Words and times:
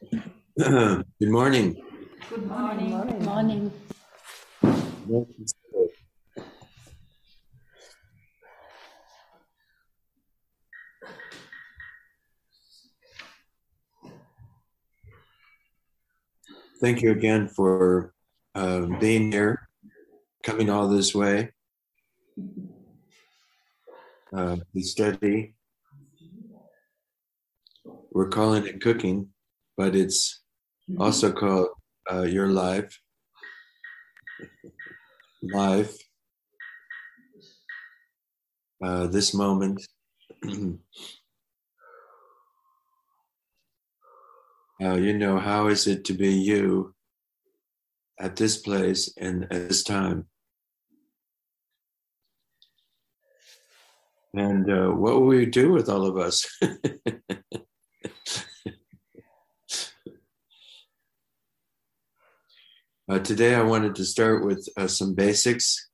Good 0.56 1.04
morning. 1.20 1.76
Good 2.30 2.46
morning. 2.46 2.90
Good 2.90 3.22
morning. 3.22 3.72
Thank 16.80 17.02
you 17.02 17.10
again 17.10 17.48
for 17.48 18.14
uh, 18.54 18.86
being 19.00 19.30
here, 19.30 19.68
coming 20.42 20.70
all 20.70 20.88
this 20.88 21.14
way 21.14 21.50
uh, 24.34 24.56
to 24.56 24.82
study. 24.82 25.54
We're 28.12 28.28
calling 28.30 28.66
it 28.66 28.80
cooking, 28.80 29.28
but 29.80 29.96
it's 29.96 30.42
also 30.98 31.32
called 31.32 31.68
uh, 32.12 32.24
your 32.24 32.48
life. 32.48 33.00
Life. 35.42 35.96
Uh, 38.84 39.06
this 39.06 39.32
moment. 39.32 39.80
Uh, 44.82 44.94
you 44.94 45.12
know, 45.12 45.38
how 45.38 45.66
is 45.66 45.86
it 45.86 46.06
to 46.06 46.14
be 46.14 46.32
you 46.32 46.94
at 48.18 48.34
this 48.36 48.56
place 48.56 49.12
and 49.18 49.44
at 49.52 49.68
this 49.68 49.84
time? 49.84 50.24
And 54.32 54.64
uh, 54.70 54.88
what 54.88 55.20
will 55.20 55.26
we 55.26 55.44
do 55.44 55.70
with 55.70 55.90
all 55.90 56.06
of 56.06 56.16
us? 56.16 56.48
uh, 63.10 63.18
today, 63.18 63.56
I 63.56 63.62
wanted 63.62 63.96
to 63.96 64.04
start 64.04 64.44
with 64.44 64.68
uh, 64.76 64.86
some 64.86 65.14
basics, 65.14 65.88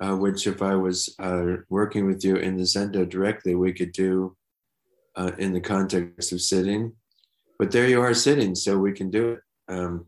uh, 0.00 0.14
which, 0.14 0.46
if 0.46 0.62
I 0.62 0.76
was 0.76 1.12
uh, 1.18 1.56
working 1.68 2.06
with 2.06 2.24
you 2.24 2.36
in 2.36 2.56
the 2.56 2.62
Zendo 2.62 3.08
directly, 3.08 3.56
we 3.56 3.72
could 3.72 3.90
do 3.90 4.36
uh, 5.16 5.32
in 5.36 5.52
the 5.52 5.60
context 5.60 6.30
of 6.30 6.40
sitting. 6.40 6.92
But 7.58 7.72
there 7.72 7.88
you 7.88 8.00
are 8.00 8.14
sitting, 8.14 8.54
so 8.54 8.78
we 8.78 8.92
can 8.92 9.10
do 9.10 9.32
it. 9.32 9.40
Um, 9.66 10.06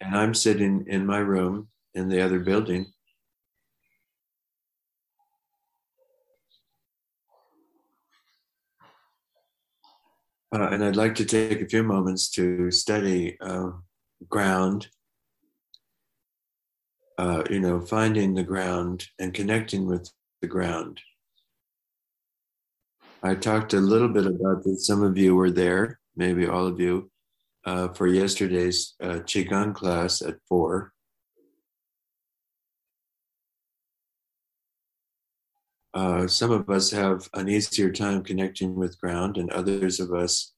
and 0.00 0.16
I'm 0.16 0.32
sitting 0.32 0.86
in 0.86 1.04
my 1.04 1.18
room 1.18 1.68
in 1.92 2.08
the 2.08 2.22
other 2.22 2.38
building. 2.38 2.86
Uh, 10.54 10.68
and 10.70 10.82
I'd 10.82 10.96
like 10.96 11.16
to 11.16 11.26
take 11.26 11.60
a 11.60 11.68
few 11.68 11.82
moments 11.82 12.30
to 12.30 12.70
study 12.70 13.36
ground, 14.28 14.88
uh, 17.18 17.44
you 17.50 17.60
know, 17.60 17.80
finding 17.80 18.34
the 18.34 18.42
ground 18.42 19.06
and 19.18 19.34
connecting 19.34 19.86
with 19.86 20.10
the 20.40 20.48
ground. 20.48 21.00
I 23.22 23.34
talked 23.34 23.74
a 23.74 23.80
little 23.80 24.08
bit 24.08 24.26
about 24.26 24.62
this. 24.64 24.86
Some 24.86 25.02
of 25.02 25.18
you 25.18 25.34
were 25.34 25.50
there, 25.50 25.98
maybe 26.16 26.46
all 26.46 26.66
of 26.66 26.78
you, 26.78 27.10
uh, 27.64 27.88
for 27.88 28.06
yesterday's 28.06 28.94
uh, 29.02 29.20
Qigong 29.26 29.74
class 29.74 30.22
at 30.22 30.36
four. 30.48 30.92
Uh, 35.92 36.28
some 36.28 36.52
of 36.52 36.70
us 36.70 36.92
have 36.92 37.28
an 37.34 37.48
easier 37.48 37.90
time 37.90 38.22
connecting 38.22 38.76
with 38.76 39.00
ground, 39.00 39.36
and 39.36 39.50
others 39.50 39.98
of 39.98 40.12
us 40.12 40.52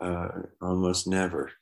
uh, 0.00 0.28
almost 0.60 1.06
never. 1.06 1.52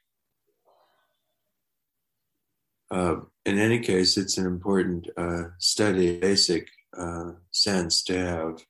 Uh, 2.91 3.17
in 3.47 3.59
any 3.59 3.79
case, 3.79 4.17
it's 4.17 4.37
an 4.37 4.47
important 4.47 5.09
uh, 5.17 5.45
study, 5.59 6.19
basic 6.19 6.69
uh, 6.99 7.33
sense 7.53 8.03
to 8.05 8.19
have. 8.19 8.65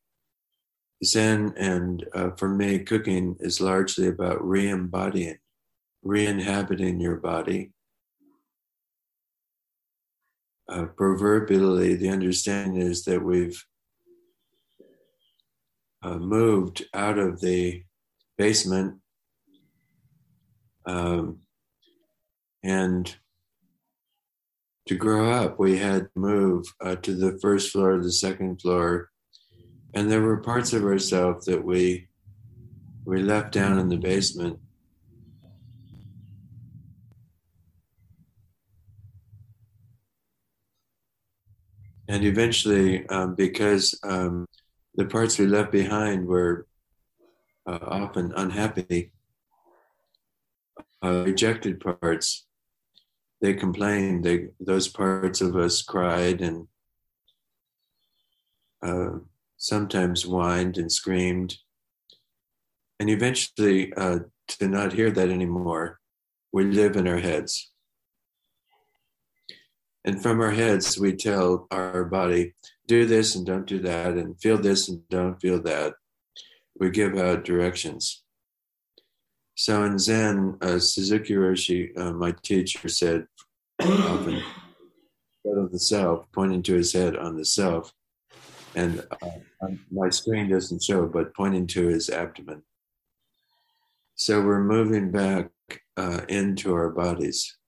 Zen 1.02 1.54
and 1.56 2.04
uh, 2.14 2.30
for 2.36 2.48
me, 2.48 2.80
cooking 2.80 3.36
is 3.40 3.60
largely 3.60 4.08
about 4.08 4.46
re 4.46 4.68
embodying, 4.68 5.38
re 6.02 6.26
inhabiting 6.26 7.00
your 7.00 7.16
body. 7.16 7.72
proverbially, 10.96 11.96
the 11.96 12.08
understanding 12.08 12.80
is 12.80 13.04
that 13.04 13.24
we've 13.24 13.64
uh, 16.02 16.16
moved 16.16 16.84
out 16.94 17.18
of 17.18 17.40
the 17.40 17.82
basement 18.38 19.00
um, 20.86 21.40
and 22.62 23.16
to 24.86 24.94
grow 24.96 25.30
up, 25.30 25.58
we 25.58 25.78
had 25.78 26.02
to 26.02 26.20
move 26.20 26.66
uh, 26.84 26.96
to 26.96 27.14
the 27.14 27.38
first 27.40 27.70
floor, 27.70 27.98
the 27.98 28.12
second 28.12 28.60
floor, 28.60 29.10
and 29.94 30.10
there 30.10 30.22
were 30.22 30.38
parts 30.38 30.72
of 30.72 30.84
ourselves 30.84 31.46
that 31.46 31.64
we 31.64 32.08
we 33.04 33.22
left 33.22 33.52
down 33.52 33.78
in 33.78 33.88
the 33.88 33.96
basement. 33.96 34.58
And 42.08 42.24
eventually, 42.24 43.06
um, 43.08 43.34
because 43.34 43.98
um, 44.02 44.46
the 44.96 45.06
parts 45.06 45.38
we 45.38 45.46
left 45.46 45.72
behind 45.72 46.26
were 46.26 46.66
uh, 47.66 47.78
often 47.82 48.32
unhappy, 48.36 49.12
uh, 51.04 51.22
rejected 51.24 51.80
parts. 51.80 52.46
They 53.40 53.54
complained. 53.54 54.24
They 54.24 54.48
those 54.60 54.88
parts 54.88 55.40
of 55.40 55.56
us 55.56 55.82
cried 55.82 56.40
and 56.40 56.68
uh, 58.82 59.20
sometimes 59.56 60.22
whined 60.22 60.76
and 60.78 60.92
screamed. 60.92 61.56
And 62.98 63.08
eventually, 63.08 63.92
uh, 63.94 64.20
to 64.48 64.68
not 64.68 64.92
hear 64.92 65.10
that 65.10 65.30
anymore, 65.30 66.00
we 66.52 66.64
live 66.64 66.96
in 66.96 67.08
our 67.08 67.18
heads. 67.18 67.70
And 70.04 70.22
from 70.22 70.40
our 70.40 70.50
heads, 70.50 70.98
we 70.98 71.14
tell 71.14 71.66
our 71.70 72.04
body, 72.04 72.54
do 72.86 73.06
this 73.06 73.34
and 73.34 73.46
don't 73.46 73.66
do 73.66 73.78
that, 73.80 74.14
and 74.14 74.40
feel 74.40 74.58
this 74.58 74.88
and 74.88 75.06
don't 75.08 75.40
feel 75.40 75.62
that. 75.62 75.94
We 76.78 76.90
give 76.90 77.16
out 77.18 77.44
directions. 77.44 78.22
So 79.60 79.84
in 79.84 79.98
Zen, 79.98 80.56
uh, 80.62 80.78
Suzuki 80.78 81.34
Roshi, 81.34 81.92
uh, 81.94 82.14
my 82.14 82.32
teacher, 82.42 82.88
said 82.88 83.26
often, 83.78 84.36
head 85.44 85.58
of 85.58 85.70
the 85.70 85.78
self, 85.78 86.24
pointing 86.32 86.62
to 86.62 86.72
his 86.72 86.94
head 86.94 87.14
on 87.14 87.36
the 87.36 87.44
self. 87.44 87.92
And 88.74 89.06
uh, 89.20 89.68
my 89.92 90.08
screen 90.08 90.48
doesn't 90.48 90.82
show, 90.82 91.04
but 91.04 91.34
pointing 91.34 91.66
to 91.66 91.88
his 91.88 92.08
abdomen. 92.08 92.62
So 94.14 94.40
we're 94.40 94.64
moving 94.64 95.10
back 95.10 95.50
uh, 95.94 96.22
into 96.30 96.72
our 96.72 96.88
bodies. 96.88 97.58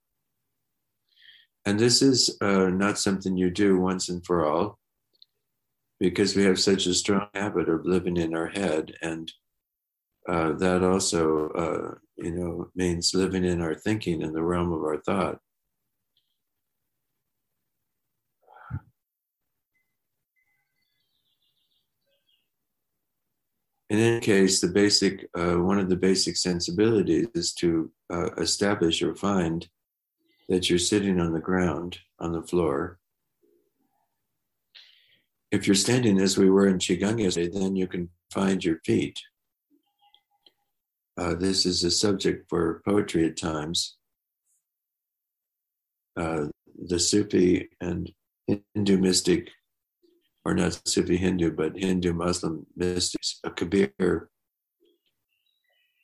And 1.66 1.78
this 1.78 2.00
is 2.00 2.38
uh, 2.40 2.70
not 2.70 2.98
something 2.98 3.36
you 3.36 3.50
do 3.50 3.78
once 3.78 4.08
and 4.08 4.24
for 4.24 4.46
all 4.46 4.78
because 6.00 6.34
we 6.34 6.44
have 6.44 6.58
such 6.58 6.86
a 6.86 6.94
strong 6.94 7.28
habit 7.34 7.68
of 7.68 7.84
living 7.84 8.16
in 8.16 8.34
our 8.34 8.48
head 8.48 8.94
and 9.02 9.30
uh, 10.28 10.52
that 10.52 10.82
also 10.82 11.48
uh, 11.50 11.94
you 12.16 12.30
know 12.32 12.68
means 12.74 13.14
living 13.14 13.44
in 13.44 13.60
our 13.60 13.74
thinking 13.74 14.22
in 14.22 14.32
the 14.32 14.42
realm 14.42 14.72
of 14.72 14.82
our 14.82 14.98
thought 14.98 15.38
in 23.90 23.98
any 23.98 24.20
case 24.20 24.60
the 24.60 24.68
basic 24.68 25.28
uh, 25.38 25.54
one 25.54 25.78
of 25.78 25.88
the 25.88 25.96
basic 25.96 26.36
sensibilities 26.36 27.26
is 27.34 27.52
to 27.52 27.90
uh, 28.12 28.30
establish 28.34 29.02
or 29.02 29.14
find 29.14 29.68
that 30.48 30.68
you're 30.68 30.78
sitting 30.78 31.20
on 31.20 31.32
the 31.32 31.40
ground 31.40 31.98
on 32.20 32.32
the 32.32 32.42
floor 32.42 32.98
if 35.52 35.66
you're 35.66 35.74
standing 35.74 36.18
as 36.18 36.38
we 36.38 36.48
were 36.48 36.66
in 36.66 36.78
Qigong 36.78 37.20
yesterday, 37.20 37.50
then 37.52 37.76
you 37.76 37.86
can 37.86 38.08
find 38.32 38.64
your 38.64 38.78
feet. 38.86 39.20
Uh, 41.16 41.34
this 41.34 41.66
is 41.66 41.84
a 41.84 41.90
subject 41.90 42.48
for 42.48 42.82
poetry 42.84 43.26
at 43.26 43.36
times. 43.36 43.96
Uh, 46.16 46.46
the 46.86 46.98
Sufi 46.98 47.68
and 47.80 48.10
Hindu 48.46 48.98
mystic, 48.98 49.50
or 50.44 50.54
not 50.54 50.80
Sufi 50.86 51.16
Hindu, 51.16 51.52
but 51.52 51.76
Hindu 51.76 52.12
Muslim 52.12 52.66
mystics, 52.76 53.40
Kabir, 53.56 54.28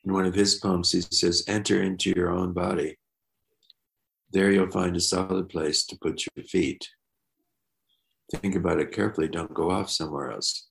in 0.05 0.13
one 0.13 0.27
of 0.27 0.35
his 0.35 0.55
poems, 0.57 0.93
he 0.93 1.01
says, 1.01 1.45
Enter 1.49 1.83
into 1.83 2.13
your 2.15 2.31
own 2.31 2.53
body. 2.53 2.99
There 4.31 4.53
you'll 4.53 4.71
find 4.71 4.97
a 4.97 5.01
solid 5.01 5.49
place 5.49 5.85
to 5.87 5.99
put 6.01 6.25
your 6.37 6.45
feet 6.45 6.87
think 8.37 8.55
about 8.55 8.81
it 8.81 8.93
carefully, 8.93 9.29
don't 9.29 9.55
go 9.55 9.71
off 9.71 9.91
somewhere 9.91 10.31
else. 10.31 10.68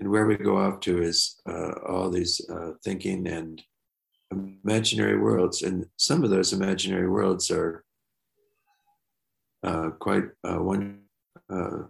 And 0.00 0.10
where 0.10 0.26
we 0.26 0.36
go 0.36 0.58
off 0.58 0.80
to 0.80 1.02
is 1.02 1.40
uh, 1.48 1.72
all 1.86 2.10
these 2.10 2.40
uh, 2.50 2.72
thinking 2.84 3.26
and 3.28 3.62
imaginary 4.30 5.18
worlds, 5.18 5.62
and 5.62 5.86
some 5.96 6.24
of 6.24 6.30
those 6.30 6.52
imaginary 6.52 7.08
worlds 7.08 7.50
are 7.50 7.84
uh, 9.62 9.90
quite 9.98 10.24
uh, 10.44 10.58
one. 10.58 11.00
Uh, 11.48 11.84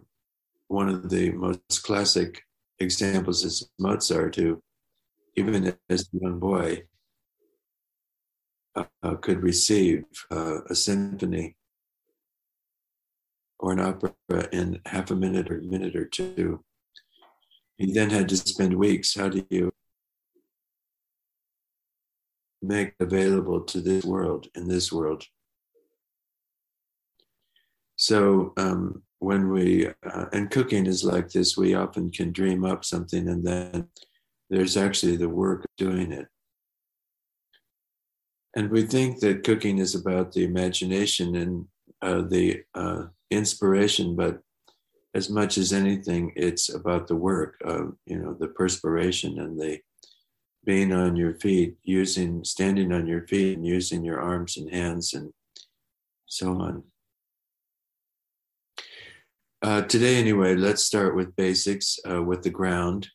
one 0.68 0.88
of 0.88 1.10
the 1.10 1.30
most 1.30 1.82
classic 1.82 2.42
examples 2.80 3.44
is 3.44 3.68
Mozart, 3.78 4.34
who, 4.36 4.62
even 5.36 5.74
as 5.88 6.02
a 6.02 6.18
young 6.18 6.38
boy, 6.40 6.84
uh, 8.74 9.14
could 9.20 9.42
receive 9.42 10.04
a 10.30 10.74
symphony 10.74 11.56
or 13.60 13.72
an 13.72 13.80
opera 13.80 14.14
in 14.52 14.80
half 14.86 15.10
a 15.10 15.16
minute 15.16 15.50
or 15.50 15.58
a 15.58 15.62
minute 15.62 15.94
or 15.94 16.06
two. 16.06 16.64
He 17.78 17.92
then 17.92 18.10
had 18.10 18.28
to 18.28 18.36
spend 18.36 18.74
weeks. 18.74 19.14
How 19.14 19.28
do 19.28 19.44
you 19.50 19.72
make 22.62 22.94
available 23.00 23.60
to 23.62 23.80
this 23.80 24.04
world, 24.04 24.46
in 24.54 24.68
this 24.68 24.92
world? 24.92 25.24
So 27.96 28.52
um, 28.56 29.02
when 29.18 29.50
we, 29.50 29.88
uh, 29.88 30.26
and 30.32 30.50
cooking 30.50 30.86
is 30.86 31.04
like 31.04 31.30
this, 31.30 31.56
we 31.56 31.74
often 31.74 32.10
can 32.10 32.32
dream 32.32 32.64
up 32.64 32.84
something 32.84 33.28
and 33.28 33.44
then 33.44 33.88
there's 34.50 34.76
actually 34.76 35.16
the 35.16 35.28
work 35.28 35.64
of 35.64 35.70
doing 35.76 36.12
it. 36.12 36.28
And 38.56 38.70
we 38.70 38.82
think 38.82 39.20
that 39.20 39.42
cooking 39.42 39.78
is 39.78 39.94
about 39.94 40.32
the 40.32 40.44
imagination 40.44 41.34
and 41.34 41.66
uh, 42.02 42.22
the 42.28 42.62
uh, 42.74 43.06
inspiration, 43.30 44.14
but 44.14 44.40
as 45.14 45.30
much 45.30 45.56
as 45.56 45.72
anything, 45.72 46.32
it's 46.34 46.74
about 46.74 47.06
the 47.06 47.16
work, 47.16 47.56
of, 47.64 47.96
you 48.04 48.18
know, 48.18 48.34
the 48.34 48.48
perspiration 48.48 49.38
and 49.38 49.58
the 49.58 49.78
being 50.64 50.92
on 50.92 51.14
your 51.14 51.34
feet, 51.34 51.76
using, 51.84 52.42
standing 52.42 52.92
on 52.92 53.06
your 53.06 53.26
feet 53.26 53.56
and 53.56 53.66
using 53.66 54.04
your 54.04 54.20
arms 54.20 54.56
and 54.56 54.72
hands 54.72 55.14
and 55.14 55.32
so 56.26 56.52
on. 56.60 56.82
Uh, 59.62 59.82
today, 59.82 60.16
anyway, 60.16 60.54
let's 60.54 60.84
start 60.84 61.14
with 61.14 61.36
basics 61.36 61.98
uh, 62.10 62.22
with 62.22 62.42
the 62.42 62.50
ground. 62.50 63.08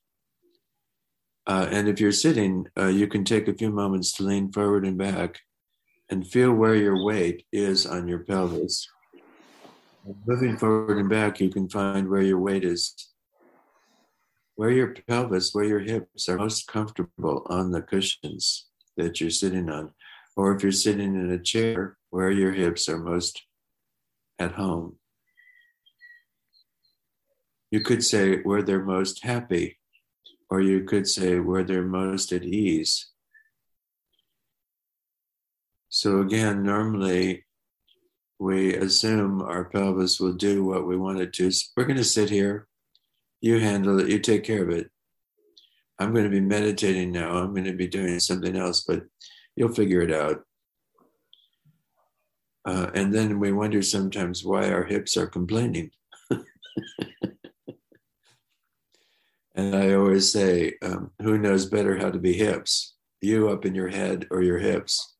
Uh, 1.45 1.67
and 1.69 1.87
if 1.87 1.99
you're 1.99 2.11
sitting, 2.11 2.65
uh, 2.77 2.87
you 2.87 3.07
can 3.07 3.23
take 3.23 3.47
a 3.47 3.53
few 3.53 3.71
moments 3.71 4.13
to 4.13 4.23
lean 4.23 4.51
forward 4.51 4.85
and 4.85 4.97
back 4.97 5.39
and 6.09 6.27
feel 6.27 6.53
where 6.53 6.75
your 6.75 7.03
weight 7.03 7.45
is 7.51 7.85
on 7.85 8.07
your 8.07 8.19
pelvis. 8.19 8.87
Moving 10.25 10.57
forward 10.57 10.97
and 10.97 11.09
back, 11.09 11.39
you 11.39 11.49
can 11.49 11.69
find 11.69 12.09
where 12.09 12.21
your 12.21 12.39
weight 12.39 12.63
is, 12.63 13.09
where 14.55 14.71
your 14.71 14.95
pelvis, 15.07 15.53
where 15.53 15.65
your 15.65 15.81
hips 15.81 16.27
are 16.27 16.37
most 16.37 16.67
comfortable 16.67 17.45
on 17.47 17.71
the 17.71 17.81
cushions 17.81 18.67
that 18.97 19.21
you're 19.21 19.29
sitting 19.29 19.69
on. 19.69 19.91
Or 20.35 20.55
if 20.55 20.63
you're 20.63 20.71
sitting 20.71 21.13
in 21.13 21.29
a 21.29 21.37
chair, 21.37 21.97
where 22.09 22.31
your 22.31 22.53
hips 22.53 22.89
are 22.89 22.97
most 22.97 23.43
at 24.39 24.53
home. 24.53 24.95
You 27.69 27.81
could 27.81 28.03
say 28.03 28.41
where 28.41 28.63
they're 28.63 28.83
most 28.83 29.23
happy, 29.23 29.77
or 30.49 30.59
you 30.59 30.85
could 30.85 31.07
say 31.07 31.39
where 31.39 31.63
they're 31.63 31.83
most 31.83 32.31
at 32.31 32.43
ease. 32.43 33.11
So, 35.89 36.21
again, 36.21 36.63
normally 36.63 37.45
we 38.39 38.73
assume 38.75 39.41
our 39.41 39.65
pelvis 39.65 40.19
will 40.19 40.33
do 40.33 40.63
what 40.63 40.87
we 40.87 40.97
want 40.97 41.19
it 41.19 41.33
to. 41.33 41.51
So 41.51 41.67
we're 41.75 41.85
going 41.85 41.97
to 41.97 42.03
sit 42.03 42.29
here. 42.29 42.67
You 43.41 43.59
handle 43.59 43.99
it. 43.99 44.09
You 44.09 44.19
take 44.19 44.43
care 44.43 44.63
of 44.63 44.69
it. 44.69 44.89
I'm 45.99 46.13
going 46.13 46.23
to 46.23 46.29
be 46.29 46.39
meditating 46.39 47.11
now. 47.11 47.31
I'm 47.31 47.53
going 47.53 47.65
to 47.65 47.73
be 47.73 47.87
doing 47.87 48.19
something 48.19 48.55
else, 48.55 48.85
but 48.87 49.03
you'll 49.55 49.73
figure 49.73 50.01
it 50.01 50.13
out. 50.13 50.43
Uh, 52.65 52.89
and 52.93 53.13
then 53.13 53.39
we 53.39 53.51
wonder 53.51 53.81
sometimes 53.81 54.43
why 54.43 54.71
our 54.71 54.85
hips 54.85 55.17
are 55.17 55.27
complaining. 55.27 55.91
And 59.59 59.75
I 59.75 59.93
always 59.93 60.31
say, 60.31 60.75
um, 60.81 61.11
who 61.21 61.37
knows 61.37 61.65
better 61.65 61.97
how 61.97 62.09
to 62.11 62.17
be 62.17 62.31
hips? 62.31 62.95
You 63.19 63.49
up 63.49 63.65
in 63.65 63.75
your 63.75 63.89
head 63.89 64.25
or 64.31 64.41
your 64.41 64.57
hips 64.57 65.17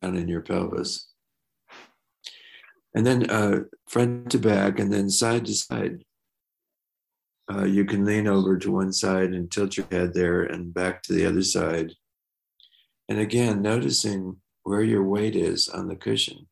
down 0.00 0.16
in 0.16 0.28
your 0.28 0.42
pelvis. 0.42 1.09
And 2.94 3.06
then 3.06 3.30
uh, 3.30 3.60
front 3.88 4.30
to 4.32 4.38
back 4.38 4.78
and 4.78 4.92
then 4.92 5.10
side 5.10 5.46
to 5.46 5.54
side. 5.54 6.04
Uh, 7.52 7.64
you 7.64 7.84
can 7.84 8.04
lean 8.04 8.26
over 8.26 8.58
to 8.58 8.70
one 8.70 8.92
side 8.92 9.32
and 9.32 9.50
tilt 9.50 9.76
your 9.76 9.86
head 9.90 10.14
there 10.14 10.42
and 10.42 10.74
back 10.74 11.02
to 11.02 11.12
the 11.12 11.26
other 11.26 11.42
side. 11.42 11.94
And 13.08 13.18
again, 13.18 13.60
noticing 13.62 14.36
where 14.62 14.82
your 14.82 15.02
weight 15.02 15.34
is 15.34 15.68
on 15.68 15.88
the 15.88 15.96
cushion. 15.96 16.46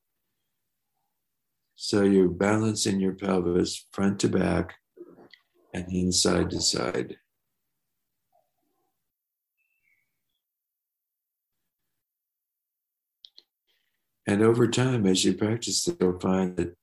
So 1.77 2.03
you're 2.03 2.29
balancing 2.29 2.99
your 2.99 3.15
pelvis 3.15 3.87
front 3.93 4.19
to 4.21 4.29
back 4.29 4.75
and 5.73 5.87
inside 5.93 6.51
to 6.51 6.61
side. 6.61 7.17
And 14.29 14.43
over 14.43 14.69
time, 14.69 15.07
as 15.07 15.25
you 15.25 15.33
practice 15.33 15.89
you'll 15.99 16.21
find 16.21 16.55
that 16.59 16.77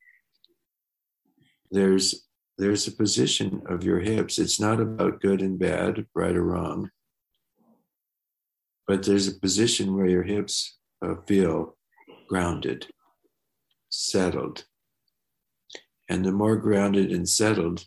there's 1.69 2.25
there's 2.57 2.87
a 2.87 2.91
position 2.91 3.61
of 3.69 3.83
your 3.83 3.99
hips. 3.99 4.39
It's 4.39 4.59
not 4.59 4.79
about 4.81 5.21
good 5.21 5.41
and 5.41 5.59
bad, 5.59 6.07
right 6.15 6.35
or 6.35 6.43
wrong, 6.43 6.89
but 8.87 9.03
there's 9.03 9.27
a 9.27 9.39
position 9.39 9.95
where 9.95 10.07
your 10.07 10.23
hips 10.23 10.77
uh, 11.05 11.15
feel 11.27 11.77
grounded, 12.29 12.87
settled. 13.89 14.65
And 16.09 16.25
the 16.25 16.31
more 16.31 16.55
grounded 16.55 17.11
and 17.11 17.29
settled 17.29 17.85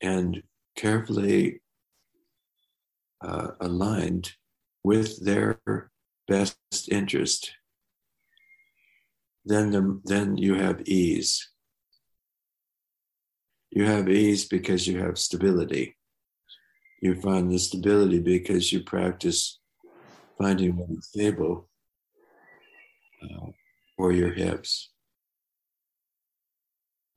and 0.00 0.42
carefully 0.76 1.62
uh, 3.24 3.52
aligned 3.60 4.34
with 4.84 5.24
their 5.24 5.60
best 6.28 6.58
interest, 6.90 7.52
then, 9.44 9.70
the, 9.70 10.00
then 10.04 10.36
you 10.36 10.54
have 10.54 10.82
ease. 10.82 11.48
You 13.70 13.84
have 13.84 14.08
ease 14.08 14.46
because 14.46 14.86
you 14.86 15.00
have 15.00 15.18
stability. 15.18 15.96
You 17.00 17.20
find 17.20 17.50
the 17.50 17.58
stability 17.58 18.20
because 18.20 18.72
you 18.72 18.82
practice 18.82 19.58
finding 20.38 20.76
one 20.76 21.00
stable 21.02 21.68
uh, 23.22 23.46
for 23.96 24.12
your 24.12 24.32
hips. 24.32 24.90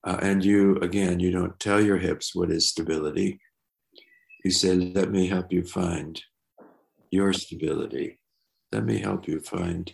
Uh, 0.03 0.17
and 0.21 0.45
you, 0.45 0.77
again, 0.77 1.19
you 1.19 1.31
don't 1.31 1.59
tell 1.59 1.81
your 1.81 1.97
hips 1.97 2.35
what 2.35 2.51
is 2.51 2.69
stability. 2.69 3.39
You 4.43 4.51
say, 4.51 4.75
let 4.75 5.11
me 5.11 5.27
help 5.27 5.51
you 5.51 5.63
find 5.63 6.21
your 7.11 7.33
stability. 7.33 8.19
Let 8.71 8.85
me 8.85 8.99
help 8.99 9.27
you 9.27 9.39
find 9.39 9.91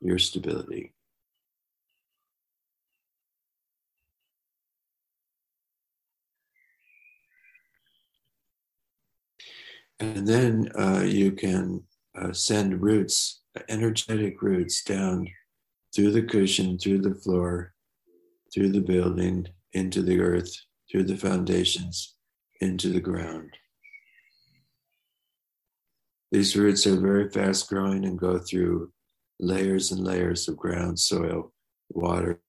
your 0.00 0.18
stability. 0.18 0.92
And 10.00 10.26
then 10.26 10.70
uh, 10.78 11.02
you 11.04 11.32
can 11.32 11.82
uh, 12.18 12.32
send 12.32 12.80
roots, 12.80 13.42
energetic 13.68 14.40
roots 14.40 14.82
down 14.82 15.28
through 15.94 16.12
the 16.12 16.22
cushion, 16.22 16.78
through 16.78 17.02
the 17.02 17.14
floor, 17.14 17.74
through 18.52 18.70
the 18.70 18.80
building, 18.80 19.46
into 19.74 20.02
the 20.02 20.20
earth, 20.20 20.52
through 20.90 21.04
the 21.04 21.16
foundations, 21.16 22.16
into 22.60 22.88
the 22.88 23.00
ground. 23.00 23.50
These 26.32 26.56
roots 26.56 26.86
are 26.86 26.98
very 26.98 27.28
fast 27.28 27.68
growing 27.68 28.04
and 28.04 28.18
go 28.18 28.38
through 28.38 28.92
layers 29.38 29.92
and 29.92 30.02
layers 30.02 30.48
of 30.48 30.56
ground, 30.56 30.98
soil, 30.98 31.52
water, 31.90 32.40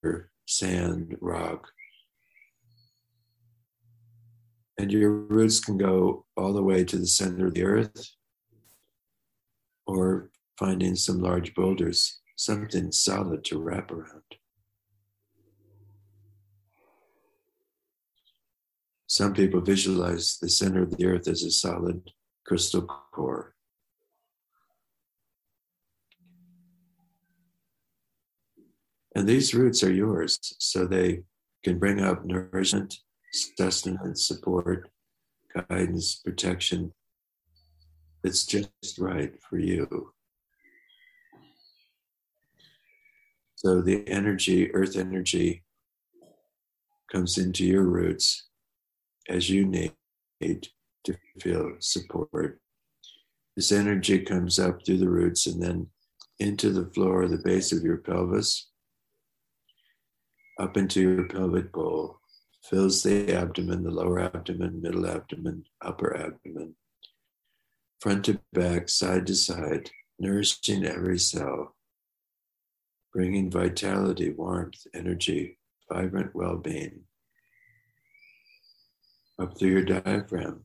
sand, 0.46 1.16
rock. 1.20 1.68
And 4.78 4.90
your 4.90 5.10
roots 5.10 5.60
can 5.60 5.76
go 5.76 6.24
all 6.36 6.52
the 6.52 6.62
way 6.62 6.84
to 6.84 6.98
the 6.98 7.06
center 7.06 7.46
of 7.46 7.54
the 7.54 7.64
earth 7.64 8.14
or 9.86 10.30
finding 10.58 10.96
some 10.96 11.20
large 11.20 11.54
boulders, 11.54 12.20
something 12.36 12.90
solid 12.92 13.44
to 13.44 13.58
wrap 13.58 13.90
around. 13.90 14.22
Some 19.06 19.34
people 19.34 19.60
visualize 19.60 20.38
the 20.40 20.48
center 20.48 20.82
of 20.82 20.96
the 20.96 21.04
earth 21.04 21.28
as 21.28 21.42
a 21.42 21.50
solid 21.50 22.10
crystal 22.46 22.82
core. 22.82 23.54
And 29.14 29.28
these 29.28 29.52
roots 29.52 29.82
are 29.82 29.92
yours, 29.92 30.38
so 30.58 30.86
they 30.86 31.24
can 31.62 31.78
bring 31.78 32.00
up 32.00 32.24
nourishment, 32.24 33.00
sustenance, 33.32 34.26
support, 34.26 34.90
guidance, 35.68 36.16
protection 36.16 36.92
that's 38.22 38.44
just 38.44 38.98
right 38.98 39.32
for 39.48 39.58
you. 39.58 40.12
So 43.56 43.80
the 43.80 44.06
energy, 44.08 44.72
earth 44.74 44.96
energy, 44.96 45.62
comes 47.10 47.38
into 47.38 47.64
your 47.64 47.84
roots 47.84 48.48
as 49.28 49.50
you 49.50 49.66
need 49.66 49.92
to 50.40 51.16
feel 51.40 51.76
support. 51.78 52.60
This 53.54 53.70
energy 53.70 54.20
comes 54.20 54.58
up 54.58 54.84
through 54.84 54.96
the 54.96 55.10
roots 55.10 55.46
and 55.46 55.62
then 55.62 55.88
into 56.38 56.70
the 56.70 56.86
floor, 56.92 57.28
the 57.28 57.42
base 57.44 57.70
of 57.70 57.82
your 57.82 57.98
pelvis, 57.98 58.70
up 60.58 60.76
into 60.76 61.00
your 61.00 61.28
pelvic 61.28 61.70
bowl 61.70 62.18
fills 62.62 63.02
the 63.02 63.32
abdomen, 63.34 63.82
the 63.82 63.90
lower 63.90 64.20
abdomen, 64.20 64.80
middle 64.80 65.06
abdomen, 65.06 65.64
upper 65.80 66.16
abdomen, 66.16 66.74
front 68.00 68.24
to 68.24 68.40
back, 68.52 68.88
side 68.88 69.26
to 69.26 69.34
side, 69.34 69.90
nourishing 70.18 70.84
every 70.84 71.18
cell, 71.18 71.74
bringing 73.12 73.50
vitality, 73.50 74.30
warmth, 74.30 74.86
energy, 74.94 75.58
vibrant 75.92 76.34
well 76.34 76.56
being 76.56 77.00
up 79.40 79.58
through 79.58 79.70
your 79.70 79.84
diaphragm 79.84 80.62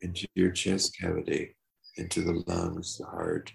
into 0.00 0.26
your 0.34 0.50
chest 0.50 0.96
cavity, 1.00 1.56
into 1.96 2.20
the 2.22 2.42
lungs, 2.46 2.98
the 2.98 3.06
heart, 3.06 3.52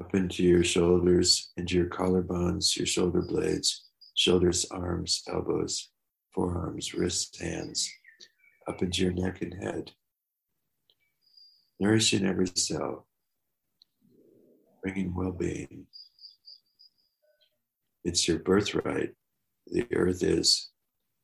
up 0.00 0.14
into 0.14 0.42
your 0.42 0.64
shoulders, 0.64 1.52
into 1.56 1.76
your 1.76 1.86
collarbones, 1.86 2.76
your 2.76 2.86
shoulder 2.86 3.22
blades, 3.22 3.86
shoulders, 4.14 4.66
arms, 4.70 5.22
elbows, 5.32 5.90
forearms, 6.34 6.92
wrists, 6.94 7.40
hands, 7.40 7.90
up 8.68 8.82
into 8.82 9.02
your 9.02 9.12
neck 9.12 9.40
and 9.42 9.54
head, 9.62 9.92
nourishing 11.80 12.26
every 12.26 12.46
cell, 12.54 13.06
bringing 14.82 15.14
well 15.14 15.32
being. 15.32 15.86
It's 18.04 18.28
your 18.28 18.38
birthright. 18.38 19.14
The 19.66 19.86
earth 19.94 20.22
is 20.22 20.70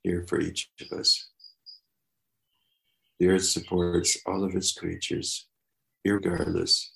here 0.02 0.24
for 0.28 0.40
each 0.40 0.70
of 0.80 0.98
us. 0.98 1.28
The 3.20 3.28
earth 3.28 3.44
supports 3.44 4.16
all 4.26 4.42
of 4.42 4.56
its 4.56 4.72
creatures, 4.72 5.46
regardless. 6.04 6.91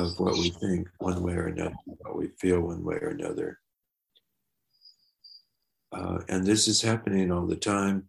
Of 0.00 0.18
what 0.18 0.32
we 0.32 0.48
think 0.48 0.88
one 0.98 1.22
way 1.22 1.34
or 1.34 1.48
another, 1.48 1.76
what 1.84 2.16
we 2.16 2.28
feel 2.40 2.60
one 2.60 2.82
way 2.82 2.96
or 2.96 3.08
another. 3.08 3.58
Uh, 5.92 6.20
and 6.30 6.42
this 6.42 6.68
is 6.68 6.80
happening 6.80 7.30
all 7.30 7.46
the 7.46 7.54
time. 7.54 8.08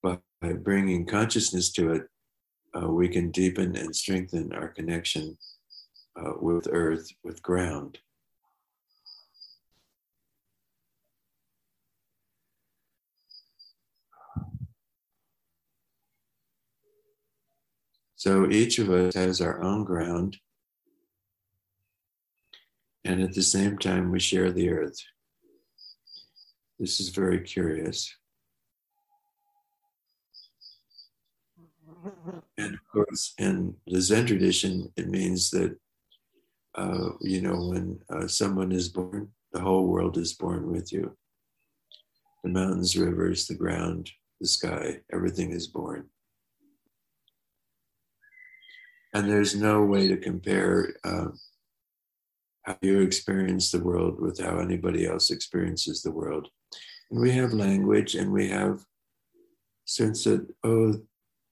But 0.00 0.20
by 0.40 0.52
bringing 0.52 1.06
consciousness 1.06 1.72
to 1.72 1.94
it, 1.94 2.02
uh, 2.72 2.88
we 2.88 3.08
can 3.08 3.32
deepen 3.32 3.74
and 3.74 3.96
strengthen 3.96 4.52
our 4.52 4.68
connection 4.68 5.36
uh, 6.14 6.34
with 6.40 6.68
earth, 6.70 7.10
with 7.24 7.42
ground. 7.42 7.98
So 18.14 18.48
each 18.48 18.78
of 18.78 18.88
us 18.90 19.14
has 19.16 19.40
our 19.40 19.60
own 19.60 19.82
ground. 19.82 20.36
And 23.04 23.20
at 23.20 23.34
the 23.34 23.42
same 23.42 23.78
time, 23.78 24.10
we 24.10 24.18
share 24.18 24.50
the 24.50 24.70
earth. 24.70 24.98
This 26.78 27.00
is 27.00 27.10
very 27.10 27.40
curious. 27.40 28.14
And 32.58 32.74
of 32.74 32.80
course, 32.90 33.34
in 33.38 33.76
the 33.86 34.00
Zen 34.00 34.26
tradition, 34.26 34.92
it 34.96 35.08
means 35.08 35.50
that, 35.50 35.76
uh, 36.74 37.10
you 37.20 37.40
know, 37.40 37.68
when 37.68 38.00
uh, 38.10 38.26
someone 38.26 38.72
is 38.72 38.88
born, 38.88 39.28
the 39.52 39.60
whole 39.60 39.86
world 39.86 40.16
is 40.16 40.32
born 40.32 40.70
with 40.70 40.92
you. 40.92 41.16
The 42.42 42.50
mountains, 42.50 42.96
rivers, 42.96 43.46
the 43.46 43.54
ground, 43.54 44.10
the 44.40 44.48
sky, 44.48 45.00
everything 45.12 45.52
is 45.52 45.66
born 45.66 46.08
and 49.14 49.30
there's 49.30 49.54
no 49.54 49.82
way 49.84 50.08
to 50.08 50.16
compare 50.16 50.96
uh, 51.04 51.28
how 52.64 52.76
you 52.80 53.00
experience 53.00 53.70
the 53.70 53.82
world 53.82 54.20
with 54.20 54.40
how 54.40 54.58
anybody 54.58 55.06
else 55.06 55.30
experiences 55.30 56.02
the 56.02 56.10
world. 56.10 56.48
And 57.10 57.20
we 57.20 57.30
have 57.32 57.52
language 57.52 58.14
and 58.14 58.32
we 58.32 58.48
have 58.48 58.80
sense 59.84 60.24
that, 60.24 60.46
oh, 60.64 60.94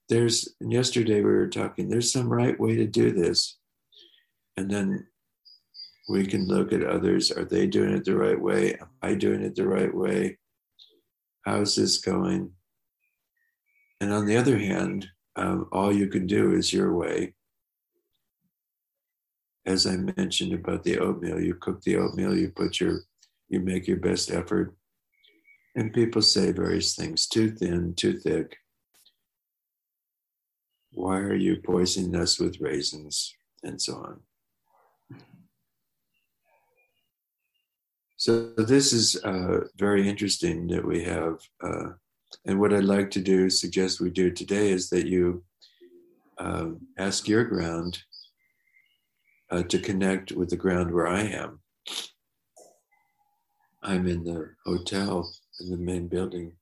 there's, 0.08 0.54
yesterday 0.60 1.16
we 1.16 1.30
were 1.30 1.48
talking, 1.48 1.88
there's 1.88 2.12
some 2.12 2.32
right 2.32 2.58
way 2.58 2.76
to 2.76 2.86
do 2.86 3.12
this. 3.12 3.58
And 4.56 4.70
then 4.70 5.06
we 6.08 6.26
can 6.26 6.46
look 6.46 6.72
at 6.72 6.82
others. 6.82 7.30
Are 7.30 7.44
they 7.44 7.66
doing 7.66 7.94
it 7.94 8.04
the 8.04 8.16
right 8.16 8.40
way? 8.40 8.74
Am 8.74 8.88
I 9.02 9.14
doing 9.14 9.42
it 9.42 9.54
the 9.54 9.66
right 9.66 9.94
way? 9.94 10.38
How's 11.44 11.76
this 11.76 11.98
going? 11.98 12.50
And 14.00 14.12
on 14.12 14.26
the 14.26 14.36
other 14.36 14.58
hand, 14.58 15.06
um, 15.36 15.68
all 15.72 15.92
you 15.92 16.08
can 16.08 16.26
do 16.26 16.54
is 16.54 16.72
your 16.72 16.94
way 16.94 17.34
as 19.66 19.86
I 19.86 19.96
mentioned 19.96 20.52
about 20.52 20.82
the 20.82 20.98
oatmeal, 20.98 21.40
you 21.40 21.54
cook 21.54 21.82
the 21.82 21.96
oatmeal, 21.96 22.36
you 22.36 22.50
put 22.50 22.80
your, 22.80 23.00
you 23.48 23.60
make 23.60 23.86
your 23.86 23.98
best 23.98 24.30
effort. 24.30 24.74
And 25.74 25.92
people 25.92 26.22
say 26.22 26.52
various 26.52 26.94
things 26.94 27.26
too 27.26 27.52
thin, 27.52 27.94
too 27.94 28.18
thick. 28.18 28.56
Why 30.92 31.18
are 31.18 31.34
you 31.34 31.56
poisoning 31.64 32.20
us 32.20 32.38
with 32.38 32.60
raisins? 32.60 33.34
And 33.62 33.80
so 33.80 33.94
on. 33.94 34.20
So 38.16 38.52
this 38.56 38.92
is 38.92 39.16
uh, 39.24 39.62
very 39.76 40.08
interesting 40.08 40.68
that 40.68 40.84
we 40.86 41.02
have. 41.04 41.38
Uh, 41.62 41.88
and 42.46 42.60
what 42.60 42.72
I'd 42.72 42.84
like 42.84 43.10
to 43.12 43.20
do, 43.20 43.50
suggest 43.50 44.00
we 44.00 44.10
do 44.10 44.30
today, 44.30 44.70
is 44.70 44.90
that 44.90 45.06
you 45.06 45.42
um, 46.38 46.86
ask 46.98 47.26
your 47.26 47.44
ground 47.44 48.02
uh, 49.52 49.62
to 49.64 49.78
connect 49.78 50.32
with 50.32 50.50
the 50.50 50.56
ground 50.56 50.92
where 50.92 51.08
I 51.08 51.22
am. 51.22 51.60
I'm 53.82 54.08
in 54.08 54.24
the 54.24 54.54
hotel 54.64 55.32
in 55.60 55.70
the 55.70 55.76
main 55.76 56.08
building. 56.08 56.54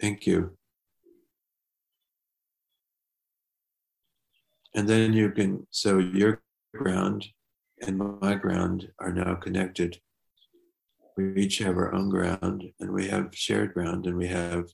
Thank 0.00 0.26
you. 0.26 0.56
And 4.76 4.86
then 4.86 5.14
you 5.14 5.30
can, 5.30 5.66
so 5.70 5.98
your 5.98 6.42
ground 6.74 7.26
and 7.80 7.96
my 8.20 8.34
ground 8.34 8.86
are 8.98 9.12
now 9.12 9.34
connected. 9.34 9.98
We 11.16 11.34
each 11.34 11.58
have 11.58 11.78
our 11.78 11.94
own 11.94 12.10
ground 12.10 12.64
and 12.78 12.90
we 12.90 13.08
have 13.08 13.34
shared 13.34 13.72
ground 13.72 14.06
and 14.06 14.18
we 14.18 14.28
have 14.28 14.68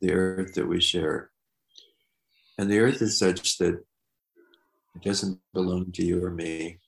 the 0.00 0.12
earth 0.12 0.54
that 0.54 0.68
we 0.68 0.80
share. 0.80 1.32
And 2.58 2.70
the 2.70 2.78
earth 2.78 3.02
is 3.02 3.18
such 3.18 3.58
that 3.58 3.74
it 4.94 5.02
doesn't 5.02 5.40
belong 5.52 5.90
to 5.92 6.04
you 6.04 6.24
or 6.24 6.30
me. 6.30 6.78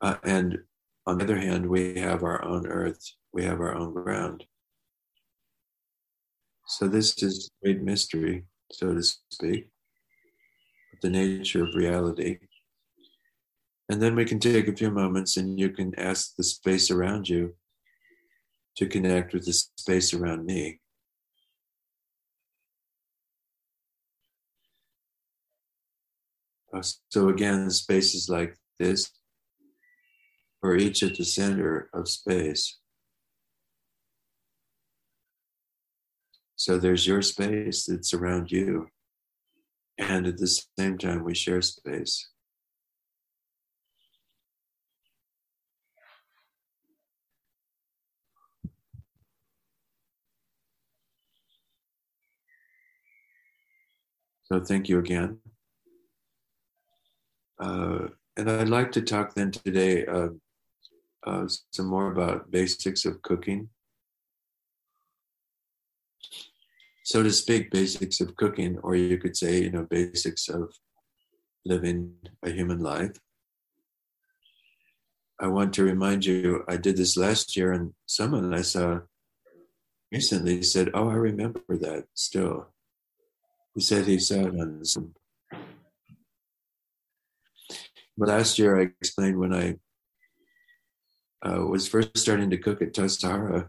Uh, 0.00 0.16
and 0.24 0.58
on 1.06 1.18
the 1.18 1.24
other 1.24 1.38
hand, 1.38 1.68
we 1.68 2.00
have 2.00 2.24
our 2.24 2.44
own 2.44 2.66
earth, 2.66 3.12
we 3.32 3.44
have 3.44 3.60
our 3.60 3.76
own 3.76 3.94
ground. 3.94 4.44
So 6.66 6.88
this 6.88 7.22
is 7.22 7.52
great 7.62 7.82
mystery, 7.82 8.46
so 8.72 8.94
to 8.94 9.02
speak 9.30 9.68
the 11.00 11.10
nature 11.10 11.64
of 11.64 11.74
reality. 11.74 12.38
And 13.88 14.02
then 14.02 14.16
we 14.16 14.24
can 14.24 14.40
take 14.40 14.66
a 14.66 14.76
few 14.76 14.90
moments 14.90 15.36
and 15.36 15.58
you 15.58 15.70
can 15.70 15.94
ask 15.98 16.34
the 16.36 16.42
space 16.42 16.90
around 16.90 17.28
you 17.28 17.54
to 18.76 18.86
connect 18.86 19.32
with 19.32 19.46
the 19.46 19.52
space 19.52 20.12
around 20.12 20.44
me. 20.44 20.80
Uh, 26.74 26.82
so 27.10 27.28
again, 27.28 27.70
spaces 27.70 28.28
like 28.28 28.56
this, 28.78 29.10
or 30.62 30.76
each 30.76 31.02
at 31.02 31.16
the 31.16 31.24
center 31.24 31.88
of 31.94 32.08
space. 32.08 32.78
So 36.56 36.78
there's 36.78 37.06
your 37.06 37.22
space 37.22 37.86
that's 37.86 38.12
around 38.12 38.50
you 38.50 38.88
and 39.98 40.26
at 40.26 40.38
the 40.38 40.46
same 40.78 40.98
time 40.98 41.24
we 41.24 41.34
share 41.34 41.62
space. 41.62 42.28
So 54.44 54.60
thank 54.60 54.88
you 54.88 55.00
again. 55.00 55.38
Uh, 57.58 58.08
and 58.36 58.50
I'd 58.50 58.68
like 58.68 58.92
to 58.92 59.02
talk 59.02 59.34
then 59.34 59.50
today 59.50 60.06
uh, 60.06 60.28
uh, 61.26 61.48
some 61.72 61.86
more 61.86 62.12
about 62.12 62.50
basics 62.50 63.04
of 63.04 63.22
cooking. 63.22 63.68
So 67.06 67.22
to 67.22 67.30
speak, 67.30 67.70
basics 67.70 68.20
of 68.20 68.34
cooking, 68.34 68.78
or 68.78 68.96
you 68.96 69.16
could 69.16 69.36
say, 69.36 69.62
you 69.62 69.70
know, 69.70 69.84
basics 69.84 70.48
of 70.48 70.74
living 71.64 72.16
a 72.42 72.50
human 72.50 72.80
life. 72.80 73.16
I 75.38 75.46
want 75.46 75.72
to 75.74 75.84
remind 75.84 76.24
you, 76.24 76.64
I 76.66 76.76
did 76.76 76.96
this 76.96 77.16
last 77.16 77.56
year, 77.56 77.70
and 77.70 77.94
someone 78.06 78.52
I 78.52 78.62
saw 78.62 79.02
recently 80.10 80.64
said, 80.64 80.90
Oh, 80.94 81.08
I 81.08 81.14
remember 81.14 81.60
that 81.68 82.06
still. 82.14 82.74
He 83.76 83.82
said 83.82 84.06
he 84.06 84.18
saw 84.18 84.40
it 84.40 84.60
on. 84.60 84.82
But 88.18 88.28
last 88.28 88.58
year, 88.58 88.80
I 88.80 88.90
explained 89.00 89.38
when 89.38 89.54
I 89.54 89.76
uh, 91.48 91.66
was 91.66 91.86
first 91.86 92.18
starting 92.18 92.50
to 92.50 92.58
cook 92.58 92.82
at 92.82 92.94
Tassajara, 92.94 93.68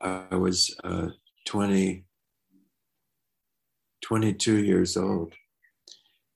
I 0.00 0.34
was 0.36 0.74
uh, 0.82 1.08
20, 1.46 2.04
22 4.02 4.64
years 4.64 4.96
old, 4.96 5.34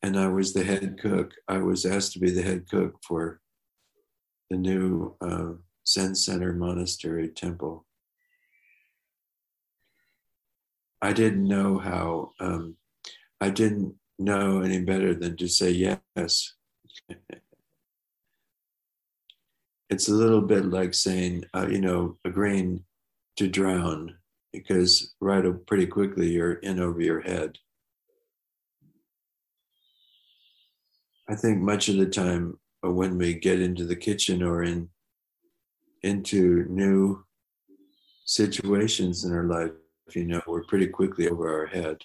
and 0.02 0.18
I 0.18 0.28
was 0.28 0.52
the 0.52 0.64
head 0.64 0.98
cook. 1.00 1.32
I 1.48 1.58
was 1.58 1.86
asked 1.86 2.12
to 2.12 2.18
be 2.18 2.30
the 2.30 2.42
head 2.42 2.68
cook 2.68 2.96
for 3.06 3.40
the 4.50 4.58
new 4.58 5.16
uh, 5.20 5.52
Zen 5.86 6.14
Center 6.14 6.52
Monastery 6.52 7.28
Temple. 7.28 7.86
I 11.00 11.12
didn't 11.12 11.46
know 11.46 11.78
how, 11.78 12.32
um, 12.40 12.76
I 13.40 13.50
didn't 13.50 13.94
know 14.18 14.60
any 14.60 14.80
better 14.80 15.14
than 15.14 15.36
to 15.36 15.48
say 15.48 15.70
yes. 15.70 16.54
it's 19.90 20.08
a 20.08 20.14
little 20.14 20.40
bit 20.40 20.64
like 20.66 20.94
saying, 20.94 21.44
uh, 21.54 21.66
you 21.70 21.80
know, 21.80 22.18
agreeing 22.24 22.84
to 23.36 23.48
drown 23.48 24.16
because 24.52 25.14
right 25.20 25.44
pretty 25.66 25.86
quickly 25.86 26.30
you're 26.30 26.54
in 26.54 26.78
over 26.78 27.00
your 27.00 27.20
head. 27.20 27.58
I 31.28 31.34
think 31.34 31.60
much 31.60 31.88
of 31.88 31.96
the 31.96 32.06
time 32.06 32.58
when 32.82 33.16
we 33.16 33.34
get 33.34 33.60
into 33.60 33.84
the 33.84 33.96
kitchen 33.96 34.42
or 34.42 34.62
in 34.62 34.90
into 36.02 36.66
new 36.68 37.24
situations 38.26 39.24
in 39.24 39.32
our 39.32 39.44
life, 39.44 39.72
you 40.14 40.26
know, 40.26 40.42
we're 40.46 40.64
pretty 40.64 40.86
quickly 40.86 41.28
over 41.28 41.60
our 41.60 41.66
head. 41.66 41.96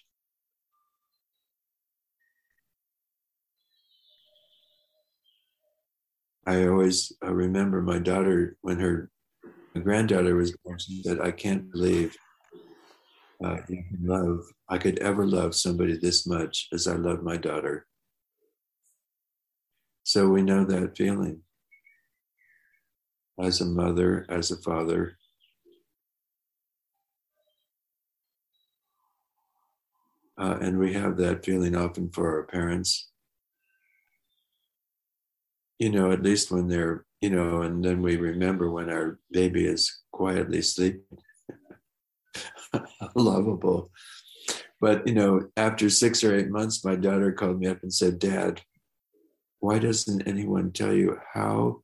I 6.46 6.65
always 6.65 7.12
uh, 7.24 7.34
remember 7.34 7.82
my 7.82 8.00
daughter 8.00 8.58
when 8.62 8.80
her 8.80 9.12
granddaughter 9.75 10.36
was 10.36 10.55
born. 10.63 10.79
She 10.79 11.03
said, 11.03 11.21
"I 11.21 11.32
can't 11.32 11.71
believe 11.71 12.15
uh, 13.43 13.58
you 13.67 13.84
can 13.84 13.99
love. 14.01 14.45
I 14.67 14.77
could 14.77 14.99
ever 14.99 15.25
love 15.25 15.55
somebody 15.55 15.97
this 15.97 16.25
much 16.25 16.67
as 16.73 16.88
I 16.88 16.95
love 16.95 17.23
my 17.23 17.38
daughter." 17.38 17.86
So 20.03 20.29
we 20.29 20.41
know 20.41 20.65
that 20.65 20.97
feeling 20.97 21.43
as 23.39 23.62
a 23.62 23.65
mother, 23.65 24.25
as 24.29 24.51
a 24.51 24.58
father. 24.58 25.17
Uh, 30.38 30.58
and 30.62 30.79
we 30.79 30.93
have 30.93 31.17
that 31.17 31.45
feeling 31.45 31.75
often 31.75 32.10
for 32.10 32.36
our 32.36 32.43
parents. 32.43 33.10
You 35.77 35.89
know, 35.89 36.12
at 36.12 36.23
least 36.23 36.49
when 36.51 36.67
they're, 36.69 37.05
you 37.21 37.29
know, 37.29 37.62
and 37.62 37.84
then 37.84 38.01
we 38.01 38.17
remember 38.17 38.71
when 38.71 38.89
our 38.89 39.19
baby 39.32 39.65
is 39.65 40.01
quietly 40.12 40.62
sleeping. 40.62 41.03
Lovable. 43.15 43.91
But, 44.82 45.05
you 45.05 45.13
know, 45.13 45.49
after 45.58 45.89
six 45.89 46.23
or 46.23 46.36
eight 46.36 46.49
months, 46.49 46.86
my 46.86 46.95
daughter 46.95 47.34
called 47.34 47.60
me 47.60 47.67
up 47.67 47.84
and 47.84 47.93
said, 47.93 48.19
Dad, 48.19 48.62
why 49.60 49.79
doesn't 49.79 50.27
anyone 50.27 50.71
tell 50.71 50.93
you 50.93 51.17
how 51.34 51.82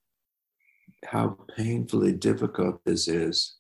how 1.06 1.38
painfully 1.56 2.12
difficult 2.12 2.82
this 2.86 3.08
is, 3.08 3.58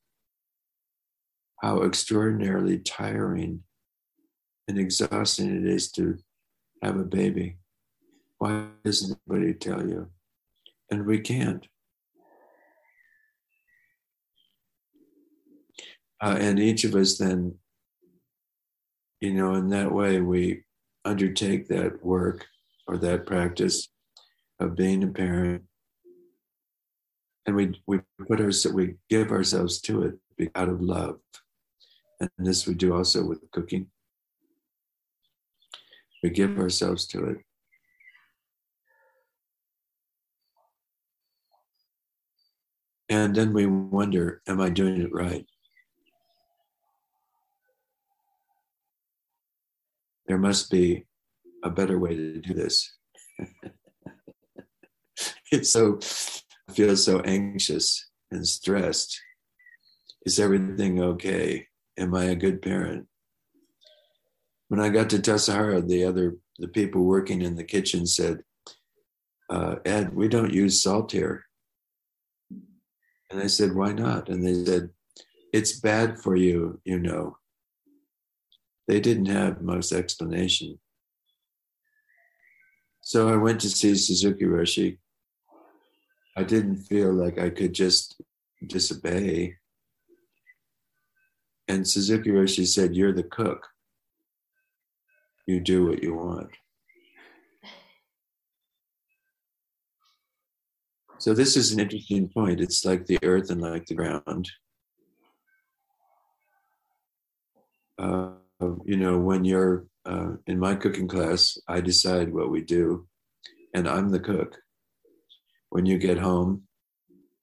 how 1.61 1.83
extraordinarily 1.83 2.79
tiring 2.79 3.61
and 4.67 4.79
exhausting 4.79 5.55
it 5.55 5.65
is 5.65 5.91
to 5.91 6.17
have 6.81 6.97
a 6.97 7.03
baby. 7.03 7.57
Why 8.37 8.67
doesn't 8.83 9.17
anybody 9.29 9.53
tell 9.53 9.87
you? 9.87 10.09
And 10.91 11.05
we 11.05 11.19
can't. 11.19 11.65
Uh, 16.21 16.37
and 16.39 16.59
each 16.59 16.83
of 16.83 16.95
us 16.95 17.17
then, 17.17 17.55
you 19.19 19.33
know, 19.33 19.55
in 19.55 19.69
that 19.69 19.91
way, 19.91 20.21
we 20.21 20.63
undertake 21.03 21.67
that 21.67 22.03
work 22.03 22.45
or 22.87 22.97
that 22.97 23.25
practice 23.25 23.89
of 24.59 24.75
being 24.75 25.03
a 25.03 25.07
parent. 25.07 25.63
And 27.45 27.55
we 27.55 27.79
we 27.85 27.99
put 28.27 28.41
our 28.41 28.51
we 28.73 28.95
give 29.09 29.31
ourselves 29.31 29.79
to 29.81 30.03
it 30.39 30.51
out 30.55 30.69
of 30.69 30.81
love. 30.81 31.19
And 32.19 32.29
this 32.39 32.65
we 32.65 32.73
do 32.73 32.95
also 32.95 33.25
with 33.25 33.39
cooking. 33.51 33.87
We 36.23 36.29
give 36.29 36.57
ourselves 36.57 37.05
to 37.07 37.25
it 37.25 37.37
and 43.23 43.35
then 43.35 43.53
we 43.53 43.65
wonder 43.65 44.41
am 44.47 44.59
i 44.61 44.69
doing 44.69 45.01
it 45.01 45.13
right 45.13 45.45
there 50.27 50.37
must 50.37 50.69
be 50.69 51.05
a 51.63 51.69
better 51.69 51.97
way 51.99 52.15
to 52.15 52.39
do 52.39 52.53
this 52.53 52.95
it's 55.51 55.69
so 55.77 55.99
feel 56.75 56.97
so 56.97 57.21
anxious 57.21 58.09
and 58.31 58.47
stressed. 58.47 59.19
Is 60.25 60.39
everything 60.39 61.01
okay? 61.01 61.67
Am 61.97 62.13
I 62.13 62.25
a 62.25 62.35
good 62.35 62.61
parent? 62.61 63.07
When 64.67 64.79
I 64.79 64.89
got 64.89 65.09
to 65.11 65.19
Tassajara, 65.19 65.87
the 65.87 66.03
other 66.03 66.35
the 66.57 66.67
people 66.67 67.03
working 67.03 67.41
in 67.41 67.55
the 67.55 67.63
kitchen 67.63 68.05
said, 68.05 68.43
uh, 69.49 69.75
"Ed, 69.85 70.15
we 70.15 70.27
don't 70.27 70.53
use 70.53 70.81
salt 70.81 71.11
here." 71.11 71.44
And 73.29 73.41
I 73.41 73.47
said, 73.47 73.73
"Why 73.73 73.91
not?" 73.91 74.29
And 74.29 74.45
they 74.45 74.65
said, 74.65 74.89
"It's 75.53 75.79
bad 75.79 76.19
for 76.19 76.35
you, 76.35 76.79
you 76.83 76.99
know." 76.99 77.37
They 78.87 78.99
didn't 78.99 79.27
have 79.27 79.61
much 79.61 79.91
explanation. 79.91 80.79
So 83.01 83.29
I 83.29 83.37
went 83.37 83.61
to 83.61 83.69
see 83.69 83.95
Suzuki 83.95 84.45
Roshi 84.45 84.99
I 86.37 86.43
didn't 86.43 86.77
feel 86.77 87.13
like 87.13 87.39
I 87.39 87.49
could 87.49 87.73
just 87.73 88.21
disobey. 88.67 89.55
And 91.67 91.87
Suzuki 91.87 92.29
Roshi 92.29 92.67
said, 92.67 92.95
You're 92.95 93.13
the 93.13 93.23
cook. 93.23 93.67
You 95.47 95.61
do 95.61 95.85
what 95.85 96.03
you 96.03 96.13
want. 96.13 96.49
So, 101.17 101.33
this 101.33 101.57
is 101.57 101.71
an 101.71 101.79
interesting 101.79 102.29
point. 102.29 102.61
It's 102.61 102.85
like 102.85 103.05
the 103.05 103.19
earth 103.23 103.49
and 103.49 103.61
like 103.61 103.85
the 103.85 103.95
ground. 103.95 104.49
Uh, 107.97 108.31
you 108.83 108.97
know, 108.97 109.17
when 109.17 109.45
you're 109.45 109.85
uh, 110.05 110.33
in 110.47 110.59
my 110.59 110.75
cooking 110.75 111.07
class, 111.07 111.57
I 111.67 111.81
decide 111.81 112.33
what 112.33 112.51
we 112.51 112.61
do, 112.61 113.07
and 113.73 113.87
I'm 113.87 114.09
the 114.09 114.19
cook 114.19 114.57
when 115.75 115.85
you 115.85 115.97
get 115.97 116.17
home, 116.17 116.63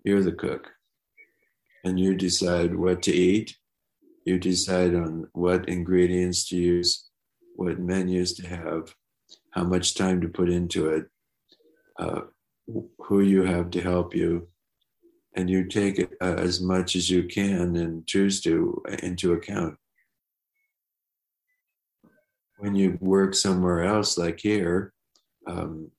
you're 0.04 0.22
the 0.22 0.32
cook. 0.32 0.70
And 1.84 2.00
you 2.00 2.14
decide 2.14 2.74
what 2.74 3.02
to 3.02 3.12
eat. 3.12 3.54
You 4.24 4.38
decide 4.38 4.94
on 4.94 5.28
what 5.34 5.68
ingredients 5.68 6.48
to 6.48 6.56
use, 6.56 7.10
what 7.56 7.78
menus 7.78 8.32
to 8.36 8.46
have, 8.46 8.94
how 9.50 9.64
much 9.64 9.94
time 9.94 10.22
to 10.22 10.28
put 10.28 10.48
into 10.48 10.88
it, 10.88 11.06
uh, 11.98 12.22
who 12.98 13.20
you 13.20 13.42
have 13.42 13.70
to 13.70 13.80
help 13.80 14.14
you. 14.14 14.48
And 15.34 15.48
you 15.48 15.64
take 15.64 15.98
it, 15.98 16.10
uh, 16.20 16.34
as 16.34 16.60
much 16.60 16.94
as 16.94 17.08
you 17.08 17.24
can 17.24 17.76
and 17.76 18.06
choose 18.06 18.42
to 18.42 18.82
uh, 18.90 18.96
into 19.02 19.32
account. 19.32 19.76
When 22.58 22.74
you 22.74 22.98
work 23.00 23.34
somewhere 23.34 23.82
else, 23.82 24.18
like 24.18 24.40
here, 24.40 24.92
um, 25.46 25.90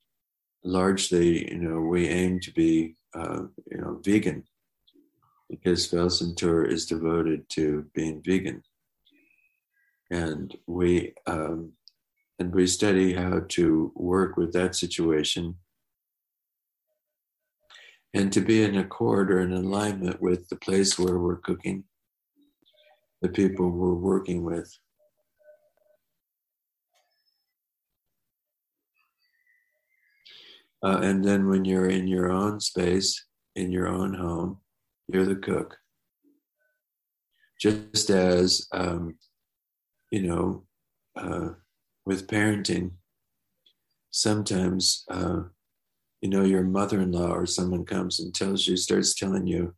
largely, 0.64 1.52
you 1.52 1.58
know, 1.58 1.80
we 1.82 2.08
aim 2.08 2.40
to 2.42 2.52
be, 2.52 2.96
uh, 3.16 3.44
you 3.72 3.78
know, 3.78 4.00
vegan 4.04 4.44
because 5.50 5.90
Felsentor 5.90 6.68
is 6.70 6.86
devoted 6.86 7.50
to 7.50 7.86
being 7.94 8.22
vegan. 8.24 8.64
and 10.14 10.56
we 10.68 11.14
um, 11.26 11.74
and 12.40 12.54
we 12.54 12.68
study 12.68 13.14
how 13.14 13.42
to 13.50 13.92
work 13.96 14.38
with 14.38 14.54
that 14.54 14.76
situation 14.76 15.56
and 18.14 18.32
to 18.32 18.42
be 18.42 18.64
in 18.64 18.78
accord 18.78 19.32
or 19.32 19.42
in 19.42 19.54
alignment 19.54 20.22
with 20.22 20.48
the 20.50 20.56
place 20.56 21.00
where 21.00 21.18
we're 21.18 21.38
cooking, 21.38 21.84
the 23.22 23.30
people 23.30 23.70
we're 23.70 23.94
working 23.94 24.44
with. 24.44 24.72
Uh, 30.84 31.00
and 31.02 31.24
then 31.24 31.48
when 31.48 31.64
you're 31.64 31.90
in 31.90 32.08
your 32.08 32.30
own 32.30 32.60
space, 32.60 33.26
in 33.56 33.72
your 33.72 33.88
own 33.88 34.14
home, 34.14 34.60
you're 35.08 35.26
the 35.26 35.36
cook. 35.36 35.78
Just 37.60 38.10
as, 38.10 38.68
um, 38.74 39.16
you 40.12 40.24
know, 40.24 40.66
uh, 41.16 41.50
with 42.06 42.28
parenting, 42.28 42.92
sometimes, 44.12 45.06
uh, 45.10 45.44
you 46.24 46.30
know, 46.30 46.46
your 46.46 46.64
mother 46.64 47.02
in 47.02 47.12
law 47.12 47.34
or 47.34 47.46
someone 47.46 47.84
comes 47.84 48.22
and 48.22 48.34
tells 48.34 48.66
you, 48.66 48.78
starts 48.78 49.14
telling 49.14 49.46
you, 49.46 49.76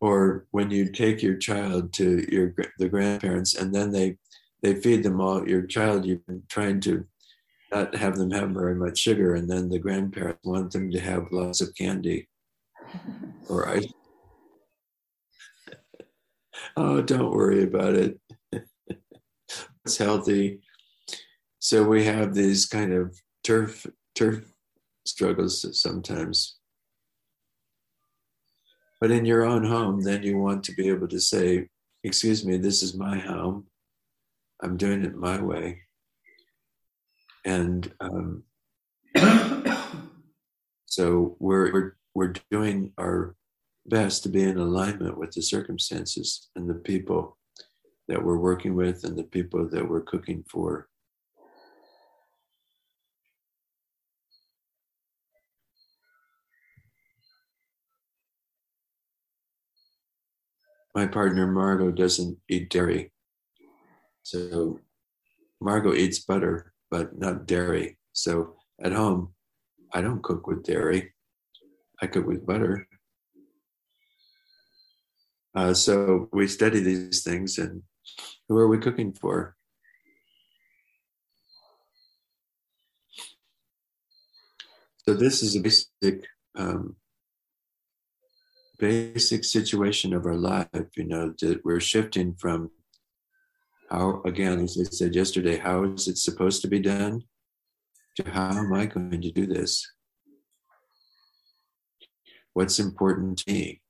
or 0.00 0.46
when 0.50 0.70
you 0.70 0.90
take 0.90 1.22
your 1.22 1.36
child 1.36 1.92
to 1.92 2.26
your 2.34 2.54
the 2.78 2.88
grandparents 2.88 3.54
and 3.54 3.74
then 3.74 3.92
they 3.92 4.16
they 4.62 4.74
feed 4.74 5.02
them 5.02 5.20
all 5.20 5.46
your 5.46 5.62
child 5.66 6.06
you've 6.06 6.26
been 6.26 6.42
trying 6.48 6.80
to 6.80 7.04
not 7.70 7.94
have 7.94 8.16
them 8.16 8.30
have 8.30 8.50
very 8.50 8.74
much 8.74 8.98
sugar 8.98 9.34
and 9.34 9.48
then 9.48 9.68
the 9.68 9.78
grandparents 9.78 10.40
want 10.42 10.72
them 10.72 10.90
to 10.90 10.98
have 10.98 11.26
lots 11.32 11.60
of 11.60 11.74
candy 11.74 12.26
or 13.48 13.68
ice. 13.68 13.86
Oh 16.76 17.02
don't 17.02 17.30
worry 17.30 17.62
about 17.64 17.94
it. 17.94 18.18
It's 19.84 19.98
healthy. 19.98 20.60
So 21.64 21.84
we 21.84 22.02
have 22.06 22.34
these 22.34 22.66
kind 22.66 22.92
of 22.92 23.16
turf 23.44 23.86
turf 24.16 24.52
struggles 25.06 25.64
sometimes. 25.80 26.56
But 29.00 29.12
in 29.12 29.24
your 29.24 29.44
own 29.44 29.64
home, 29.64 30.02
then 30.02 30.24
you 30.24 30.38
want 30.38 30.64
to 30.64 30.72
be 30.72 30.88
able 30.88 31.06
to 31.06 31.20
say, 31.20 31.68
excuse 32.02 32.44
me, 32.44 32.56
this 32.56 32.82
is 32.82 32.96
my 32.96 33.16
home. 33.16 33.68
I'm 34.60 34.76
doing 34.76 35.04
it 35.04 35.14
my 35.14 35.40
way. 35.40 35.82
And 37.44 37.92
um, 38.00 38.42
so 40.86 41.36
we're, 41.38 41.72
we're, 41.72 41.92
we're 42.12 42.34
doing 42.50 42.92
our 42.98 43.36
best 43.86 44.24
to 44.24 44.28
be 44.28 44.42
in 44.42 44.58
alignment 44.58 45.16
with 45.16 45.30
the 45.30 45.42
circumstances 45.42 46.48
and 46.56 46.68
the 46.68 46.74
people 46.74 47.38
that 48.08 48.24
we're 48.24 48.38
working 48.38 48.74
with 48.74 49.04
and 49.04 49.16
the 49.16 49.22
people 49.22 49.68
that 49.68 49.88
we're 49.88 50.00
cooking 50.00 50.44
for. 50.50 50.88
My 60.94 61.06
partner 61.06 61.46
Margot 61.46 61.90
doesn't 61.90 62.38
eat 62.48 62.70
dairy. 62.70 63.12
So 64.22 64.80
Margot 65.60 65.94
eats 65.94 66.20
butter, 66.20 66.72
but 66.90 67.18
not 67.18 67.46
dairy. 67.46 67.98
So 68.12 68.56
at 68.82 68.92
home, 68.92 69.34
I 69.92 70.00
don't 70.00 70.22
cook 70.22 70.46
with 70.46 70.64
dairy. 70.64 71.12
I 72.00 72.06
cook 72.06 72.26
with 72.26 72.46
butter. 72.46 72.86
Uh, 75.54 75.74
so 75.74 76.28
we 76.32 76.46
study 76.48 76.80
these 76.80 77.22
things 77.22 77.58
and 77.58 77.82
who 78.48 78.56
are 78.56 78.68
we 78.68 78.78
cooking 78.78 79.12
for? 79.12 79.56
So 85.06 85.14
this 85.14 85.42
is 85.42 85.56
a 85.56 85.60
basic, 85.60 86.26
um, 86.56 86.96
basic 88.82 89.44
situation 89.44 90.12
of 90.12 90.26
our 90.26 90.40
life. 90.52 90.88
You 90.96 91.04
know 91.04 91.34
that 91.40 91.64
we're 91.64 91.80
shifting 91.80 92.34
from 92.34 92.70
how, 93.90 94.22
again, 94.24 94.60
as 94.60 94.76
I 94.80 94.84
said 94.84 95.14
yesterday, 95.14 95.56
how 95.56 95.84
is 95.84 96.08
it 96.08 96.18
supposed 96.18 96.62
to 96.62 96.68
be 96.68 96.80
done, 96.80 97.22
to 98.16 98.30
how 98.30 98.50
am 98.50 98.72
I 98.72 98.86
going 98.86 99.20
to 99.20 99.30
do 99.30 99.46
this? 99.46 99.72
What's 102.54 102.78
important 102.78 103.38
to 103.38 103.52
me? 103.52 103.82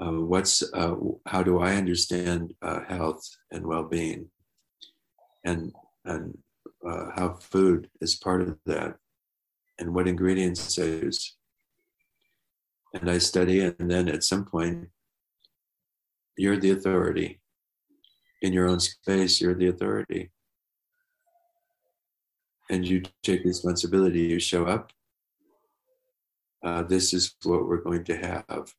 uh, 0.00 0.10
what's 0.10 0.62
uh, 0.72 0.94
how 1.26 1.42
do 1.42 1.60
I 1.60 1.76
understand 1.76 2.54
uh, 2.62 2.80
health 2.88 3.24
and 3.50 3.66
well-being, 3.66 4.30
and 5.44 5.72
and 6.04 6.36
uh, 6.86 7.06
how 7.16 7.38
food 7.40 7.88
is 8.00 8.16
part 8.16 8.42
of 8.42 8.58
that, 8.66 8.96
and 9.78 9.94
what 9.94 10.08
ingredients 10.08 10.78
I 10.78 10.84
use. 10.84 11.36
And 12.94 13.10
I 13.10 13.18
study, 13.18 13.60
and 13.60 13.90
then 13.90 14.08
at 14.08 14.22
some 14.22 14.44
point, 14.44 14.88
you're 16.36 16.58
the 16.58 16.70
authority. 16.70 17.40
In 18.42 18.52
your 18.52 18.68
own 18.68 18.80
space, 18.80 19.40
you're 19.40 19.54
the 19.54 19.68
authority. 19.68 20.30
And 22.70 22.86
you 22.86 23.02
take 23.22 23.44
responsibility, 23.44 24.20
you 24.20 24.38
show 24.38 24.64
up. 24.66 24.92
Uh, 26.64 26.82
this 26.82 27.12
is 27.12 27.34
what 27.42 27.66
we're 27.66 27.82
going 27.82 28.04
to 28.04 28.16
have 28.16 28.72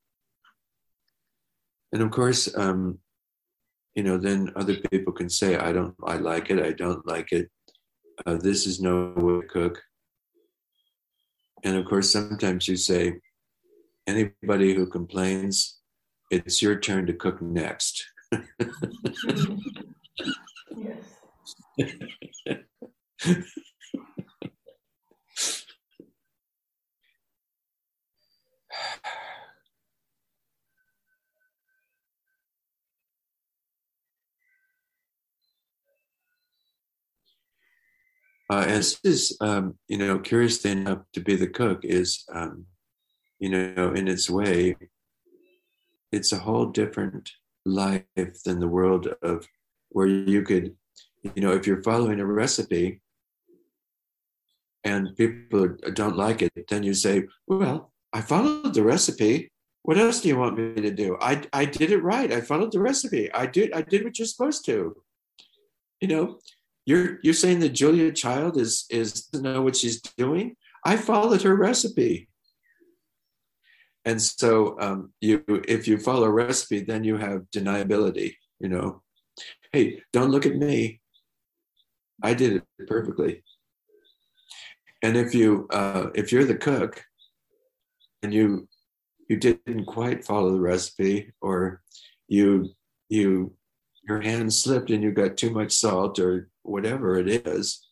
and 1.95 2.03
of 2.03 2.11
course 2.11 2.55
um, 2.57 2.99
you 3.95 4.03
know 4.03 4.17
then 4.17 4.51
other 4.57 4.75
people 4.91 5.13
can 5.13 5.29
say 5.29 5.55
i 5.55 5.71
don't 5.71 5.95
i 6.05 6.17
like 6.17 6.49
it 6.49 6.59
i 6.59 6.71
don't 6.71 7.07
like 7.07 7.31
it 7.31 7.49
uh, 8.25 8.35
this 8.35 8.67
is 8.67 8.81
no 8.81 9.13
way 9.15 9.41
to 9.41 9.47
cook 9.47 9.81
and 11.65 11.75
of 11.75 11.85
course 11.85 12.11
sometimes 12.13 12.67
you 12.69 12.77
say 12.77 13.15
anybody 14.07 14.73
who 14.73 14.85
complains 14.87 15.79
it's 16.31 16.61
your 16.61 16.79
turn 16.79 17.05
to 17.07 17.13
cook 17.13 17.41
next. 17.41 18.05
Yes 20.77 21.15
Uh, 38.49 38.65
and 38.67 38.77
this 38.77 38.99
is, 39.03 39.37
um, 39.41 39.75
you 39.87 39.97
know, 39.97 40.19
curiously 40.19 40.71
enough 40.71 40.99
to 41.13 41.19
be 41.19 41.35
the 41.35 41.47
cook 41.47 41.83
is, 41.83 42.23
um, 42.31 42.65
you 43.39 43.49
know, 43.49 43.91
in 43.93 44.07
its 44.07 44.29
way, 44.29 44.75
it's 46.11 46.31
a 46.31 46.37
whole 46.37 46.67
different 46.67 47.31
life 47.65 48.03
than 48.45 48.59
the 48.59 48.67
world 48.67 49.07
of 49.23 49.47
where 49.89 50.07
you 50.07 50.43
could, 50.43 50.75
you 51.23 51.41
know, 51.41 51.53
if 51.53 51.65
you're 51.65 51.81
following 51.81 52.19
a 52.19 52.25
recipe 52.25 53.01
and 54.83 55.15
people 55.17 55.75
don't 55.93 56.15
like 56.15 56.43
it, 56.43 56.67
then 56.69 56.83
you 56.83 56.93
say, 56.93 57.23
well, 57.47 57.91
I 58.13 58.21
followed 58.21 58.73
the 58.73 58.83
recipe. 58.83 59.51
What 59.81 59.97
else 59.97 60.21
do 60.21 60.27
you 60.27 60.37
want 60.37 60.57
me 60.57 60.81
to 60.81 60.91
do? 60.91 61.17
I, 61.19 61.41
I 61.51 61.65
did 61.65 61.91
it 61.91 62.03
right. 62.03 62.31
I 62.31 62.41
followed 62.41 62.71
the 62.71 62.79
recipe. 62.79 63.31
I 63.33 63.45
did 63.45 63.73
I 63.73 63.81
did 63.81 64.03
what 64.03 64.17
you're 64.17 64.27
supposed 64.27 64.65
to. 64.65 64.95
You 66.01 66.07
know, 66.07 66.39
you're 66.85 67.19
you're 67.23 67.33
saying 67.33 67.59
that 67.59 67.69
Julia 67.69 68.11
Child 68.11 68.57
is 68.57 68.85
is 68.89 69.27
to 69.29 69.41
know 69.41 69.61
what 69.61 69.75
she's 69.75 70.01
doing. 70.01 70.55
I 70.83 70.97
followed 70.97 71.41
her 71.41 71.55
recipe. 71.55 72.29
And 74.05 74.21
so 74.21 74.79
um, 74.79 75.11
you 75.19 75.43
if 75.67 75.87
you 75.87 75.97
follow 75.97 76.25
a 76.25 76.31
recipe, 76.31 76.81
then 76.81 77.03
you 77.03 77.17
have 77.17 77.49
deniability, 77.51 78.35
you 78.59 78.69
know. 78.69 79.01
Hey, 79.71 80.01
don't 80.13 80.29
look 80.29 80.45
at 80.45 80.55
me. 80.55 81.01
I 82.23 82.33
did 82.33 82.53
it 82.53 82.87
perfectly. 82.87 83.43
And 85.01 85.17
if 85.17 85.33
you 85.33 85.67
uh, 85.71 86.07
if 86.13 86.31
you're 86.31 86.45
the 86.45 86.55
cook 86.55 87.03
and 88.21 88.33
you 88.33 88.67
you 89.27 89.37
didn't 89.37 89.85
quite 89.85 90.23
follow 90.23 90.51
the 90.51 90.61
recipe 90.61 91.33
or 91.41 91.81
you 92.27 92.69
you 93.09 93.55
your 94.07 94.21
hand 94.21 94.53
slipped 94.53 94.91
and 94.91 95.01
you 95.01 95.11
got 95.11 95.35
too 95.35 95.49
much 95.49 95.71
salt 95.71 96.19
or 96.19 96.49
whatever 96.65 97.17
it 97.17 97.47
is, 97.47 97.87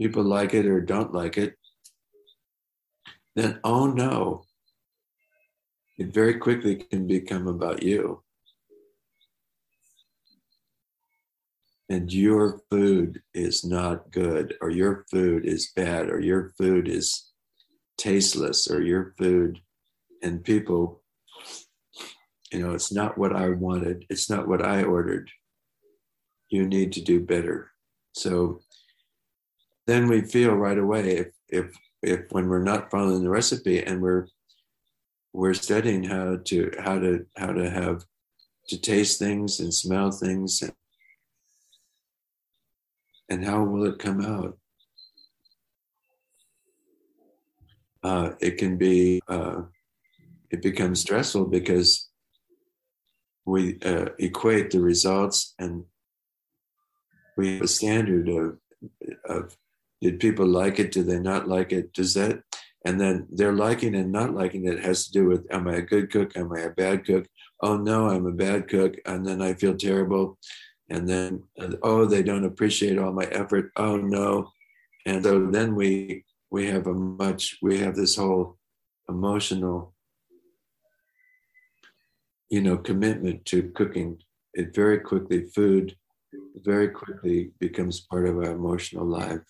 people 0.00 0.22
like 0.22 0.54
it 0.54 0.66
or 0.66 0.80
don't 0.80 1.12
like 1.12 1.36
it, 1.38 1.56
then 3.34 3.58
oh 3.64 3.86
no, 3.86 4.44
it 5.98 6.12
very 6.12 6.34
quickly 6.34 6.76
can 6.76 7.06
become 7.06 7.46
about 7.46 7.82
you. 7.82 8.22
And 11.88 12.12
your 12.12 12.60
food 12.70 13.20
is 13.34 13.64
not 13.64 14.10
good, 14.10 14.54
or 14.62 14.70
your 14.70 15.04
food 15.10 15.44
is 15.44 15.72
bad, 15.76 16.08
or 16.08 16.20
your 16.20 16.52
food 16.56 16.88
is 16.88 17.32
tasteless, 17.98 18.70
or 18.70 18.82
your 18.82 19.14
food 19.18 19.60
and 20.22 20.42
people, 20.42 21.02
you 22.50 22.60
know, 22.60 22.72
it's 22.72 22.92
not 22.92 23.18
what 23.18 23.36
I 23.36 23.50
wanted, 23.50 24.06
it's 24.08 24.30
not 24.30 24.48
what 24.48 24.64
I 24.64 24.84
ordered. 24.84 25.30
You 26.52 26.66
need 26.66 26.92
to 26.92 27.00
do 27.00 27.18
better. 27.18 27.70
So 28.12 28.60
then 29.86 30.06
we 30.06 30.20
feel 30.20 30.52
right 30.52 30.76
away 30.76 31.16
if 31.16 31.28
if 31.48 31.74
if 32.02 32.20
when 32.30 32.46
we're 32.46 32.62
not 32.62 32.90
following 32.90 33.22
the 33.22 33.30
recipe 33.30 33.82
and 33.82 34.02
we're 34.02 34.26
we're 35.32 35.54
studying 35.54 36.04
how 36.04 36.36
to 36.44 36.70
how 36.78 36.98
to 36.98 37.24
how 37.38 37.52
to 37.52 37.70
have 37.70 38.04
to 38.68 38.78
taste 38.78 39.18
things 39.18 39.60
and 39.60 39.72
smell 39.72 40.10
things 40.10 40.62
and, 43.30 43.44
how 43.46 43.64
will 43.64 43.86
it 43.86 43.98
come 43.98 44.20
out 44.20 44.58
uh, 48.02 48.30
it 48.40 48.58
can 48.58 48.76
be 48.76 49.22
uh, 49.26 49.62
it 50.50 50.60
becomes 50.60 51.00
stressful 51.00 51.46
because 51.46 52.10
we 53.46 53.78
uh, 53.80 54.10
equate 54.18 54.70
the 54.70 54.78
results 54.78 55.54
and 55.58 55.84
we 57.36 57.54
have 57.54 57.62
a 57.62 57.68
standard 57.68 58.28
of 58.28 58.58
of 59.24 59.56
did 60.00 60.18
people 60.18 60.46
like 60.46 60.80
it? 60.80 60.90
Do 60.92 61.04
they 61.04 61.20
not 61.20 61.48
like 61.48 61.72
it? 61.72 61.92
Does 61.92 62.14
that 62.14 62.42
and 62.84 63.00
then 63.00 63.28
their 63.30 63.52
liking 63.52 63.94
and 63.94 64.10
not 64.10 64.34
liking 64.34 64.66
it 64.66 64.80
has 64.80 65.06
to 65.06 65.12
do 65.12 65.26
with 65.26 65.46
am 65.50 65.68
i 65.68 65.76
a 65.76 65.82
good 65.82 66.10
cook? 66.10 66.36
Am 66.36 66.52
i 66.52 66.60
a 66.60 66.70
bad 66.70 67.04
cook? 67.04 67.26
Oh 67.62 67.76
no 67.76 68.08
i'm 68.08 68.26
a 68.26 68.32
bad 68.32 68.68
cook 68.68 68.94
and 69.06 69.24
then 69.24 69.40
i 69.40 69.54
feel 69.54 69.76
terrible. 69.76 70.38
And 70.90 71.08
then 71.08 71.44
oh 71.82 72.04
they 72.04 72.22
don't 72.22 72.44
appreciate 72.44 72.98
all 72.98 73.12
my 73.12 73.24
effort. 73.24 73.70
Oh 73.76 73.96
no. 73.96 74.50
And 75.06 75.24
so 75.24 75.46
then 75.46 75.74
we 75.74 76.24
we 76.50 76.66
have 76.66 76.86
a 76.86 76.94
much 76.94 77.58
we 77.62 77.78
have 77.78 77.96
this 77.96 78.16
whole 78.16 78.58
emotional 79.08 79.94
you 82.50 82.60
know 82.60 82.76
commitment 82.76 83.44
to 83.46 83.70
cooking 83.70 84.18
it 84.54 84.74
very 84.74 84.98
quickly. 84.98 85.46
Food 85.46 85.96
very 86.56 86.88
quickly 86.88 87.50
becomes 87.58 88.00
part 88.00 88.26
of 88.26 88.36
our 88.36 88.52
emotional 88.52 89.04
life 89.04 89.42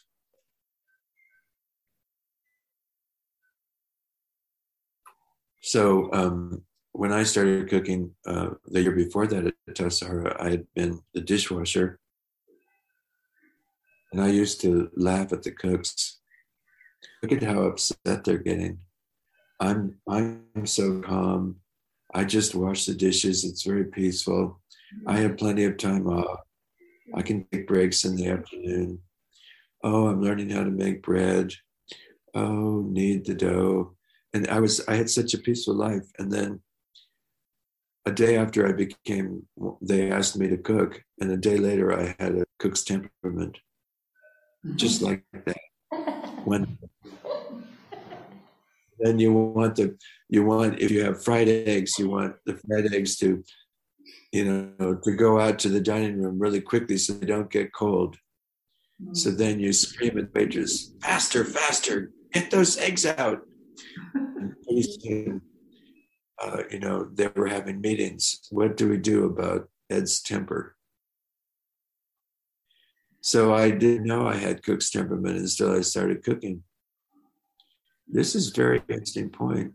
so 5.61 6.13
um, 6.13 6.63
when 6.93 7.13
I 7.13 7.23
started 7.23 7.69
cooking 7.69 8.15
uh, 8.27 8.51
the 8.67 8.83
year 8.83 8.93
before 8.93 9.27
that 9.27 9.47
at 9.47 9.55
Tassajara, 9.71 10.39
I 10.41 10.51
had 10.51 10.67
been 10.75 11.01
the 11.15 11.21
dishwasher. 11.21 11.99
And 14.13 14.21
I 14.21 14.29
used 14.29 14.61
to 14.61 14.91
laugh 14.95 15.33
at 15.33 15.43
the 15.43 15.53
cooks. 15.53 16.21
Look 17.23 17.33
at 17.33 17.43
how 17.43 17.63
upset 17.63 18.25
they're 18.25 18.39
getting. 18.39 18.79
I'm 19.59 19.97
I'm 20.09 20.67
so 20.67 21.01
calm. 21.01 21.57
I 22.13 22.25
just 22.25 22.55
wash 22.55 22.85
the 22.85 22.95
dishes. 22.95 23.45
It's 23.45 23.63
very 23.63 23.87
peaceful. 23.87 24.61
I 25.07 25.19
have 25.19 25.39
plenty 25.39 25.65
of 25.65 25.79
time 25.79 26.07
off. 26.09 26.41
I 27.15 27.23
can 27.23 27.45
take 27.53 27.67
breaks 27.67 28.05
in 28.05 28.17
the 28.17 28.29
afternoon. 28.29 29.01
Oh, 29.83 30.07
I'm 30.09 30.23
learning 30.23 30.51
how 30.51 30.65
to 30.65 30.71
make 30.71 31.03
bread. 31.03 31.53
Oh, 32.35 32.83
knead 32.83 33.27
the 33.27 33.35
dough. 33.35 33.97
And 34.33 34.49
I 34.49 34.61
was 34.61 34.87
I 34.89 34.95
had 34.95 35.11
such 35.11 35.35
a 35.35 35.39
peaceful 35.39 35.75
life. 35.75 36.07
And 36.19 36.33
then 36.33 36.61
a 38.07 38.11
day 38.11 38.37
after 38.37 38.67
I 38.67 38.73
became, 38.73 39.47
they 39.81 40.11
asked 40.11 40.37
me 40.37 40.49
to 40.49 40.57
cook, 40.57 41.03
and 41.21 41.31
a 41.31 41.37
day 41.37 41.57
later 41.57 41.99
I 41.99 42.17
had 42.19 42.37
a 42.37 42.45
cook's 42.59 42.83
temperament, 42.85 43.59
just 44.77 45.03
like 45.07 45.25
that. 45.33 45.59
When 46.45 46.79
then 48.99 49.19
you 49.19 49.33
want 49.33 49.77
the, 49.77 49.97
you 50.29 50.45
want 50.45 50.81
if 50.81 50.91
you 50.91 51.05
have 51.05 51.23
fried 51.23 51.49
eggs, 51.49 51.99
you 51.99 52.09
want 52.09 52.37
the 52.47 52.57
fried 52.57 52.93
eggs 52.93 53.17
to, 53.17 53.43
you 54.33 54.73
know, 54.79 54.95
to 54.95 55.13
go 55.13 55.39
out 55.39 55.59
to 55.61 55.69
the 55.69 55.81
dining 55.81 56.21
room 56.21 56.39
really 56.39 56.61
quickly 56.61 56.97
so 56.97 57.13
they 57.13 57.27
don't 57.27 57.51
get 57.51 57.73
cold. 57.73 58.17
So 59.13 59.31
then 59.31 59.61
you 59.61 59.73
scream 59.73 60.19
at 60.19 60.33
the 60.33 60.41
waitress, 60.41 60.95
faster, 61.03 61.45
faster, 61.45 62.13
get 62.33 62.51
those 62.51 62.79
eggs 62.79 63.05
out. 63.05 63.41
And 64.15 64.55
uh, 66.43 66.63
you 66.71 66.81
know, 66.81 67.09
they 67.13 67.29
were 67.35 67.47
having 67.47 67.81
meetings. 67.81 68.41
What 68.51 68.77
do 68.77 68.89
we 68.89 68.97
do 68.97 69.27
about 69.27 69.69
Ed's 69.91 70.23
temper? 70.23 70.77
So 73.21 73.55
I 73.55 73.71
didn't 73.71 74.07
know 74.07 74.27
I 74.27 74.35
had 74.35 74.63
cook's 74.63 74.91
temperament 74.91 75.37
until 75.37 75.77
I 75.77 75.83
started 75.83 76.25
cooking. 76.25 76.63
This 78.09 78.35
is 78.35 78.49
very 78.49 78.83
interesting 78.89 79.31
point. 79.31 79.73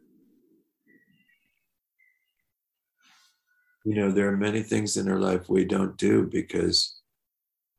You 3.88 3.96
know, 3.96 4.12
there 4.12 4.28
are 4.28 4.36
many 4.36 4.64
things 4.64 4.98
in 4.98 5.08
our 5.08 5.18
life 5.18 5.48
we 5.48 5.64
don't 5.64 5.96
do 5.96 6.28
because 6.30 7.00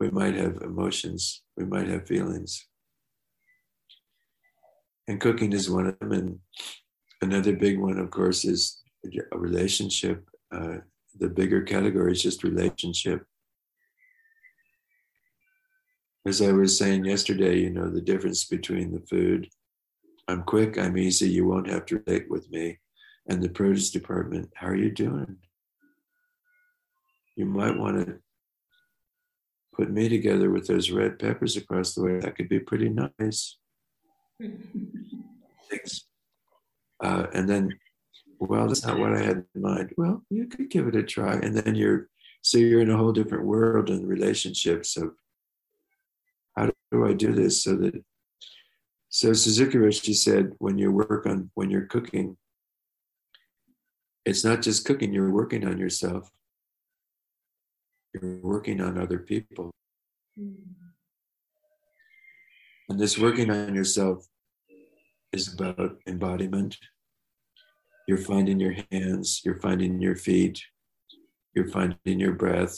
we 0.01 0.09
might 0.09 0.35
have 0.37 0.63
emotions, 0.63 1.43
we 1.55 1.67
might 1.67 1.87
have 1.87 2.07
feelings. 2.07 2.67
And 5.07 5.21
cooking 5.21 5.53
is 5.53 5.69
one 5.69 5.87
of 5.87 5.99
them. 5.99 6.13
And 6.13 6.39
another 7.21 7.55
big 7.55 7.79
one, 7.79 7.99
of 7.99 8.11
course, 8.11 8.47
is 8.47 8.81
a 9.05 9.37
relationship. 9.37 10.27
Uh, 10.51 10.79
the 11.19 11.29
bigger 11.29 11.61
category 11.61 12.13
is 12.13 12.23
just 12.23 12.43
relationship. 12.43 13.27
As 16.27 16.41
I 16.41 16.53
was 16.53 16.79
saying 16.79 17.05
yesterday, 17.05 17.59
you 17.59 17.69
know, 17.69 17.91
the 17.91 18.01
difference 18.01 18.47
between 18.47 18.93
the 18.93 19.01
food 19.01 19.47
I'm 20.27 20.43
quick, 20.45 20.79
I'm 20.79 20.97
easy, 20.97 21.29
you 21.29 21.47
won't 21.47 21.69
have 21.69 21.85
to 21.87 22.03
relate 22.07 22.31
with 22.31 22.51
me, 22.51 22.79
and 23.27 23.43
the 23.43 23.51
produce 23.51 23.91
department, 23.91 24.51
how 24.55 24.69
are 24.69 24.75
you 24.75 24.91
doing? 24.91 25.37
You 27.39 27.47
might 27.47 27.79
want 27.79 28.05
to 28.05 28.17
put 29.73 29.93
me 29.93 30.09
together 30.09 30.51
with 30.51 30.67
those 30.67 30.91
red 30.91 31.21
peppers 31.21 31.57
across 31.57 31.95
the 31.95 32.03
way. 32.03 32.19
That 32.19 32.35
could 32.35 32.49
be 32.49 32.59
pretty 32.59 32.89
nice. 32.89 33.59
Thanks. 35.71 36.07
Uh, 37.01 37.29
and 37.33 37.49
then 37.49 37.79
well, 38.41 38.67
that's 38.67 38.85
not 38.85 38.99
what 38.99 39.15
I 39.15 39.23
had 39.23 39.45
in 39.55 39.63
mind. 39.63 39.95
Well, 39.97 40.25
you 40.31 40.49
could 40.49 40.69
give 40.69 40.89
it 40.89 40.97
a 40.97 41.05
try. 41.05 41.35
And 41.35 41.57
then 41.57 41.77
you're, 41.77 42.09
so 42.43 42.59
you're 42.59 42.81
in 42.81 42.91
a 42.91 42.97
whole 42.97 43.13
different 43.13 43.45
world 43.45 43.89
in 43.89 44.05
relationships 44.05 44.97
of 44.97 45.13
how 46.57 46.73
do 46.91 47.07
I 47.07 47.13
do 47.13 47.33
this 47.33 47.63
so 47.63 47.77
that, 47.77 48.03
so 49.11 49.33
Suzuki 49.33 49.79
Roshi 49.79 50.13
said, 50.13 50.55
when 50.59 50.77
you 50.77 50.91
work 50.91 51.25
on, 51.25 51.53
when 51.55 51.71
you're 51.71 51.87
cooking, 51.87 52.37
it's 54.25 54.45
not 54.45 54.61
just 54.61 54.85
cooking, 54.85 55.15
you're 55.15 55.31
working 55.31 55.65
on 55.65 55.79
yourself. 55.79 56.29
You're 58.15 58.41
working 58.43 58.81
on 58.81 58.99
other 58.99 59.19
people. 59.19 59.71
Mm-hmm. 60.39 60.73
And 62.89 62.99
this 62.99 63.19
working 63.19 63.51
on 63.51 63.75
yourself 63.75 64.27
is 65.33 65.53
about 65.53 65.99
embodiment 66.07 66.79
you're 68.09 68.17
finding 68.17 68.59
your 68.59 68.75
hands, 68.91 69.43
you're 69.45 69.61
finding 69.61 70.01
your 70.01 70.17
feet, 70.17 70.63
you're 71.55 71.69
finding 71.69 72.19
your 72.19 72.33
breath, 72.33 72.75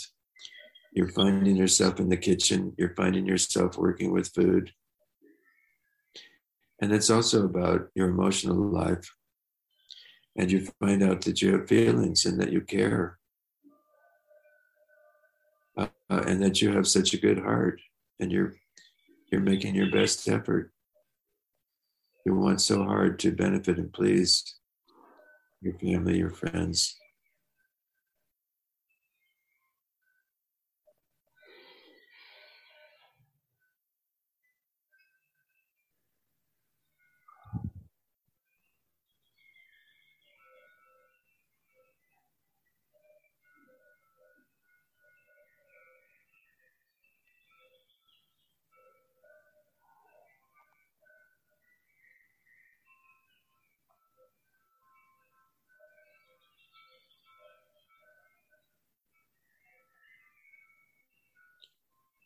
you're 0.93 1.13
finding 1.13 1.55
yourself 1.55 2.01
in 2.01 2.09
the 2.09 2.17
kitchen, 2.17 2.75
you're 2.77 2.97
finding 2.97 3.25
yourself 3.27 3.79
working 3.79 4.13
with 4.13 4.35
food. 4.35 4.73
And 6.83 6.93
it's 6.93 7.11
also 7.11 7.45
about 7.45 7.91
your 7.95 8.09
emotional 8.09 8.57
life. 8.57 9.09
And 10.37 10.51
you 10.51 10.67
find 10.81 11.01
out 11.01 11.23
that 11.23 11.41
you 11.41 11.53
have 11.53 11.69
feelings 11.69 12.25
and 12.25 12.41
that 12.41 12.51
you 12.51 12.63
care. 12.63 13.20
Uh, 15.81 16.23
and 16.27 16.43
that 16.43 16.61
you 16.61 16.73
have 16.73 16.87
such 16.87 17.15
a 17.15 17.19
good 17.19 17.39
heart 17.39 17.81
and 18.19 18.31
you're 18.31 18.55
you're 19.31 19.41
making 19.41 19.75
your 19.75 19.91
best 19.91 20.29
effort. 20.29 20.73
You 22.27 22.35
want 22.35 22.61
so 22.61 22.85
hard 22.85 23.19
to 23.21 23.31
benefit 23.31 23.79
and 23.79 23.93
please 23.93 24.57
your 25.63 25.75
family, 25.79 26.19
your 26.19 26.31
friends. 26.31 26.97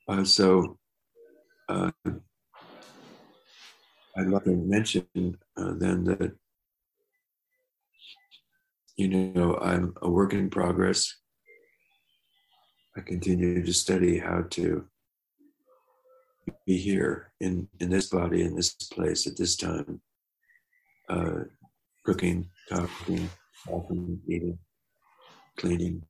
Uh, 0.06 0.24
so 0.24 0.78
uh, 1.68 1.90
I'd 4.16 4.26
like 4.26 4.44
to 4.44 4.50
mention 4.50 5.38
uh, 5.56 5.72
then 5.78 6.04
that 6.04 6.36
you 8.96 9.08
know, 9.08 9.56
I'm 9.60 9.94
a 10.02 10.08
work 10.08 10.32
in 10.34 10.50
progress. 10.50 11.16
I 12.96 13.00
continue 13.00 13.64
to 13.64 13.72
study 13.72 14.18
how 14.18 14.44
to 14.50 14.86
be 16.66 16.78
here 16.78 17.32
in, 17.40 17.68
in 17.80 17.90
this 17.90 18.08
body, 18.08 18.42
in 18.42 18.54
this 18.54 18.72
place, 18.74 19.26
at 19.26 19.36
this 19.36 19.56
time, 19.56 20.00
uh, 21.08 21.40
cooking, 22.04 22.48
talking, 22.68 23.28
walking, 23.66 24.20
eating, 24.28 24.58
cleaning, 25.56 26.02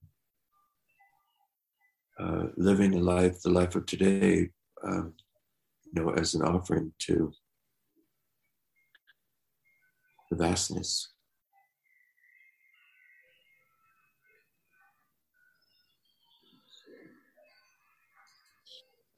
uh, 2.18 2.44
living 2.56 2.94
a 2.94 2.98
life, 2.98 3.40
the 3.42 3.50
life 3.50 3.74
of 3.74 3.86
today, 3.86 4.50
um, 4.82 5.14
you 5.84 6.02
know, 6.02 6.10
as 6.10 6.34
an 6.34 6.42
offering 6.42 6.92
to 6.98 7.32
the 10.30 10.36
vastness. 10.36 11.08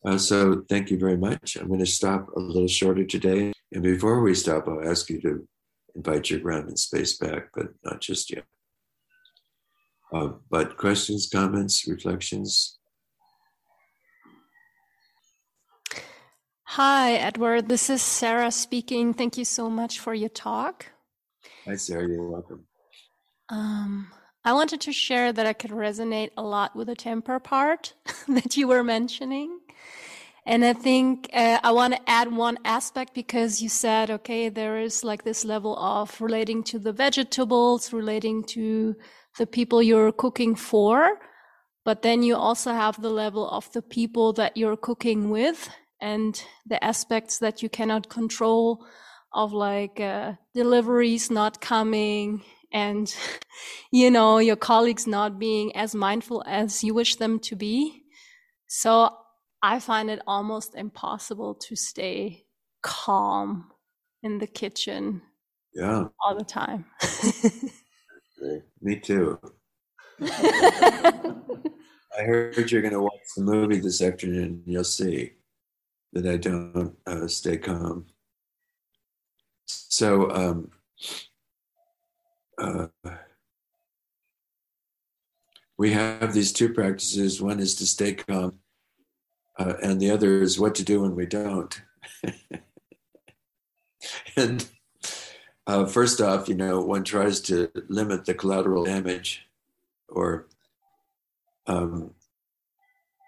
Uh, 0.05 0.17
so 0.17 0.63
thank 0.69 0.91
you 0.91 0.99
very 0.99 1.17
much. 1.17 1.57
I'm 1.57 1.67
going 1.67 1.81
to 1.81 1.87
stop 1.87 2.29
a 2.37 2.39
little 2.39 2.69
shorter 2.69 3.05
today. 3.05 3.53
And 3.73 3.83
before 3.83 4.21
we 4.21 4.35
stop, 4.35 4.69
I'll 4.69 4.89
ask 4.89 5.11
you 5.11 5.21
to 5.23 5.49
invite 5.97 6.31
your 6.31 6.39
ground 6.39 6.69
and 6.69 6.79
space 6.79 7.19
back, 7.19 7.49
but 7.53 7.69
not 7.85 8.01
just 8.01 8.31
yet. 8.31 8.45
Uh, 10.13 10.29
but 10.49 10.77
questions, 10.77 11.29
comments, 11.29 11.89
reflections? 11.89 12.79
Hi, 16.71 17.13
Edward. 17.13 17.69
This 17.69 17.89
is 17.89 18.03
Sarah 18.03 18.51
speaking. 18.51 19.15
Thank 19.15 19.39
you 19.39 19.45
so 19.45 19.71
much 19.71 20.01
for 20.01 20.13
your 20.13 20.29
talk. 20.29 20.87
Hi, 21.65 21.77
Sarah. 21.77 22.09
You're 22.09 22.29
welcome. 22.29 22.67
Um, 23.49 24.09
I 24.45 24.53
wanted 24.53 24.81
to 24.83 24.93
share 24.93 25.33
that 25.33 25.47
I 25.47 25.53
could 25.53 25.71
resonate 25.71 26.33
a 26.37 26.43
lot 26.43 26.75
with 26.75 26.89
the 26.89 26.97
temper 26.97 27.39
part 27.39 27.95
that 28.29 28.57
you 28.57 28.67
were 28.67 28.83
mentioning. 28.83 29.61
And 30.45 30.65
I 30.65 30.73
think 30.73 31.31
uh, 31.33 31.61
I 31.63 31.71
want 31.71 31.95
to 31.95 32.11
add 32.11 32.33
one 32.33 32.59
aspect 32.65 33.15
because 33.15 33.63
you 33.63 33.69
said, 33.69 34.11
okay, 34.11 34.49
there 34.49 34.79
is 34.79 35.05
like 35.05 35.23
this 35.23 35.45
level 35.45 35.79
of 35.79 36.21
relating 36.21 36.65
to 36.65 36.81
the 36.81 36.93
vegetables, 36.93 37.93
relating 37.93 38.43
to 38.49 38.97
the 39.39 39.47
people 39.47 39.83
you're 39.83 40.13
cooking 40.13 40.57
for. 40.57 41.21
But 41.85 42.03
then 42.03 42.25
you 42.25 42.35
also 42.35 42.73
have 42.73 43.01
the 43.01 43.11
level 43.11 43.49
of 43.49 43.73
the 43.73 43.83
people 43.83 44.33
that 44.33 44.57
you're 44.57 44.77
cooking 44.77 45.31
with 45.31 45.71
and 46.01 46.43
the 46.67 46.83
aspects 46.83 47.39
that 47.39 47.63
you 47.63 47.69
cannot 47.69 48.09
control 48.09 48.85
of 49.33 49.53
like 49.53 50.01
uh, 50.01 50.33
deliveries 50.55 51.31
not 51.31 51.61
coming 51.61 52.43
and 52.73 53.15
you 53.91 54.11
know 54.11 54.39
your 54.39 54.57
colleagues 54.57 55.07
not 55.07 55.39
being 55.39 55.75
as 55.77 55.95
mindful 55.95 56.43
as 56.47 56.83
you 56.83 56.95
wish 56.95 57.17
them 57.17 57.39
to 57.39 57.57
be 57.57 58.03
so 58.67 59.11
I 59.63 59.81
find 59.81 60.11
it 60.11 60.21
almost 60.27 60.75
impossible 60.75 61.55
to 61.55 61.77
stay 61.77 62.45
calm 62.83 63.71
in 64.23 64.39
the 64.39 64.47
kitchen. 64.47 65.23
Yeah. 65.75 66.09
All 66.25 66.37
the 66.37 66.45
time. 66.45 66.85
Me 68.81 69.01
too. 69.01 69.39
I 70.23 71.33
heard 72.19 72.71
you're 72.71 72.83
going 72.83 72.95
to 72.95 73.03
watch 73.03 73.13
the 73.37 73.43
movie 73.43 73.81
this 73.81 74.01
afternoon. 74.01 74.63
You'll 74.67 74.85
see 74.85 75.33
that 76.13 76.27
I 76.27 76.37
don't 76.37 76.97
uh, 77.07 77.29
stay 77.29 77.59
calm. 77.59 78.07
So, 79.67 80.31
um, 80.31 80.71
uh, 82.59 82.87
we 85.79 85.93
have 85.93 86.33
these 86.33 86.53
two 86.53 86.73
practices. 86.73 87.43
One 87.43 87.61
is 87.61 87.75
to 87.77 87.87
stay 87.87 88.15
calm, 88.15 88.61
uh, 89.59 89.75
and 89.83 90.01
the 90.01 90.11
other 90.11 90.43
is 90.43 90.59
what 90.59 90.75
to 90.77 90.85
do 90.85 91.03
when 91.03 91.15
we 91.15 91.27
don't. 91.27 91.81
and 94.37 94.67
uh, 95.67 95.87
first 95.87 96.21
off, 96.21 96.49
you 96.49 96.55
know, 96.55 96.81
one 96.81 97.05
tries 97.05 97.41
to 97.41 97.71
limit 97.89 98.25
the 98.25 98.35
collateral 98.35 98.85
damage, 98.85 99.47
or, 100.09 100.47
um, 101.67 102.13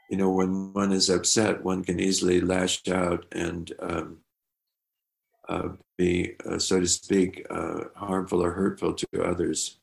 you 0.09 0.17
know, 0.17 0.31
when 0.31 0.73
one 0.73 0.93
is 0.93 1.11
upset, 1.11 1.63
one 1.63 1.85
can 1.85 2.01
easily 2.01 2.41
lash 2.41 2.87
out 2.89 3.27
and 3.33 3.73
um, 3.81 4.19
uh, 5.49 5.69
be, 5.97 6.35
uh, 6.49 6.59
so 6.59 6.81
to 6.81 6.87
speak, 6.87 7.47
uh, 7.51 7.85
harmful 7.95 8.43
or 8.43 8.53
hurtful 8.53 8.95
to 8.95 9.23
others. 9.23 9.79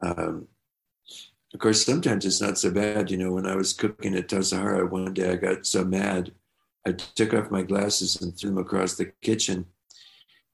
Um, 0.00 0.48
of 1.52 1.60
course, 1.60 1.84
sometimes 1.84 2.24
it's 2.24 2.40
not 2.40 2.58
so 2.58 2.70
bad. 2.70 3.10
You 3.10 3.18
know, 3.18 3.32
when 3.32 3.46
I 3.46 3.54
was 3.54 3.72
cooking 3.72 4.16
at 4.16 4.28
Tassajara 4.28 4.90
one 4.90 5.14
day, 5.14 5.30
I 5.30 5.36
got 5.36 5.66
so 5.66 5.84
mad, 5.84 6.32
I 6.86 6.92
took 6.92 7.32
off 7.32 7.50
my 7.50 7.62
glasses 7.62 8.20
and 8.20 8.36
threw 8.36 8.50
them 8.50 8.58
across 8.58 8.94
the 8.94 9.12
kitchen, 9.22 9.66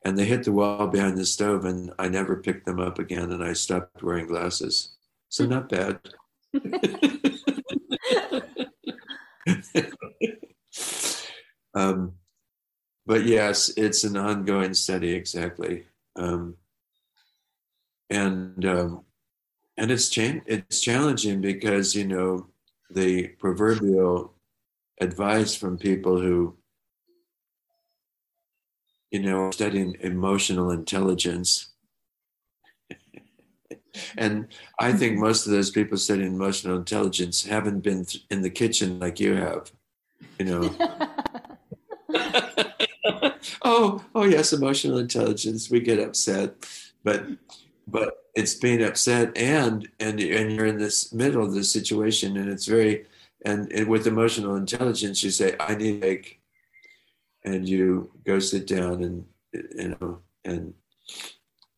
and 0.05 0.19
they 0.19 0.25
hit 0.25 0.45
the 0.45 0.53
wall 0.53 0.87
behind 0.89 1.17
the 1.17 1.25
stove, 1.27 1.65
and 1.65 1.93
I 1.99 2.09
never 2.09 2.37
picked 2.37 2.67
them 2.67 2.81
up 2.81 2.99
again, 2.99 3.33
and 3.33 3.43
I 3.43 3.55
stopped 3.55 4.03
wearing 4.03 4.27
glasses. 4.27 4.93
So 5.29 5.47
not 5.47 5.69
bad. 5.69 6.01
um, 11.75 12.13
but 13.07 13.25
yes, 13.25 13.71
it's 13.77 14.05
an 14.05 14.17
ongoing 14.17 14.75
study, 14.75 15.13
exactly. 15.13 15.85
Um, 16.17 16.57
and 18.11 18.65
um, 18.65 19.05
and 19.77 19.91
it's 19.91 20.09
cha- 20.09 20.43
it's 20.47 20.81
challenging 20.81 21.41
because 21.41 21.95
you 21.95 22.07
know 22.07 22.49
the 22.91 23.29
proverbial 23.39 24.35
advice 25.01 25.55
from 25.55 25.79
people 25.79 26.21
who 26.21 26.57
you 29.11 29.23
know 29.23 29.51
studying 29.51 29.97
emotional 30.01 30.71
intelligence 30.71 31.70
and 34.17 34.47
i 34.79 34.93
think 34.93 35.19
most 35.19 35.47
of 35.47 35.53
those 35.53 35.71
people 35.71 35.97
studying 35.97 36.35
emotional 36.35 36.77
intelligence 36.77 37.45
haven't 37.45 37.81
been 37.81 38.05
in 38.31 38.43
the 38.43 38.51
kitchen 38.51 38.99
like 38.99 39.21
you 39.21 39.35
have 39.35 39.71
you 40.39 40.47
know. 40.47 40.75
Oh 43.63 44.05
oh 44.15 44.25
yes 44.25 44.53
emotional 44.53 44.99
intelligence 44.99 45.71
we 45.71 45.81
get 45.81 45.99
upset 45.99 46.55
but 47.05 47.27
but 47.87 48.25
it's 48.35 48.55
being 48.55 48.83
upset 48.83 49.37
and 49.37 49.89
and 49.99 50.21
and 50.21 50.53
you're 50.53 50.67
in 50.67 50.79
this 50.79 51.13
middle 51.13 51.45
of 51.45 51.53
the 51.53 51.65
situation 51.65 52.37
and 52.37 52.49
it's 52.51 52.67
very 52.67 53.07
and, 53.45 53.71
and 53.73 53.89
with 53.89 54.07
emotional 54.07 54.57
intelligence 54.57 55.23
you 55.23 55.31
say 55.31 55.57
i 55.61 55.75
need 55.75 56.05
a 56.05 56.23
and 57.45 57.69
you 57.69 58.11
go 58.25 58.39
sit 58.39 58.67
down 58.67 59.03
and 59.03 59.25
you 59.53 59.97
know 60.01 60.19
and 60.45 60.75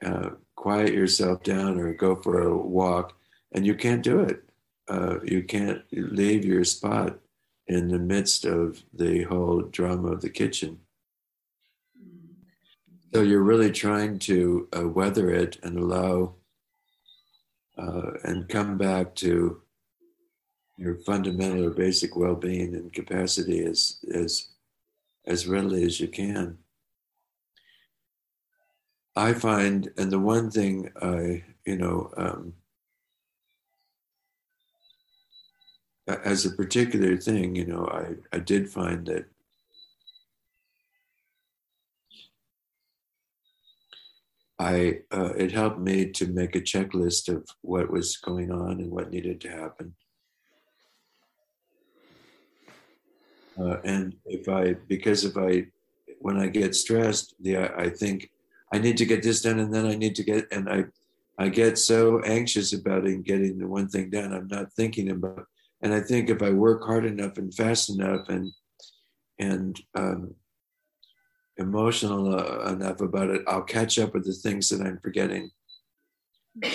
uh, 0.04 0.30
quiet 0.62 0.92
yourself 0.92 1.42
down 1.42 1.78
or 1.80 1.92
go 1.92 2.14
for 2.14 2.42
a 2.42 2.56
walk 2.56 3.16
and 3.52 3.66
you 3.66 3.74
can't 3.74 4.02
do 4.02 4.20
it 4.20 4.44
uh, 4.88 5.16
you 5.24 5.42
can't 5.42 5.82
leave 5.92 6.44
your 6.44 6.64
spot 6.64 7.18
in 7.66 7.88
the 7.88 7.98
midst 7.98 8.44
of 8.44 8.82
the 8.92 9.22
whole 9.24 9.62
drama 9.62 10.08
of 10.12 10.20
the 10.20 10.30
kitchen 10.30 10.78
so 13.12 13.22
you're 13.22 13.42
really 13.42 13.72
trying 13.72 14.18
to 14.18 14.68
uh, 14.76 14.88
weather 14.88 15.30
it 15.30 15.58
and 15.64 15.76
allow 15.76 16.34
uh, 17.76 18.12
and 18.24 18.48
come 18.48 18.78
back 18.78 19.14
to 19.14 19.60
your 20.78 20.96
fundamental 20.96 21.64
or 21.64 21.70
basic 21.70 22.16
well-being 22.16 22.74
and 22.74 22.92
capacity 22.92 23.64
as 23.64 23.98
as 24.14 24.48
as 25.26 25.46
readily 25.46 25.84
as 25.84 26.00
you 26.00 26.08
can. 26.08 26.58
I 29.14 29.34
find, 29.34 29.90
and 29.98 30.10
the 30.10 30.18
one 30.18 30.50
thing 30.50 30.90
I, 31.00 31.44
you 31.66 31.76
know, 31.76 32.12
um, 32.16 32.54
as 36.06 36.46
a 36.46 36.50
particular 36.50 37.16
thing, 37.16 37.54
you 37.54 37.66
know, 37.66 37.86
I, 37.86 38.36
I 38.36 38.38
did 38.38 38.70
find 38.70 39.06
that 39.06 39.26
I 44.58 45.00
uh, 45.10 45.32
it 45.36 45.52
helped 45.52 45.80
me 45.80 46.10
to 46.12 46.26
make 46.28 46.54
a 46.54 46.60
checklist 46.60 47.28
of 47.28 47.44
what 47.62 47.90
was 47.90 48.16
going 48.16 48.50
on 48.52 48.80
and 48.80 48.90
what 48.90 49.10
needed 49.10 49.40
to 49.42 49.48
happen. 49.50 49.94
Uh, 53.58 53.78
and 53.84 54.16
if 54.24 54.48
I, 54.48 54.74
because 54.88 55.24
if 55.24 55.36
I, 55.36 55.66
when 56.20 56.38
I 56.38 56.46
get 56.46 56.74
stressed, 56.74 57.34
the 57.40 57.56
I, 57.56 57.84
I 57.84 57.90
think 57.90 58.30
I 58.72 58.78
need 58.78 58.96
to 58.98 59.04
get 59.06 59.22
this 59.22 59.42
done, 59.42 59.58
and 59.58 59.72
then 59.72 59.86
I 59.86 59.94
need 59.94 60.14
to 60.16 60.24
get, 60.24 60.50
and 60.50 60.68
I, 60.68 60.84
I 61.38 61.48
get 61.48 61.78
so 61.78 62.20
anxious 62.20 62.72
about 62.72 63.04
it 63.06 63.12
and 63.12 63.24
getting 63.24 63.58
the 63.58 63.68
one 63.68 63.88
thing 63.88 64.10
done. 64.10 64.32
I'm 64.32 64.48
not 64.48 64.72
thinking 64.72 65.10
about, 65.10 65.46
and 65.82 65.92
I 65.92 66.00
think 66.00 66.30
if 66.30 66.42
I 66.42 66.50
work 66.50 66.84
hard 66.84 67.04
enough 67.04 67.36
and 67.36 67.52
fast 67.54 67.90
enough 67.90 68.28
and 68.28 68.50
and 69.38 69.80
um, 69.94 70.34
emotional 71.56 72.34
uh, 72.34 72.72
enough 72.72 73.00
about 73.00 73.30
it, 73.30 73.42
I'll 73.46 73.62
catch 73.62 73.98
up 73.98 74.14
with 74.14 74.24
the 74.24 74.32
things 74.32 74.68
that 74.68 74.80
I'm 74.80 74.98
forgetting. 75.02 75.50
Do 76.62 76.70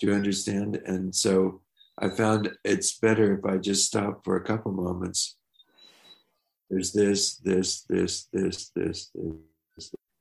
you 0.00 0.12
understand? 0.12 0.76
And 0.86 1.14
so 1.14 1.60
I 1.98 2.08
found 2.08 2.50
it's 2.64 2.98
better 2.98 3.36
if 3.36 3.44
I 3.44 3.58
just 3.58 3.86
stop 3.86 4.24
for 4.24 4.36
a 4.36 4.44
couple 4.44 4.72
moments. 4.72 5.36
There's 6.70 6.92
this, 6.92 7.36
this, 7.36 7.82
this, 7.82 8.24
this, 8.32 8.70
this, 8.74 9.10
this. 9.14 9.36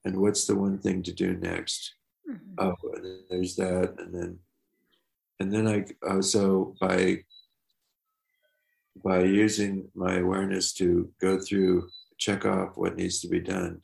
And 0.06 0.18
what's 0.18 0.46
the 0.46 0.56
one 0.56 0.80
thing 0.80 1.04
to 1.04 1.14
do 1.14 1.36
next? 1.36 1.96
Mm-hmm. 2.30 2.54
Oh, 2.58 2.76
and 2.96 3.06
then 3.06 3.20
there's 3.30 3.56
that. 3.56 3.96
And 3.98 4.14
then, 4.14 4.40
and 5.40 5.54
then 5.54 5.68
I, 5.68 5.86
uh, 6.08 6.22
by, 6.80 7.24
by 9.04 9.24
using 9.24 9.90
my 9.96 10.18
awareness 10.18 10.74
to 10.74 11.10
go 11.22 11.40
through, 11.40 11.90
check 12.18 12.46
off 12.46 12.72
what 12.76 12.96
needs 12.96 13.20
to 13.22 13.28
be 13.28 13.40
done 13.40 13.82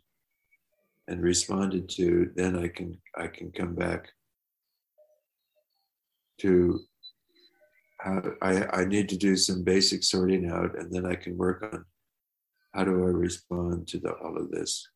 and 1.08 1.24
responded 1.24 1.90
to, 1.90 2.32
then 2.36 2.58
I 2.58 2.68
can, 2.68 2.98
I 3.18 3.28
can 3.28 3.52
come 3.52 3.76
back 3.76 4.10
to 6.40 6.80
how 8.00 8.22
I, 8.42 8.82
I 8.82 8.86
need 8.86 9.10
to 9.10 9.18
do 9.18 9.36
some 9.36 9.64
basic 9.64 10.04
sorting 10.04 10.50
out 10.50 10.78
and 10.78 10.92
then 10.92 11.06
I 11.06 11.16
can 11.16 11.38
work 11.38 11.64
on 11.74 11.86
how 12.74 12.86
do 12.86 12.92
I 12.92 13.10
respond 13.10 13.88
to 13.90 14.00
the, 14.00 14.14
all 14.14 14.38
of 14.38 14.52
this. 14.52 14.88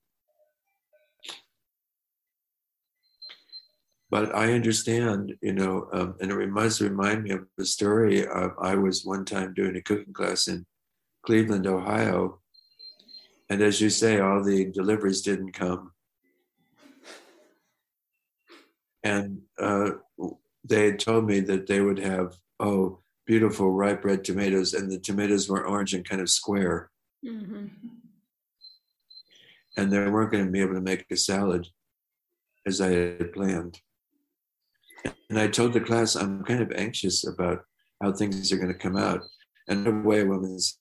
But 4.13 4.35
I 4.35 4.53
understand, 4.53 5.33
you 5.41 5.53
know, 5.53 5.87
um, 5.91 6.13
and 6.21 6.31
it 6.31 6.49
must 6.49 6.81
remind 6.81 7.23
me 7.23 7.31
of 7.31 7.47
the 7.57 7.65
story. 7.65 8.27
Uh, 8.27 8.49
I 8.61 8.75
was 8.75 9.03
one 9.03 9.25
time 9.25 9.55
doing 9.55 9.75
a 9.75 9.81
cooking 9.81 10.13
class 10.13 10.47
in 10.47 10.67
Cleveland, 11.25 11.65
Ohio. 11.65 12.39
And 13.49 13.59
as 13.63 13.81
you 13.81 13.89
say, 13.89 14.19
all 14.19 14.43
the 14.43 14.65
deliveries 14.65 15.23
didn't 15.23 15.53
come. 15.53 15.93
And 19.03 19.41
uh, 19.59 19.93
they 20.63 20.85
had 20.85 20.99
told 20.99 21.25
me 21.25 21.39
that 21.39 21.65
they 21.65 21.81
would 21.81 21.97
have 21.97 22.37
oh 22.59 22.99
beautiful 23.25 23.71
ripe 23.71 24.05
red 24.05 24.23
tomatoes 24.23 24.75
and 24.75 24.91
the 24.91 24.99
tomatoes 24.99 25.49
were 25.49 25.65
orange 25.65 25.95
and 25.95 26.07
kind 26.07 26.21
of 26.21 26.29
square 26.29 26.91
mm-hmm. 27.25 27.65
and 29.75 29.91
they 29.91 30.07
weren't 30.07 30.31
going 30.31 30.45
to 30.45 30.51
be 30.51 30.61
able 30.61 30.75
to 30.75 30.81
make 30.81 31.03
a 31.09 31.17
salad 31.17 31.67
as 32.67 32.79
i 32.79 32.89
had 32.89 33.33
planned 33.33 33.81
and 35.29 35.39
i 35.39 35.47
told 35.47 35.73
the 35.73 35.81
class 35.81 36.15
i'm 36.15 36.43
kind 36.43 36.61
of 36.61 36.71
anxious 36.73 37.25
about 37.25 37.63
how 38.01 38.11
things 38.11 38.51
are 38.51 38.57
going 38.57 38.71
to 38.71 38.73
come 38.73 38.97
out 38.97 39.21
and 39.67 39.85
the 39.85 39.91
way 39.91 40.21
a 40.21 40.25
woman's 40.25 40.79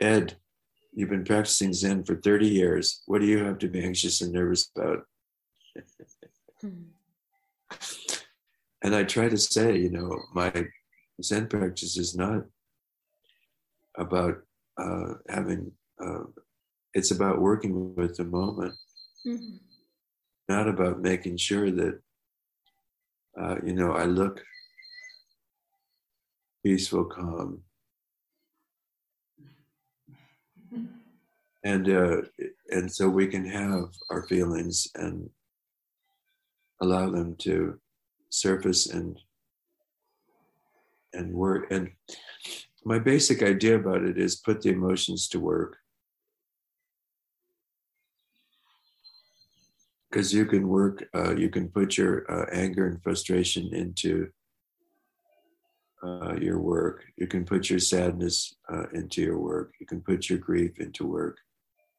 ed 0.00 0.36
you've 0.92 1.10
been 1.10 1.24
practicing 1.24 1.72
zen 1.72 2.04
for 2.04 2.16
30 2.16 2.46
years 2.46 3.02
what 3.06 3.20
do 3.20 3.26
you 3.26 3.38
have 3.44 3.58
to 3.58 3.68
be 3.68 3.82
anxious 3.82 4.20
and 4.20 4.32
nervous 4.32 4.70
about 4.76 5.04
hmm. 6.60 6.68
and 8.82 8.94
I 8.94 9.04
try 9.04 9.28
to 9.28 9.38
say, 9.38 9.78
you 9.78 9.90
know, 9.90 10.22
my 10.34 10.52
Zen 11.22 11.46
practice 11.48 11.96
is 11.96 12.16
not 12.16 12.44
about 13.96 14.42
uh, 14.78 15.14
having, 15.28 15.72
uh, 16.02 16.24
it's 16.94 17.10
about 17.10 17.40
working 17.40 17.94
with 17.94 18.16
the 18.16 18.24
moment, 18.24 18.74
mm-hmm. 19.26 19.56
not 20.48 20.68
about 20.68 21.00
making 21.00 21.36
sure 21.36 21.70
that, 21.70 22.00
uh, 23.40 23.56
you 23.64 23.72
know, 23.72 23.92
I 23.92 24.04
look 24.04 24.42
peaceful, 26.64 27.04
calm. 27.04 27.62
And 31.64 31.88
uh, 31.88 32.22
and 32.70 32.92
so 32.92 33.08
we 33.08 33.28
can 33.28 33.46
have 33.46 33.84
our 34.10 34.24
feelings 34.26 34.88
and 34.96 35.30
allow 36.80 37.08
them 37.10 37.36
to 37.36 37.78
surface 38.30 38.88
and 38.88 39.18
and 41.12 41.32
work 41.32 41.70
and 41.70 41.90
my 42.84 42.98
basic 42.98 43.42
idea 43.42 43.76
about 43.76 44.02
it 44.02 44.18
is 44.18 44.36
put 44.36 44.62
the 44.62 44.70
emotions 44.70 45.28
to 45.28 45.38
work 45.38 45.76
because 50.12 50.34
you 50.34 50.44
can 50.44 50.68
work 50.68 51.08
uh, 51.14 51.34
you 51.34 51.48
can 51.48 51.68
put 51.68 51.96
your 51.96 52.30
uh, 52.30 52.46
anger 52.52 52.86
and 52.86 53.02
frustration 53.02 53.72
into 53.72 54.28
uh, 56.04 56.34
your 56.38 56.60
work 56.60 57.04
you 57.16 57.26
can 57.26 57.44
put 57.44 57.70
your 57.70 57.78
sadness 57.78 58.54
uh, 58.72 58.86
into 58.92 59.22
your 59.22 59.38
work 59.38 59.72
you 59.80 59.86
can 59.86 60.02
put 60.02 60.28
your 60.28 60.38
grief 60.38 60.78
into 60.78 61.06
work 61.06 61.38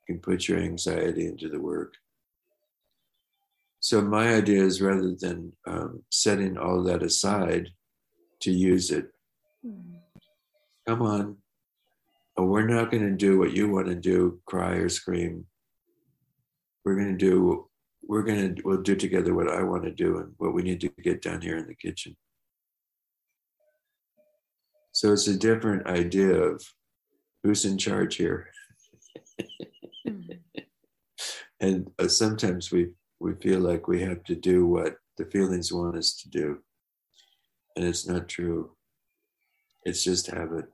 you 0.07 0.14
can 0.14 0.22
put 0.22 0.47
your 0.47 0.59
anxiety 0.59 1.26
into 1.26 1.49
the 1.49 1.59
work 1.59 1.95
so 3.84 4.01
my 4.01 4.34
idea 4.34 4.64
is 4.64 4.82
rather 4.82 5.14
than 5.14 5.51
um, 5.68 6.03
setting 6.09 6.57
all 6.57 6.84
that 6.84 7.03
aside 7.03 7.68
to 8.43 8.51
use 8.51 8.91
it, 8.91 9.09
mm. 9.66 9.99
come 10.88 11.01
on. 11.01 11.38
Oh, 12.38 12.45
we're 12.45 12.66
not 12.66 12.91
going 12.91 13.03
to 13.03 13.16
do 13.16 13.38
what 13.38 13.51
you 13.51 13.70
want 13.70 13.88
to 13.88 13.95
do, 13.95 14.39
cry 14.45 14.76
or 14.76 14.88
scream. 14.88 15.45
We're 16.86 16.95
going 16.95 17.18
to 17.18 17.26
do, 17.26 17.68
we're 18.07 18.23
going 18.23 18.55
to, 18.55 18.61
we'll 18.63 18.81
do 18.81 18.95
together 18.95 19.33
what 19.33 19.49
I 19.49 19.63
want 19.63 19.83
to 19.83 19.91
do 19.91 20.17
and 20.17 20.33
what 20.37 20.53
we 20.53 20.61
need 20.61 20.81
to 20.81 20.89
get 21.01 21.21
done 21.21 21.41
here 21.41 21.57
in 21.57 21.67
the 21.67 21.75
kitchen. 21.75 22.15
So 24.91 25.11
it's 25.13 25.27
a 25.27 25.37
different 25.37 25.87
idea 25.87 26.33
of 26.33 26.63
who's 27.43 27.65
in 27.65 27.77
charge 27.77 28.15
here. 28.15 28.47
and 31.59 31.89
uh, 31.99 32.07
sometimes 32.07 32.71
we 32.71 32.89
we 33.19 33.33
feel 33.35 33.59
like 33.61 33.87
we 33.87 34.01
have 34.01 34.23
to 34.25 34.35
do 34.35 34.67
what 34.67 34.97
the 35.17 35.25
feelings 35.25 35.71
want 35.71 35.95
us 35.95 36.13
to 36.17 36.29
do. 36.29 36.59
And 37.75 37.85
it's 37.85 38.05
not 38.05 38.27
true. 38.27 38.71
It's 39.83 40.03
just 40.03 40.27
habit. 40.27 40.65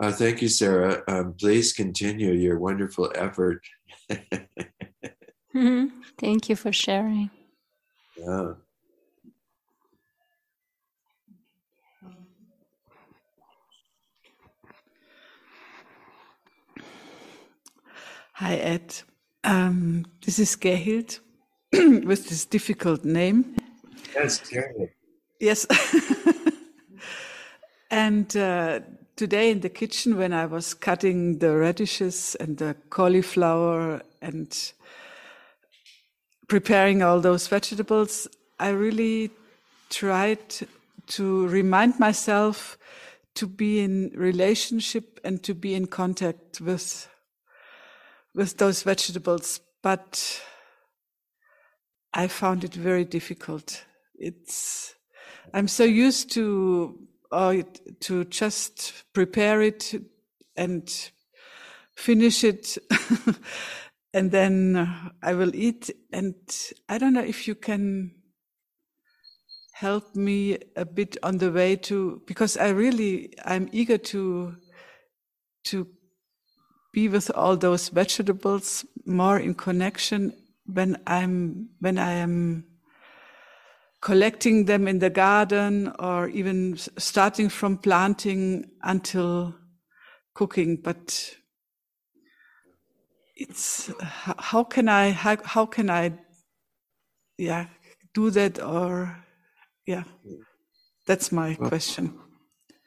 Uh, 0.00 0.12
thank 0.12 0.40
you, 0.40 0.48
Sarah. 0.48 1.02
Um, 1.08 1.34
please 1.34 1.72
continue 1.72 2.32
your 2.32 2.58
wonderful 2.58 3.10
effort. 3.16 3.60
mm-hmm. 4.10 5.86
Thank 6.18 6.48
you 6.48 6.56
for 6.56 6.72
sharing. 6.72 7.30
Yeah. 8.16 8.52
Hi, 18.34 18.54
Ed. 18.54 18.94
Um, 19.42 20.06
this 20.24 20.38
is 20.38 20.54
Gerhild 20.54 21.18
with 21.72 22.28
this 22.28 22.44
difficult 22.44 23.04
name. 23.04 23.56
Yes, 24.14 24.40
Gerhild. 24.48 24.90
Yes. 25.40 25.66
and 27.90 28.36
uh, 28.36 28.80
today 29.18 29.50
in 29.50 29.60
the 29.60 29.68
kitchen, 29.68 30.16
when 30.16 30.32
I 30.32 30.46
was 30.46 30.74
cutting 30.74 31.40
the 31.40 31.56
radishes 31.56 32.36
and 32.36 32.56
the 32.56 32.76
cauliflower 32.88 34.00
and 34.22 34.72
preparing 36.46 37.02
all 37.02 37.20
those 37.20 37.48
vegetables, 37.48 38.28
I 38.60 38.68
really 38.68 39.30
tried 39.90 40.38
to 41.08 41.48
remind 41.48 41.98
myself 41.98 42.78
to 43.34 43.48
be 43.48 43.80
in 43.80 44.12
relationship 44.14 45.18
and 45.24 45.42
to 45.42 45.52
be 45.52 45.74
in 45.74 45.86
contact 45.88 46.60
with 46.60 47.08
with 48.34 48.56
those 48.58 48.84
vegetables, 48.84 49.58
but 49.82 50.40
I 52.14 52.28
found 52.28 52.62
it 52.62 52.74
very 52.74 53.04
difficult. 53.04 53.84
It's 54.14 54.94
I'm 55.52 55.66
so 55.66 55.82
used 55.82 56.30
to 56.34 57.07
uh, 57.30 57.62
to 58.00 58.24
just 58.24 59.04
prepare 59.12 59.62
it 59.62 59.94
and 60.56 61.10
finish 61.96 62.44
it, 62.44 62.78
and 64.14 64.30
then 64.30 65.12
I 65.22 65.34
will 65.34 65.54
eat. 65.54 65.90
And 66.12 66.34
I 66.88 66.98
don't 66.98 67.14
know 67.14 67.24
if 67.24 67.46
you 67.46 67.54
can 67.54 68.12
help 69.72 70.16
me 70.16 70.58
a 70.74 70.84
bit 70.84 71.16
on 71.22 71.38
the 71.38 71.52
way 71.52 71.76
to 71.76 72.20
because 72.26 72.56
I 72.56 72.70
really 72.70 73.32
I'm 73.44 73.68
eager 73.70 73.98
to 73.98 74.56
to 75.66 75.86
be 76.92 77.08
with 77.08 77.30
all 77.30 77.56
those 77.56 77.88
vegetables 77.90 78.84
more 79.06 79.38
in 79.38 79.54
connection 79.54 80.32
when 80.66 80.96
I'm 81.06 81.68
when 81.78 81.96
I 81.96 82.12
am 82.12 82.64
collecting 84.00 84.66
them 84.66 84.86
in 84.88 84.98
the 84.98 85.10
garden 85.10 85.92
or 85.98 86.28
even 86.28 86.76
starting 86.98 87.48
from 87.48 87.78
planting 87.78 88.70
until 88.82 89.54
cooking. 90.34 90.76
But 90.82 91.36
it's 93.38 93.90
how 94.02 94.64
can 94.64 94.88
i 94.88 95.10
how, 95.10 95.36
how 95.44 95.64
can 95.64 95.88
i 95.88 96.12
yeah 97.38 97.66
do 98.12 98.30
that 98.30 98.60
or 98.60 99.16
yeah 99.86 100.02
that's 101.06 101.30
my 101.32 101.56
well, 101.60 101.68
question. 101.68 102.18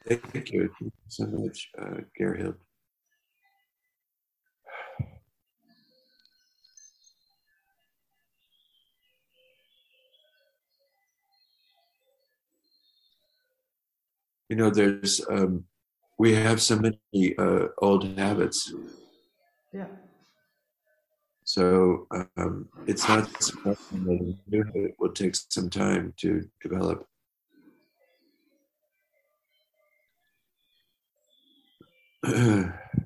thank 0.06 0.52
you 0.52 0.70
so 1.08 1.26
much 1.26 1.70
uh, 1.80 2.00
Gerhild. 2.20 2.56
You 14.52 14.56
know, 14.56 14.68
there's 14.68 15.24
um, 15.30 15.64
we 16.18 16.34
have 16.34 16.60
so 16.60 16.78
many 16.78 17.34
uh, 17.38 17.68
old 17.78 18.04
habits. 18.18 18.70
Yeah. 19.72 19.86
So 21.44 22.06
um, 22.36 22.68
it's 22.86 23.08
not 23.08 23.30
surprising 23.42 24.04
that 24.04 24.20
a 24.20 24.50
new 24.50 24.62
habit 24.64 24.94
will 24.98 25.12
take 25.14 25.36
some 25.36 25.70
time 25.70 26.12
to 26.18 26.46
develop. 26.60 27.06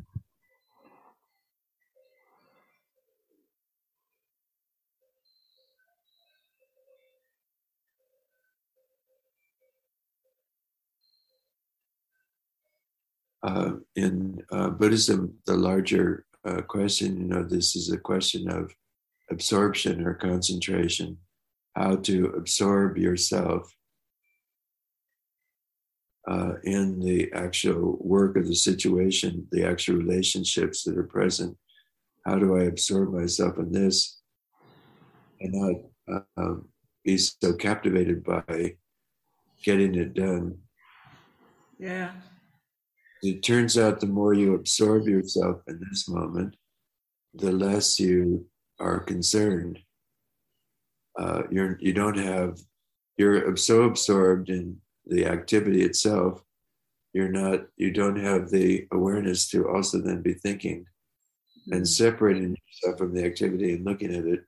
uh, 13.47 13.77
in 13.95 14.43
uh, 14.51 14.71
Buddhism, 14.71 15.33
the 15.47 15.57
larger 15.57 16.27
uh, 16.45 16.63
question, 16.63 17.17
you 17.17 17.27
know, 17.29 17.45
this 17.45 17.77
is 17.77 17.93
a 17.93 17.97
question 17.97 18.51
of 18.51 18.75
absorption 19.31 20.05
or 20.05 20.15
concentration, 20.15 21.17
how 21.77 21.95
to 21.95 22.27
absorb 22.37 22.99
yourself 22.99 23.73
uh, 26.29 26.55
in 26.65 26.99
the 26.99 27.31
actual 27.35 27.97
work 28.01 28.37
of 28.37 28.49
the 28.49 28.55
situation, 28.55 29.47
the 29.53 29.65
actual 29.65 29.95
relationships 29.95 30.83
that 30.83 30.99
are 30.99 31.05
present. 31.05 31.57
How 32.25 32.41
do 32.41 32.59
I 32.59 32.65
absorb 32.65 33.13
myself 33.13 33.59
in 33.59 33.71
this 33.71 34.23
and 35.41 35.53
not 36.09 36.25
um, 36.37 36.69
be 37.05 37.17
so 37.17 37.53
captivated 37.53 38.25
by 38.25 38.75
getting 39.63 39.95
it 39.95 40.15
done? 40.15 40.59
Yeah 41.79 42.11
it 43.23 43.43
turns 43.43 43.79
out 43.79 44.01
the 44.01 44.07
more 44.07 44.35
you 44.35 44.55
absorb 44.55 45.09
yourself 45.09 45.63
in 45.69 45.81
this 45.89 46.09
moment, 46.09 46.57
the 47.35 47.53
less 47.53 47.99
you 47.99 48.47
are 48.79 49.01
concerned. 49.01 49.79
Uh, 51.19 51.43
you're 51.51 51.79
you 51.81 51.93
don't 51.93 52.19
have 52.19 52.59
you're 53.17 53.57
so 53.57 53.85
absorbed 53.85 54.51
in 54.51 54.77
the 55.07 55.27
activity 55.27 55.83
itself. 55.83 56.43
You're 57.15 57.31
not 57.31 57.67
you 57.77 57.91
don't 57.91 58.23
have 58.23 58.51
the 58.51 58.87
awareness 58.93 59.49
to 59.51 59.69
also 59.69 59.99
then 59.99 60.21
be 60.21 60.35
thinking 60.35 60.85
and 61.67 61.83
mm-hmm. 61.83 61.85
separating 61.85 62.57
yourself 62.67 62.99
from 62.99 63.15
the 63.15 63.25
activity 63.25 63.73
and 63.73 63.85
looking 63.85 64.15
at 64.15 64.27
it. 64.27 64.45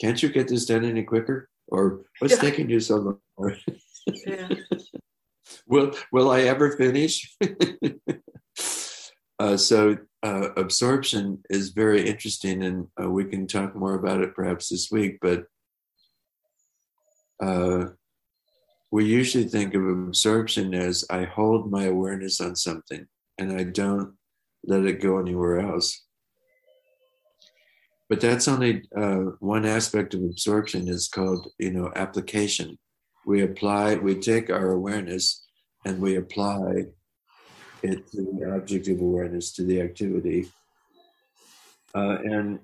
Can't 0.00 0.22
you 0.22 0.30
get 0.30 0.48
this 0.48 0.64
done 0.64 0.84
any 0.84 1.02
quicker? 1.02 1.50
Or 1.66 2.04
what's 2.20 2.34
yeah. 2.34 2.40
taking 2.50 2.70
you 2.70 2.80
so 2.80 3.18
long? 3.36 3.54
yeah 4.26 4.48
will 5.68 5.92
will 6.12 6.30
I 6.30 6.42
ever 6.42 6.76
finish? 6.76 7.36
uh, 9.38 9.56
so 9.56 9.98
uh, 10.22 10.48
absorption 10.56 11.42
is 11.50 11.70
very 11.70 12.08
interesting, 12.08 12.64
and 12.64 12.88
uh, 13.00 13.08
we 13.10 13.24
can 13.24 13.46
talk 13.46 13.76
more 13.76 13.94
about 13.94 14.20
it 14.22 14.34
perhaps 14.34 14.68
this 14.68 14.90
week. 14.90 15.18
But 15.20 15.44
uh, 17.40 17.86
we 18.90 19.04
usually 19.04 19.44
think 19.44 19.74
of 19.74 19.86
absorption 19.86 20.74
as 20.74 21.04
I 21.10 21.24
hold 21.24 21.70
my 21.70 21.84
awareness 21.84 22.40
on 22.40 22.56
something 22.56 23.06
and 23.38 23.52
I 23.52 23.64
don't 23.64 24.14
let 24.64 24.84
it 24.84 25.00
go 25.00 25.18
anywhere 25.18 25.60
else. 25.60 26.04
But 28.08 28.20
that's 28.20 28.48
only 28.48 28.82
uh, 28.96 29.32
one 29.40 29.66
aspect 29.66 30.14
of 30.14 30.22
absorption 30.22 30.88
is 30.88 31.08
called, 31.08 31.48
you 31.58 31.70
know, 31.70 31.92
application. 31.94 32.78
We 33.26 33.42
apply, 33.42 33.96
we 33.96 34.14
take 34.14 34.48
our 34.48 34.70
awareness 34.70 35.46
and 35.84 36.00
we 36.00 36.16
apply 36.16 36.86
it 37.82 38.10
to 38.10 38.22
the 38.22 38.52
object 38.54 38.88
of 38.88 39.00
awareness, 39.00 39.52
to 39.52 39.64
the 39.64 39.80
activity. 39.80 40.50
Uh, 41.94 42.18
and 42.24 42.58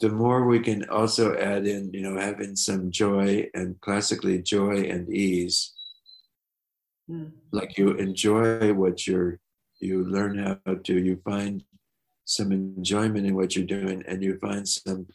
the 0.00 0.08
more 0.08 0.44
we 0.44 0.60
can 0.60 0.88
also 0.90 1.36
add 1.36 1.66
in, 1.66 1.92
you 1.92 2.02
know, 2.02 2.20
having 2.20 2.54
some 2.54 2.90
joy 2.90 3.48
and 3.54 3.80
classically 3.80 4.42
joy 4.42 4.82
and 4.82 5.08
ease, 5.08 5.72
mm. 7.10 7.30
like 7.52 7.78
you 7.78 7.92
enjoy 7.92 8.72
what 8.74 9.06
you're, 9.06 9.40
you 9.80 10.04
learn 10.04 10.38
how 10.38 10.74
to, 10.84 10.98
you 10.98 11.20
find 11.24 11.64
some 12.24 12.52
enjoyment 12.52 13.26
in 13.26 13.34
what 13.34 13.56
you're 13.56 13.64
doing, 13.64 14.02
and 14.06 14.22
you 14.22 14.38
find 14.38 14.68
some, 14.68 15.06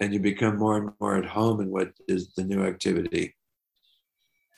and 0.00 0.12
you 0.12 0.18
become 0.18 0.56
more 0.58 0.78
and 0.78 0.90
more 0.98 1.16
at 1.16 1.26
home 1.26 1.60
in 1.60 1.70
what 1.70 1.92
is 2.08 2.32
the 2.34 2.42
new 2.42 2.64
activity 2.64 3.34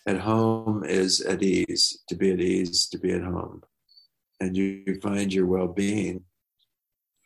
at 0.06 0.20
home 0.20 0.84
is 0.84 1.20
at 1.22 1.42
ease, 1.42 2.02
to 2.08 2.14
be 2.14 2.30
at 2.32 2.40
ease, 2.40 2.88
to 2.88 2.98
be 2.98 3.12
at 3.12 3.22
home. 3.22 3.62
And 4.40 4.56
you 4.56 5.00
find 5.02 5.32
your 5.32 5.46
well 5.46 5.68
being, 5.68 6.24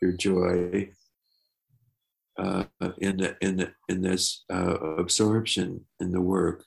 your 0.01 0.13
joy 0.13 0.91
uh, 2.39 2.65
in, 2.99 3.17
the, 3.17 3.37
in, 3.41 3.57
the, 3.57 3.73
in 3.89 4.03
this 4.03 4.45
uh, 4.53 4.77
absorption 4.99 5.85
in 6.01 6.13
the 6.13 6.21
work. 6.21 6.65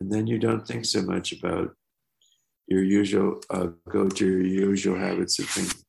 And 0.00 0.12
then 0.12 0.26
you 0.26 0.38
don't 0.38 0.66
think 0.66 0.84
so 0.84 1.00
much 1.02 1.32
about 1.32 1.70
your 2.66 2.82
usual, 2.82 3.40
uh, 3.50 3.68
go 3.88 4.08
to 4.08 4.26
your 4.26 4.70
usual 4.70 4.98
habits 4.98 5.38
of 5.38 5.48
thinking. 5.48 5.80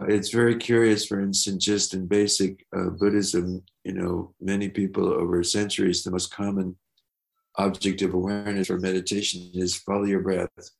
Uh, 0.00 0.06
it's 0.06 0.30
very 0.30 0.56
curious, 0.56 1.04
for 1.04 1.20
instance, 1.20 1.64
just 1.64 1.92
in 1.92 2.06
basic 2.06 2.64
uh, 2.74 2.90
Buddhism, 2.90 3.62
you 3.84 3.92
know, 3.92 4.32
many 4.40 4.68
people 4.68 5.08
over 5.08 5.42
centuries, 5.42 6.02
the 6.02 6.10
most 6.10 6.32
common 6.32 6.76
object 7.58 8.02
of 8.02 8.14
awareness 8.14 8.68
for 8.68 8.78
meditation 8.78 9.50
is 9.52 9.76
follow 9.76 10.04
your 10.04 10.20
breath. 10.20 10.70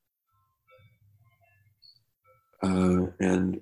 Uh, 2.62 3.06
and 3.20 3.60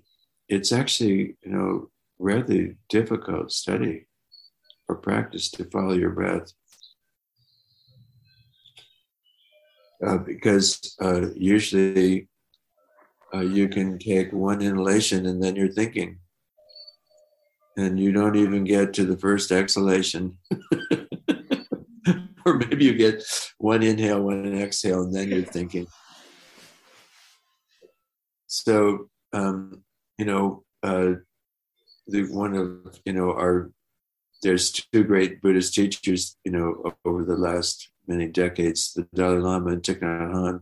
it's 0.48 0.70
actually, 0.72 1.36
you 1.42 1.50
know, 1.50 1.90
rather 2.18 2.74
difficult 2.88 3.50
study 3.50 4.06
or 4.88 4.96
practice 4.96 5.50
to 5.50 5.64
follow 5.64 5.94
your 5.94 6.10
breath. 6.10 6.52
Uh, 10.04 10.18
because 10.18 10.94
uh, 11.00 11.30
usually 11.34 12.28
uh, 13.34 13.40
you 13.40 13.68
can 13.68 13.98
take 13.98 14.32
one 14.32 14.60
inhalation 14.60 15.26
and 15.26 15.42
then 15.42 15.56
you're 15.56 15.72
thinking. 15.72 16.18
And 17.78 17.98
you 17.98 18.12
don't 18.12 18.36
even 18.36 18.64
get 18.64 18.94
to 18.94 19.04
the 19.04 19.16
first 19.16 19.50
exhalation. 19.50 20.38
or 22.50 22.54
maybe 22.54 22.84
you 22.84 22.94
get 22.94 23.24
one 23.58 23.82
inhale, 23.82 24.22
one 24.22 24.56
exhale, 24.56 25.02
and 25.02 25.14
then 25.14 25.28
you're 25.28 25.42
thinking. 25.42 25.86
So, 28.46 29.10
um, 29.32 29.82
you 30.16 30.24
know, 30.24 30.64
uh, 30.82 31.14
the 32.06 32.22
one 32.32 32.54
of 32.54 33.00
you 33.04 33.12
know 33.12 33.32
our 33.32 33.72
there's 34.42 34.70
two 34.70 35.02
great 35.02 35.40
Buddhist 35.42 35.74
teachers, 35.74 36.36
you 36.44 36.52
know, 36.52 36.94
over 37.04 37.24
the 37.24 37.36
last 37.36 37.90
many 38.06 38.28
decades, 38.28 38.92
the 38.94 39.08
Dalai 39.14 39.38
Lama 39.38 39.72
and 39.72 39.82
Thich 39.82 40.00
Nhat 40.00 40.32
Hanh. 40.32 40.60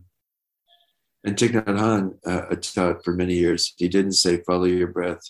And 1.23 1.35
Thich 1.35 1.49
Nhat 1.49 1.65
Hanh 1.65 2.17
uh, 2.25 2.55
taught 2.55 3.03
for 3.03 3.13
many 3.13 3.35
years. 3.35 3.73
He 3.77 3.87
didn't 3.87 4.13
say 4.13 4.41
follow 4.41 4.63
your 4.63 4.87
breath. 4.87 5.21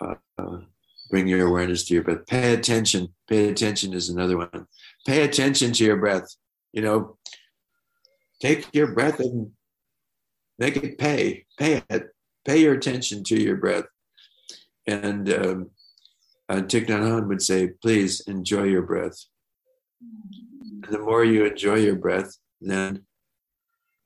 Uh, 0.00 0.14
uh, 0.38 0.58
bring 1.10 1.26
your 1.26 1.46
awareness 1.46 1.84
to 1.86 1.94
your 1.94 2.04
breath. 2.04 2.26
Pay 2.26 2.54
attention. 2.54 3.14
Pay 3.28 3.48
attention 3.48 3.92
is 3.92 4.08
another 4.08 4.38
one. 4.38 4.66
Pay 5.08 5.22
attention 5.22 5.72
to 5.72 5.84
your 5.84 5.96
breath. 5.96 6.36
You 6.74 6.82
know, 6.82 7.16
take 8.42 8.68
your 8.74 8.92
breath 8.92 9.20
and 9.20 9.52
make 10.58 10.76
it 10.76 10.98
pay. 10.98 11.46
Pay 11.58 11.82
it. 11.88 12.08
Pay 12.44 12.58
your 12.58 12.74
attention 12.74 13.24
to 13.24 13.42
your 13.42 13.56
breath. 13.56 13.86
And 14.86 15.32
um, 15.32 15.70
uh, 16.50 16.56
Thich 16.56 17.26
would 17.26 17.40
say, 17.40 17.68
please 17.80 18.20
enjoy 18.26 18.64
your 18.64 18.82
breath. 18.82 19.16
And 20.02 20.92
the 20.92 20.98
more 20.98 21.24
you 21.24 21.46
enjoy 21.46 21.76
your 21.76 21.96
breath, 21.96 22.36
then 22.60 23.06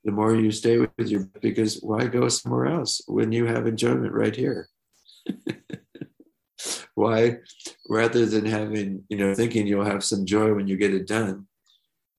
the 0.05 0.13
more 0.13 0.33
you 0.33 0.51
stay 0.51 0.77
with 0.77 1.09
your 1.09 1.27
because 1.41 1.81
why 1.81 2.05
go 2.05 2.29
somewhere 2.29 2.67
else 2.67 3.01
when 3.07 3.33
you 3.33 3.45
have 3.45 3.67
enjoyment 3.67 4.13
right 4.13 4.37
here? 4.37 4.69
Why, 6.95 7.39
rather 7.89 8.25
than 8.25 8.45
having, 8.45 9.03
you 9.09 9.17
know, 9.17 9.33
thinking 9.33 9.65
you'll 9.65 9.85
have 9.85 10.03
some 10.03 10.25
joy 10.25 10.53
when 10.53 10.67
you 10.67 10.77
get 10.77 10.93
it 10.93 11.07
done. 11.07 11.47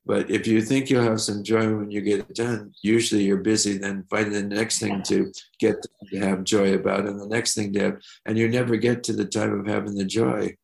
But 0.07 0.31
if 0.31 0.47
you 0.47 0.61
think 0.61 0.91
you'll 0.91 1.03
have 1.03 1.21
some 1.21 1.43
joy 1.43 1.75
when 1.75 1.91
you 1.91 2.03
get 2.03 2.21
it 2.21 2.35
done, 2.35 2.75
usually 2.83 3.23
you're 3.23 3.39
busy 3.39 3.79
then 3.79 4.05
finding 4.11 4.33
the 4.33 4.55
next 4.55 4.79
thing 4.79 5.03
to 5.05 5.33
get 5.59 5.77
to 5.83 6.19
have 6.19 6.45
joy 6.45 6.75
about 6.75 7.07
and 7.07 7.19
the 7.19 7.27
next 7.27 7.55
thing 7.55 7.73
to 7.73 7.81
have, 7.81 8.03
and 8.27 8.37
you 8.37 8.49
never 8.49 8.77
get 8.77 9.03
to 9.05 9.13
the 9.13 9.25
time 9.25 9.59
of 9.59 9.67
having 9.67 9.95
the 9.95 10.05
joy. 10.05 10.55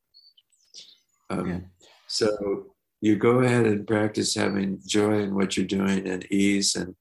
Um, 1.31 1.49
yeah. 1.49 1.61
So 2.09 2.75
you 3.01 3.17
go 3.17 3.39
ahead 3.39 3.65
and 3.65 3.87
practice 3.87 4.35
having 4.35 4.81
joy 4.87 5.21
in 5.21 5.35
what 5.35 5.57
you're 5.57 5.67
doing 5.67 6.07
and 6.07 6.27
ease 6.31 6.75
and 6.75 6.95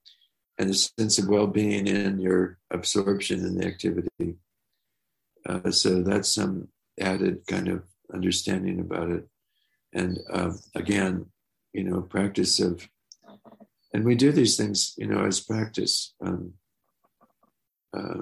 and 0.59 0.69
a 0.69 0.73
sense 0.73 1.17
of 1.17 1.29
well-being 1.29 1.87
in 1.87 2.19
your 2.19 2.57
absorption 2.69 3.39
in 3.39 3.57
the 3.57 3.65
activity. 3.65 4.35
Uh, 5.47 5.71
so 5.71 6.03
that's 6.03 6.35
some 6.35 6.67
added 6.99 7.45
kind 7.47 7.67
of 7.67 7.83
understanding 8.13 8.79
about 8.79 9.09
it. 9.09 9.27
And 9.93 10.19
uh, 10.31 10.51
again, 10.75 11.25
you 11.73 11.83
know, 11.83 12.01
practice 12.01 12.59
of 12.59 12.87
and 13.93 14.05
we 14.05 14.15
do 14.15 14.31
these 14.31 14.55
things, 14.55 14.93
you 14.97 15.07
know, 15.07 15.25
as 15.25 15.39
practice. 15.39 16.13
Um, 16.21 16.53
uh, 17.95 18.21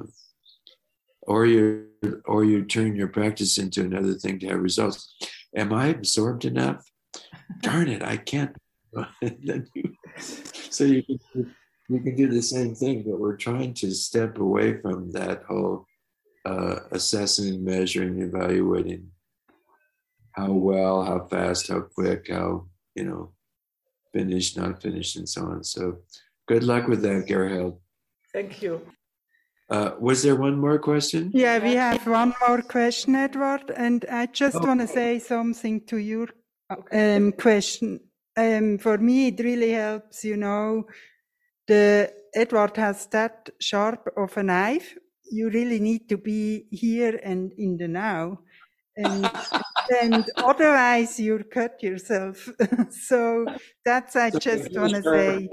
or 1.24 1.46
you 1.46 1.88
or 2.26 2.46
you 2.46 2.64
turn 2.64 2.96
your 2.96 3.10
practice 3.10 3.58
into 3.58 3.82
another 3.82 4.14
thing 4.14 4.40
to 4.40 4.48
have 4.48 4.60
results. 4.60 5.14
Am 5.56 5.74
I 5.74 5.88
absorbed 5.88 6.46
enough? 6.46 6.90
Darn 7.60 7.90
it, 7.90 8.02
I 8.02 8.18
can't. 8.18 8.56
so 10.70 10.86
you 10.86 11.04
can 11.04 11.54
you 11.90 12.00
can 12.00 12.16
do 12.16 12.28
the 12.30 12.42
same 12.42 12.76
thing, 12.76 13.04
but 13.04 13.20
we're 13.20 13.36
trying 13.36 13.74
to 13.76 13.92
step 13.92 14.38
away 14.38 14.80
from 14.82 15.12
that 15.12 15.44
whole 15.44 15.86
uh, 16.46 16.80
assessing, 16.92 17.64
measuring, 17.64 18.22
evaluating 18.22 19.10
how 20.32 20.52
well, 20.52 21.04
how 21.04 21.26
fast, 21.26 21.70
how 21.70 21.82
quick, 21.82 22.28
how 22.30 22.68
you 22.96 23.04
know 23.04 23.32
finished, 24.14 24.58
not 24.58 24.82
finished, 24.82 25.16
and 25.18 25.28
so 25.28 25.42
on. 25.46 25.64
So 25.64 26.00
good 26.48 26.64
luck 26.64 26.88
with 26.88 27.02
that, 27.02 27.28
Gerhard. 27.28 27.74
Thank 28.34 28.62
you. 28.62 28.82
Uh, 29.70 29.92
was 30.00 30.24
there 30.24 30.36
one 30.36 30.58
more 30.58 30.80
question? 30.80 31.30
Yeah, 31.34 31.60
we 31.60 31.74
have 31.74 32.08
one 32.08 32.34
more 32.48 32.62
question, 32.62 33.16
Edward, 33.16 33.70
and 33.76 34.06
I 34.10 34.28
just 34.28 34.56
oh. 34.56 34.66
want 34.66 34.80
to 34.80 34.88
say 34.88 35.20
something 35.20 35.86
to 35.88 35.98
your 35.98 36.30
um, 36.92 37.34
question. 37.34 38.00
Um, 38.38 38.78
for 38.78 38.98
me, 38.98 39.28
it 39.28 39.40
really 39.40 39.72
helps, 39.72 40.24
you 40.24 40.38
know, 40.38 40.86
the 41.68 42.14
Edward 42.34 42.78
has 42.78 43.08
that 43.08 43.50
sharp 43.60 44.08
of 44.16 44.38
a 44.38 44.44
knife. 44.44 44.96
You 45.32 45.50
really 45.50 45.80
need 45.80 46.10
to 46.10 46.18
be 46.18 46.66
here 46.72 47.20
and 47.24 47.52
in 47.58 47.78
the 47.78 47.88
now. 47.88 48.40
And, 48.96 49.30
and 50.02 50.30
otherwise 50.38 51.20
you 51.20 51.44
cut 51.44 51.84
yourself. 51.84 52.50
so 52.90 53.46
that's, 53.86 54.16
I 54.16 54.32
just 54.32 54.76
want 54.76 54.96
to 54.96 55.04
say, 55.04 55.50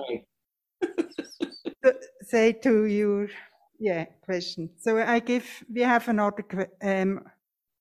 say 2.23 2.53
to 2.53 2.87
your 2.87 3.29
yeah 3.79 4.05
question. 4.23 4.71
So 4.81 4.99
I 4.99 5.19
give. 5.21 5.47
We 5.73 5.83
have 5.83 6.09
another 6.09 6.45
um, 6.83 7.21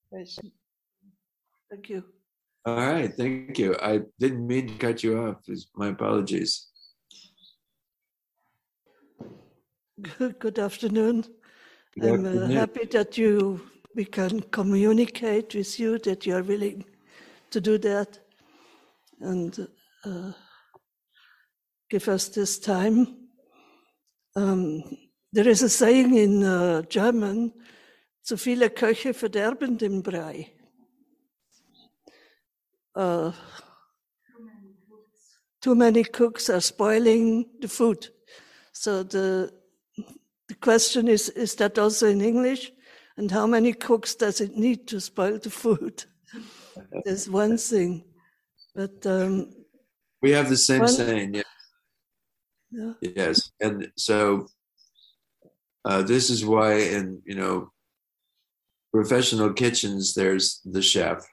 question. 0.09 0.51
Thank 1.69 1.89
you. 1.89 2.03
All 2.65 2.75
right, 2.75 3.13
thank 3.13 3.57
you. 3.59 3.75
I 3.81 4.01
didn't 4.19 4.47
mean 4.47 4.67
to 4.67 4.73
cut 4.75 5.03
you 5.03 5.19
off. 5.19 5.37
My 5.75 5.87
apologies. 5.87 6.67
Good, 10.17 10.39
good 10.39 10.59
afternoon. 10.59 11.25
I'm 12.01 12.25
uh, 12.25 12.47
happy 12.47 12.85
that 12.85 13.17
you 13.17 13.61
we 13.95 14.05
can 14.05 14.41
communicate 14.41 15.53
with 15.53 15.79
you 15.79 15.99
that 15.99 16.25
you 16.25 16.35
are 16.35 16.43
willing 16.43 16.85
to 17.51 17.61
do 17.61 17.77
that 17.77 18.17
and 19.21 19.67
uh, 20.03 20.31
give 21.89 22.07
us 22.07 22.29
this 22.29 22.57
time. 22.57 23.15
Um, 24.35 24.83
there 25.31 25.47
is 25.47 25.61
a 25.61 25.69
saying 25.69 26.15
in 26.15 26.43
uh, 26.43 26.81
German, 26.89 27.53
zu 28.25 28.37
viele 28.37 28.69
Köche 28.69 29.13
verderben 29.13 29.77
den 29.77 30.01
Brei. 30.01 30.51
Uh, 32.95 33.31
too 35.61 35.75
many 35.75 36.03
cooks 36.03 36.49
are 36.49 36.61
spoiling 36.61 37.45
the 37.61 37.67
food. 37.67 38.09
So 38.71 39.03
the 39.03 39.51
the 40.47 40.55
question 40.55 41.07
is, 41.07 41.29
is 41.29 41.55
that 41.55 41.77
also 41.77 42.07
in 42.07 42.21
English? 42.21 42.71
And 43.17 43.29
how 43.29 43.45
many 43.45 43.73
cooks 43.73 44.15
does 44.15 44.41
it 44.41 44.57
need 44.57 44.87
to 44.87 44.99
spoil 44.99 45.37
the 45.37 45.49
food? 45.49 46.03
There's 47.05 47.29
one 47.29 47.57
thing. 47.57 48.05
But 48.75 49.05
um, 49.05 49.53
we 50.21 50.31
have 50.31 50.49
the 50.49 50.57
same 50.57 50.79
one, 50.79 50.89
saying, 50.89 51.35
yeah. 51.35 51.41
yeah. 52.71 52.93
Yes. 53.01 53.51
And 53.59 53.91
so 53.95 54.47
uh, 55.85 56.01
this 56.01 56.31
is 56.31 56.43
why 56.43 56.75
in 56.75 57.21
you 57.23 57.35
know 57.35 57.71
professional 58.91 59.53
kitchens 59.53 60.15
there's 60.15 60.59
the 60.65 60.81
chef. 60.81 61.23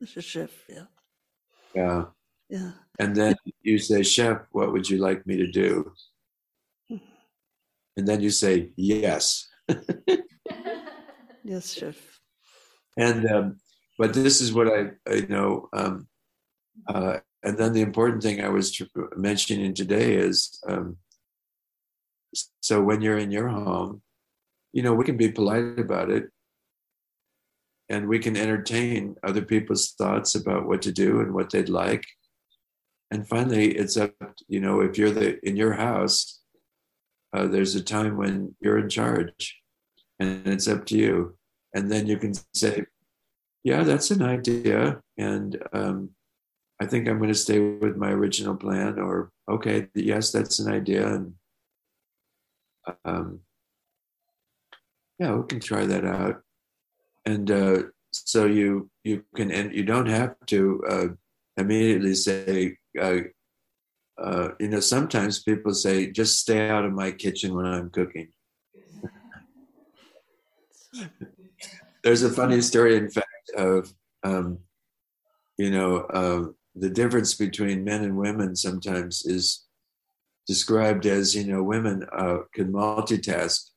The 0.00 0.20
chef, 0.20 0.50
yeah. 0.68 0.84
Yeah. 1.74 2.04
Yeah. 2.48 2.72
And 2.98 3.14
then 3.14 3.36
you 3.62 3.78
say, 3.78 4.02
Chef, 4.02 4.42
what 4.52 4.72
would 4.72 4.88
you 4.88 4.98
like 4.98 5.26
me 5.26 5.36
to 5.36 5.46
do? 5.46 5.92
And 7.96 8.06
then 8.06 8.20
you 8.20 8.30
say, 8.30 8.70
Yes. 8.76 9.48
yes, 11.44 11.74
chef. 11.74 11.96
And 12.96 13.26
um, 13.26 13.56
but 13.98 14.14
this 14.14 14.40
is 14.40 14.52
what 14.52 14.68
I, 14.68 14.90
I 15.08 15.20
know. 15.28 15.68
Um, 15.72 16.08
uh, 16.88 17.18
and 17.42 17.56
then 17.56 17.72
the 17.72 17.82
important 17.82 18.22
thing 18.22 18.40
I 18.40 18.48
was 18.48 18.80
mentioning 19.16 19.74
today 19.74 20.14
is 20.14 20.60
um, 20.68 20.96
so 22.60 22.82
when 22.82 23.00
you're 23.00 23.18
in 23.18 23.30
your 23.30 23.48
home, 23.48 24.02
you 24.72 24.82
know, 24.82 24.94
we 24.94 25.04
can 25.04 25.16
be 25.16 25.30
polite 25.30 25.78
about 25.78 26.10
it 26.10 26.30
and 27.88 28.08
we 28.08 28.18
can 28.18 28.36
entertain 28.36 29.16
other 29.22 29.42
people's 29.42 29.92
thoughts 29.92 30.34
about 30.34 30.66
what 30.66 30.82
to 30.82 30.92
do 30.92 31.20
and 31.20 31.32
what 31.32 31.50
they'd 31.50 31.68
like. 31.68 32.04
And 33.10 33.26
finally, 33.28 33.70
it's 33.70 33.96
up, 33.96 34.12
you 34.48 34.60
know, 34.60 34.80
if 34.80 34.98
you're 34.98 35.12
the 35.12 35.38
in 35.46 35.56
your 35.56 35.74
house, 35.74 36.42
uh, 37.36 37.46
there's 37.46 37.74
a 37.74 37.82
time 37.82 38.16
when 38.16 38.54
you're 38.60 38.78
in 38.78 38.88
charge 38.88 39.60
and 40.18 40.46
it's 40.46 40.66
up 40.66 40.86
to 40.86 40.96
you. 40.96 41.36
And 41.74 41.92
then 41.92 42.06
you 42.06 42.16
can 42.16 42.32
say, 42.54 42.86
yeah, 43.62 43.82
that's 43.82 44.10
an 44.10 44.22
idea. 44.22 45.02
And 45.18 45.62
um, 45.72 46.10
I 46.80 46.86
think 46.86 47.06
I'm 47.06 47.18
going 47.18 47.32
to 47.32 47.34
stay 47.34 47.58
with 47.58 47.96
my 47.96 48.10
original 48.10 48.56
plan, 48.56 48.98
or 48.98 49.30
okay, 49.48 49.88
yes, 49.94 50.32
that's 50.32 50.58
an 50.58 50.72
idea. 50.72 51.06
And 51.06 51.34
um, 53.04 53.40
yeah, 55.18 55.34
we 55.34 55.46
can 55.46 55.60
try 55.60 55.84
that 55.84 56.04
out. 56.04 56.42
And 57.26 57.50
uh, 57.50 57.82
so 58.12 58.46
you 58.46 58.88
you 59.04 59.24
can 59.34 59.50
and 59.50 59.74
you 59.74 59.84
don't 59.84 60.06
have 60.06 60.36
to 60.46 60.84
uh, 60.88 61.06
immediately 61.56 62.14
say. 62.14 62.78
Uh, 62.98 63.18
uh, 64.18 64.50
you 64.58 64.68
know, 64.68 64.80
sometimes 64.80 65.42
people 65.42 65.74
say, 65.74 66.10
"Just 66.10 66.40
stay 66.40 66.68
out 66.68 66.84
of 66.84 66.92
my 66.92 67.10
kitchen 67.10 67.54
when 67.54 67.66
I'm 67.66 67.90
cooking." 67.90 68.28
There's 72.04 72.22
a 72.22 72.30
funny 72.30 72.60
story, 72.60 72.96
in 72.96 73.10
fact, 73.10 73.50
of 73.56 73.92
um, 74.22 74.58
you 75.58 75.70
know 75.70 75.98
uh, 75.98 76.46
the 76.74 76.90
difference 76.90 77.34
between 77.34 77.84
men 77.84 78.04
and 78.04 78.16
women. 78.16 78.56
Sometimes 78.56 79.24
is 79.24 79.66
described 80.46 81.06
as 81.06 81.34
you 81.34 81.44
know 81.44 81.62
women 81.62 82.06
uh, 82.16 82.38
can 82.54 82.72
multitask 82.72 83.70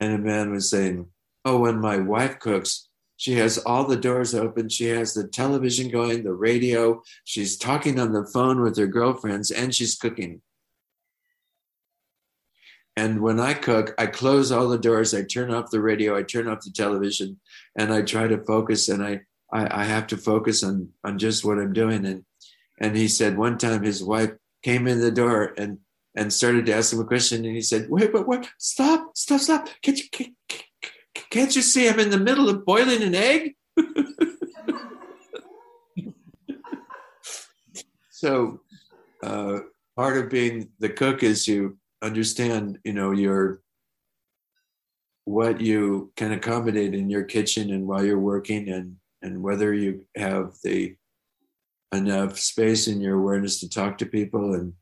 and 0.00 0.14
a 0.14 0.18
man 0.18 0.50
was 0.50 0.70
saying 0.70 1.06
oh 1.44 1.58
when 1.58 1.80
my 1.80 1.98
wife 1.98 2.38
cooks 2.38 2.88
she 3.24 3.36
has 3.36 3.56
all 3.56 3.86
the 3.86 3.96
doors 3.96 4.34
open. 4.34 4.68
She 4.68 4.84
has 4.88 5.14
the 5.14 5.26
television 5.26 5.88
going 5.88 6.24
the 6.24 6.34
radio. 6.34 7.02
She's 7.24 7.56
talking 7.56 7.98
on 7.98 8.12
the 8.12 8.26
phone 8.26 8.60
with 8.60 8.76
her 8.76 8.86
girlfriends 8.86 9.50
and 9.50 9.74
she's 9.74 9.96
cooking. 9.96 10.42
And 12.98 13.22
when 13.22 13.40
i 13.40 13.54
cook 13.54 13.94
i 13.96 14.04
close 14.04 14.52
all 14.52 14.68
the 14.68 14.76
doors. 14.76 15.14
I 15.14 15.22
turn 15.22 15.54
off 15.54 15.70
the 15.70 15.80
radio. 15.80 16.14
I 16.14 16.22
turn 16.22 16.48
off 16.48 16.64
the 16.64 16.70
television 16.70 17.40
and 17.78 17.94
i 17.94 18.02
try 18.02 18.26
to 18.26 18.44
focus 18.44 18.90
and 18.90 19.02
i 19.02 19.20
i, 19.50 19.80
I 19.80 19.84
have 19.84 20.06
to 20.08 20.18
focus 20.18 20.62
on 20.62 20.90
on 21.02 21.18
just 21.18 21.46
what 21.46 21.58
i'm 21.58 21.72
doing. 21.72 22.04
And 22.04 22.26
and 22.78 22.94
he 22.94 23.08
said 23.08 23.38
one 23.38 23.56
time 23.56 23.84
his 23.84 24.04
wife 24.04 24.32
came 24.62 24.86
in 24.86 25.00
the 25.00 25.10
door 25.10 25.54
and 25.56 25.78
and 26.14 26.30
started 26.30 26.66
to 26.66 26.74
ask 26.74 26.92
him 26.92 27.00
a 27.00 27.06
question 27.06 27.46
and 27.46 27.54
he 27.54 27.62
said 27.62 27.88
wait 27.88 28.12
wait 28.12 28.28
wait 28.28 28.50
stop 28.58 29.16
stop 29.16 29.40
stop. 29.40 29.68
Can't 29.80 29.98
you 29.98 30.10
can't, 30.12 30.33
can't 31.34 31.56
you 31.56 31.62
see 31.62 31.88
i'm 31.88 32.00
in 32.00 32.10
the 32.10 32.18
middle 32.18 32.48
of 32.48 32.64
boiling 32.64 33.02
an 33.02 33.14
egg 33.14 33.54
so 38.10 38.60
uh, 39.22 39.58
part 39.96 40.16
of 40.16 40.30
being 40.30 40.68
the 40.78 40.88
cook 40.88 41.22
is 41.22 41.48
you 41.48 41.76
understand 42.02 42.78
you 42.84 42.92
know 42.92 43.10
your 43.10 43.60
what 45.24 45.60
you 45.60 46.12
can 46.16 46.32
accommodate 46.32 46.94
in 46.94 47.08
your 47.08 47.24
kitchen 47.24 47.70
and 47.70 47.86
while 47.86 48.04
you're 48.04 48.18
working 48.18 48.68
and 48.68 48.96
and 49.22 49.42
whether 49.42 49.72
you 49.72 50.04
have 50.16 50.54
the 50.62 50.94
enough 51.94 52.38
space 52.38 52.86
in 52.88 53.00
your 53.00 53.16
awareness 53.16 53.60
to 53.60 53.68
talk 53.68 53.98
to 53.98 54.06
people. 54.06 54.54
And 54.54 54.74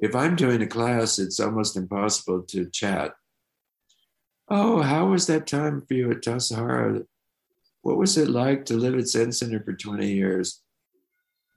if 0.00 0.14
I'm 0.14 0.36
doing 0.36 0.62
a 0.62 0.66
class, 0.66 1.18
it's 1.18 1.40
almost 1.40 1.76
impossible 1.76 2.42
to 2.48 2.70
chat. 2.70 3.12
Oh, 4.48 4.80
how 4.82 5.06
was 5.06 5.26
that 5.26 5.46
time 5.46 5.82
for 5.86 5.94
you 5.94 6.10
at 6.12 6.22
Tassajara? 6.22 7.04
What 7.82 7.96
was 7.96 8.16
it 8.16 8.28
like 8.28 8.64
to 8.66 8.74
live 8.74 8.96
at 8.96 9.08
Zen 9.08 9.32
Center 9.32 9.60
for 9.60 9.72
20 9.72 10.06
years? 10.06 10.62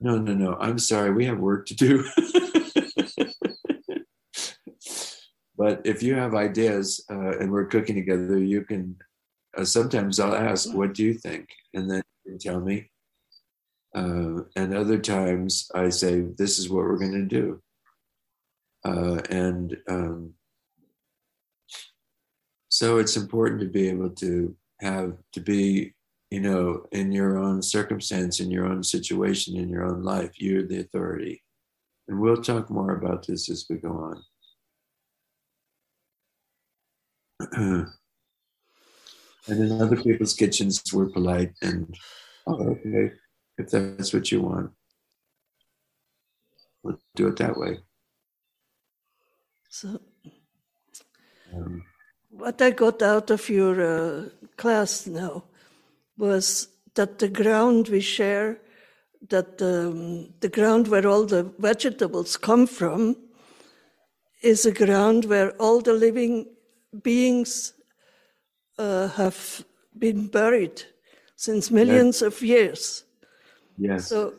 No, 0.00 0.18
no, 0.18 0.34
no. 0.34 0.56
I'm 0.58 0.78
sorry. 0.78 1.12
We 1.12 1.26
have 1.26 1.38
work 1.38 1.66
to 1.66 1.74
do. 1.74 2.04
but 5.56 5.82
if 5.84 6.02
you 6.02 6.14
have 6.14 6.34
ideas 6.34 7.04
uh, 7.10 7.38
and 7.38 7.52
we're 7.52 7.66
cooking 7.66 7.96
together, 7.96 8.38
you 8.38 8.64
can. 8.64 8.96
Uh, 9.56 9.64
sometimes 9.64 10.20
I'll 10.20 10.34
ask, 10.34 10.72
"What 10.72 10.94
do 10.94 11.04
you 11.04 11.14
think?" 11.14 11.48
and 11.74 11.90
then 11.90 12.02
you 12.24 12.32
can 12.32 12.38
tell 12.38 12.60
me. 12.60 12.90
Uh, 13.94 14.42
and 14.56 14.74
other 14.74 14.98
times 14.98 15.68
I 15.74 15.88
say, 15.88 16.20
this 16.20 16.58
is 16.58 16.68
what 16.68 16.84
we're 16.84 16.98
going 16.98 17.12
to 17.12 17.24
do. 17.24 17.60
Uh, 18.84 19.20
and 19.28 19.76
um, 19.88 20.34
so 22.80 22.96
it's 22.96 23.18
important 23.18 23.60
to 23.60 23.66
be 23.66 23.90
able 23.90 24.08
to 24.08 24.56
have 24.80 25.12
to 25.34 25.40
be 25.40 25.92
you 26.30 26.40
know 26.40 26.86
in 26.92 27.12
your 27.12 27.36
own 27.36 27.60
circumstance 27.60 28.40
in 28.40 28.50
your 28.50 28.64
own 28.64 28.82
situation 28.82 29.54
in 29.54 29.68
your 29.68 29.84
own 29.84 30.02
life 30.02 30.30
you're 30.36 30.66
the 30.66 30.80
authority. 30.80 31.42
And 32.08 32.18
we'll 32.18 32.42
talk 32.42 32.70
more 32.70 32.92
about 32.92 33.26
this 33.26 33.50
as 33.50 33.66
we 33.68 33.76
go 33.76 34.14
on. 37.52 37.92
And 39.46 39.58
in 39.64 39.82
other 39.82 39.96
people's 39.96 40.34
kitchens 40.34 40.82
we're 40.90 41.10
polite 41.10 41.52
and 41.60 41.94
oh 42.46 42.62
okay 42.72 43.12
if 43.58 43.68
that's 43.68 44.14
what 44.14 44.32
you 44.32 44.40
want. 44.40 44.70
We'll 46.82 46.98
do 47.14 47.28
it 47.28 47.36
that 47.36 47.58
way. 47.58 47.80
So 49.68 50.00
um, 51.54 51.84
what 52.30 52.60
i 52.62 52.70
got 52.70 53.02
out 53.02 53.30
of 53.30 53.48
your 53.48 53.80
uh, 53.82 54.24
class 54.56 55.06
now 55.06 55.44
was 56.16 56.68
that 56.94 57.18
the 57.18 57.28
ground 57.28 57.88
we 57.88 58.00
share 58.00 58.58
that 59.28 59.60
um, 59.62 60.32
the 60.40 60.48
ground 60.48 60.88
where 60.88 61.06
all 61.06 61.24
the 61.26 61.42
vegetables 61.58 62.36
come 62.36 62.66
from 62.66 63.16
is 64.42 64.64
a 64.64 64.72
ground 64.72 65.26
where 65.26 65.50
all 65.52 65.80
the 65.80 65.92
living 65.92 66.46
beings 67.02 67.74
uh, 68.78 69.08
have 69.08 69.64
been 69.98 70.26
buried 70.26 70.82
since 71.36 71.70
millions 71.70 72.22
yes. 72.22 72.22
of 72.22 72.42
years. 72.42 73.04
Yes. 73.78 74.08
So 74.08 74.34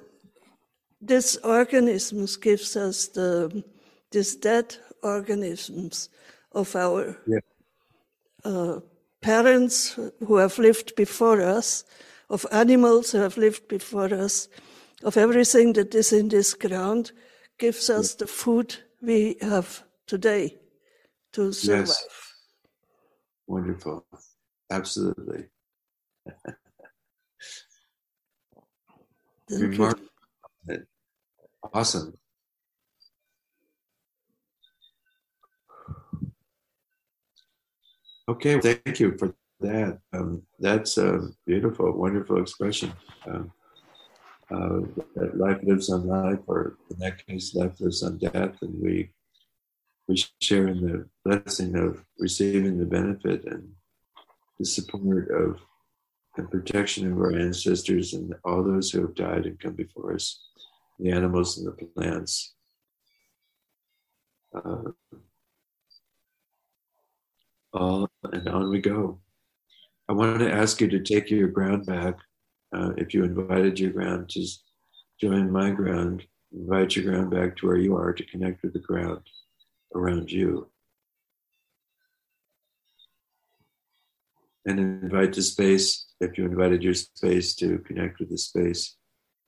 this 0.99 1.37
organisms 1.43 2.37
gives 2.37 2.75
us 2.75 3.07
the 3.07 3.63
these 4.11 4.35
dead 4.35 4.75
organisms 5.03 6.09
of 6.51 6.75
our 6.75 7.17
yeah. 7.25 7.39
Uh, 8.43 8.79
parents 9.21 9.99
who 10.25 10.37
have 10.37 10.57
lived 10.57 10.95
before 10.95 11.41
us, 11.41 11.83
of 12.29 12.45
animals 12.51 13.11
who 13.11 13.19
have 13.19 13.37
lived 13.37 13.67
before 13.67 14.13
us, 14.13 14.49
of 15.03 15.17
everything 15.17 15.73
that 15.73 15.93
is 15.95 16.13
in 16.13 16.29
this 16.29 16.53
ground, 16.53 17.11
gives 17.57 17.89
us 17.89 18.15
the 18.15 18.27
food 18.27 18.75
we 19.01 19.37
have 19.41 19.83
today 20.07 20.57
to 21.33 21.51
survive. 21.51 21.87
Yes. 21.87 22.07
Wonderful. 23.47 24.05
Absolutely. 24.69 25.45
Remarkable. 29.49 30.07
Awesome. 31.73 32.17
Okay, 38.31 38.61
thank 38.61 38.97
you 39.01 39.17
for 39.17 39.35
that. 39.59 39.99
Um, 40.13 40.43
that's 40.57 40.97
a 40.97 41.19
beautiful, 41.45 41.91
wonderful 41.91 42.41
expression. 42.41 42.93
Um, 43.27 43.51
uh, 44.49 44.79
that 45.15 45.37
life 45.37 45.59
lives 45.63 45.89
on 45.89 46.07
life, 46.07 46.39
or 46.47 46.77
in 46.89 46.97
that 46.99 47.25
case, 47.27 47.53
life 47.53 47.81
lives 47.81 48.03
on 48.03 48.19
death, 48.19 48.55
and 48.61 48.81
we 48.81 49.11
we 50.07 50.23
share 50.39 50.69
in 50.69 50.79
the 50.79 51.09
blessing 51.25 51.75
of 51.75 52.05
receiving 52.19 52.77
the 52.77 52.85
benefit 52.85 53.43
and 53.43 53.69
the 54.59 54.65
support 54.65 55.29
of 55.31 55.59
and 56.37 56.49
protection 56.49 57.11
of 57.11 57.17
our 57.19 57.37
ancestors 57.37 58.13
and 58.13 58.33
all 58.45 58.63
those 58.63 58.91
who 58.91 59.01
have 59.01 59.15
died 59.15 59.45
and 59.45 59.59
come 59.59 59.73
before 59.73 60.13
us, 60.13 60.39
the 60.99 61.11
animals 61.11 61.57
and 61.57 61.67
the 61.67 61.85
plants. 61.85 62.53
Uh, 64.55 64.91
all 67.73 68.09
and 68.31 68.47
on 68.47 68.69
we 68.69 68.79
go. 68.79 69.19
I 70.09 70.13
want 70.13 70.39
to 70.39 70.51
ask 70.51 70.81
you 70.81 70.87
to 70.89 70.99
take 70.99 71.29
your 71.29 71.47
ground 71.47 71.85
back. 71.85 72.15
Uh, 72.75 72.91
if 72.97 73.13
you 73.13 73.23
invited 73.23 73.79
your 73.79 73.91
ground 73.91 74.29
to 74.29 74.45
join 75.19 75.51
my 75.51 75.71
ground, 75.71 76.23
invite 76.53 76.95
your 76.95 77.05
ground 77.05 77.31
back 77.31 77.57
to 77.57 77.67
where 77.67 77.77
you 77.77 77.95
are 77.95 78.13
to 78.13 78.25
connect 78.25 78.63
with 78.63 78.73
the 78.73 78.79
ground 78.79 79.21
around 79.95 80.31
you. 80.31 80.69
And 84.65 84.79
invite 84.79 85.33
the 85.33 85.41
space, 85.41 86.07
if 86.19 86.37
you 86.37 86.45
invited 86.45 86.83
your 86.83 86.93
space 86.93 87.55
to 87.55 87.79
connect 87.79 88.19
with 88.19 88.29
the 88.29 88.37
space 88.37 88.95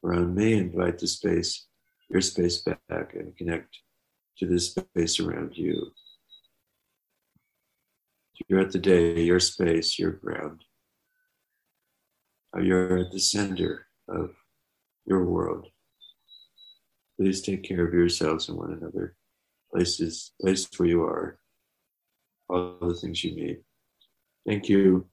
around 0.04 0.34
me, 0.36 0.54
invite 0.54 0.98
the 0.98 1.08
space, 1.08 1.68
your 2.10 2.22
space 2.22 2.64
back 2.90 3.14
and 3.14 3.36
connect 3.38 3.78
to 4.40 4.48
the 4.48 4.60
space 4.60 5.20
around 5.20 5.56
you. 5.56 5.92
You're 8.48 8.62
at 8.62 8.72
the 8.72 8.80
day, 8.80 9.22
your 9.22 9.40
space, 9.40 9.98
your 10.00 10.12
ground. 10.12 10.64
You're 12.60 12.98
at 13.00 13.12
the 13.12 13.20
center 13.20 13.88
of 14.08 14.32
your 15.06 15.26
world. 15.26 15.68
Please 17.18 17.42
take 17.42 17.64
care 17.64 17.86
of 17.86 17.94
yourselves 17.94 18.50
and 18.50 18.58
one 18.58 18.74
another. 18.74 19.16
Places, 19.72 20.34
place 20.40 20.68
where 20.78 20.90
you 20.90 21.04
are, 21.04 21.40
all 22.50 22.78
the 22.82 22.96
things 22.96 23.24
you 23.24 23.36
need. 23.36 23.58
Thank 24.46 24.70
you. 24.70 25.08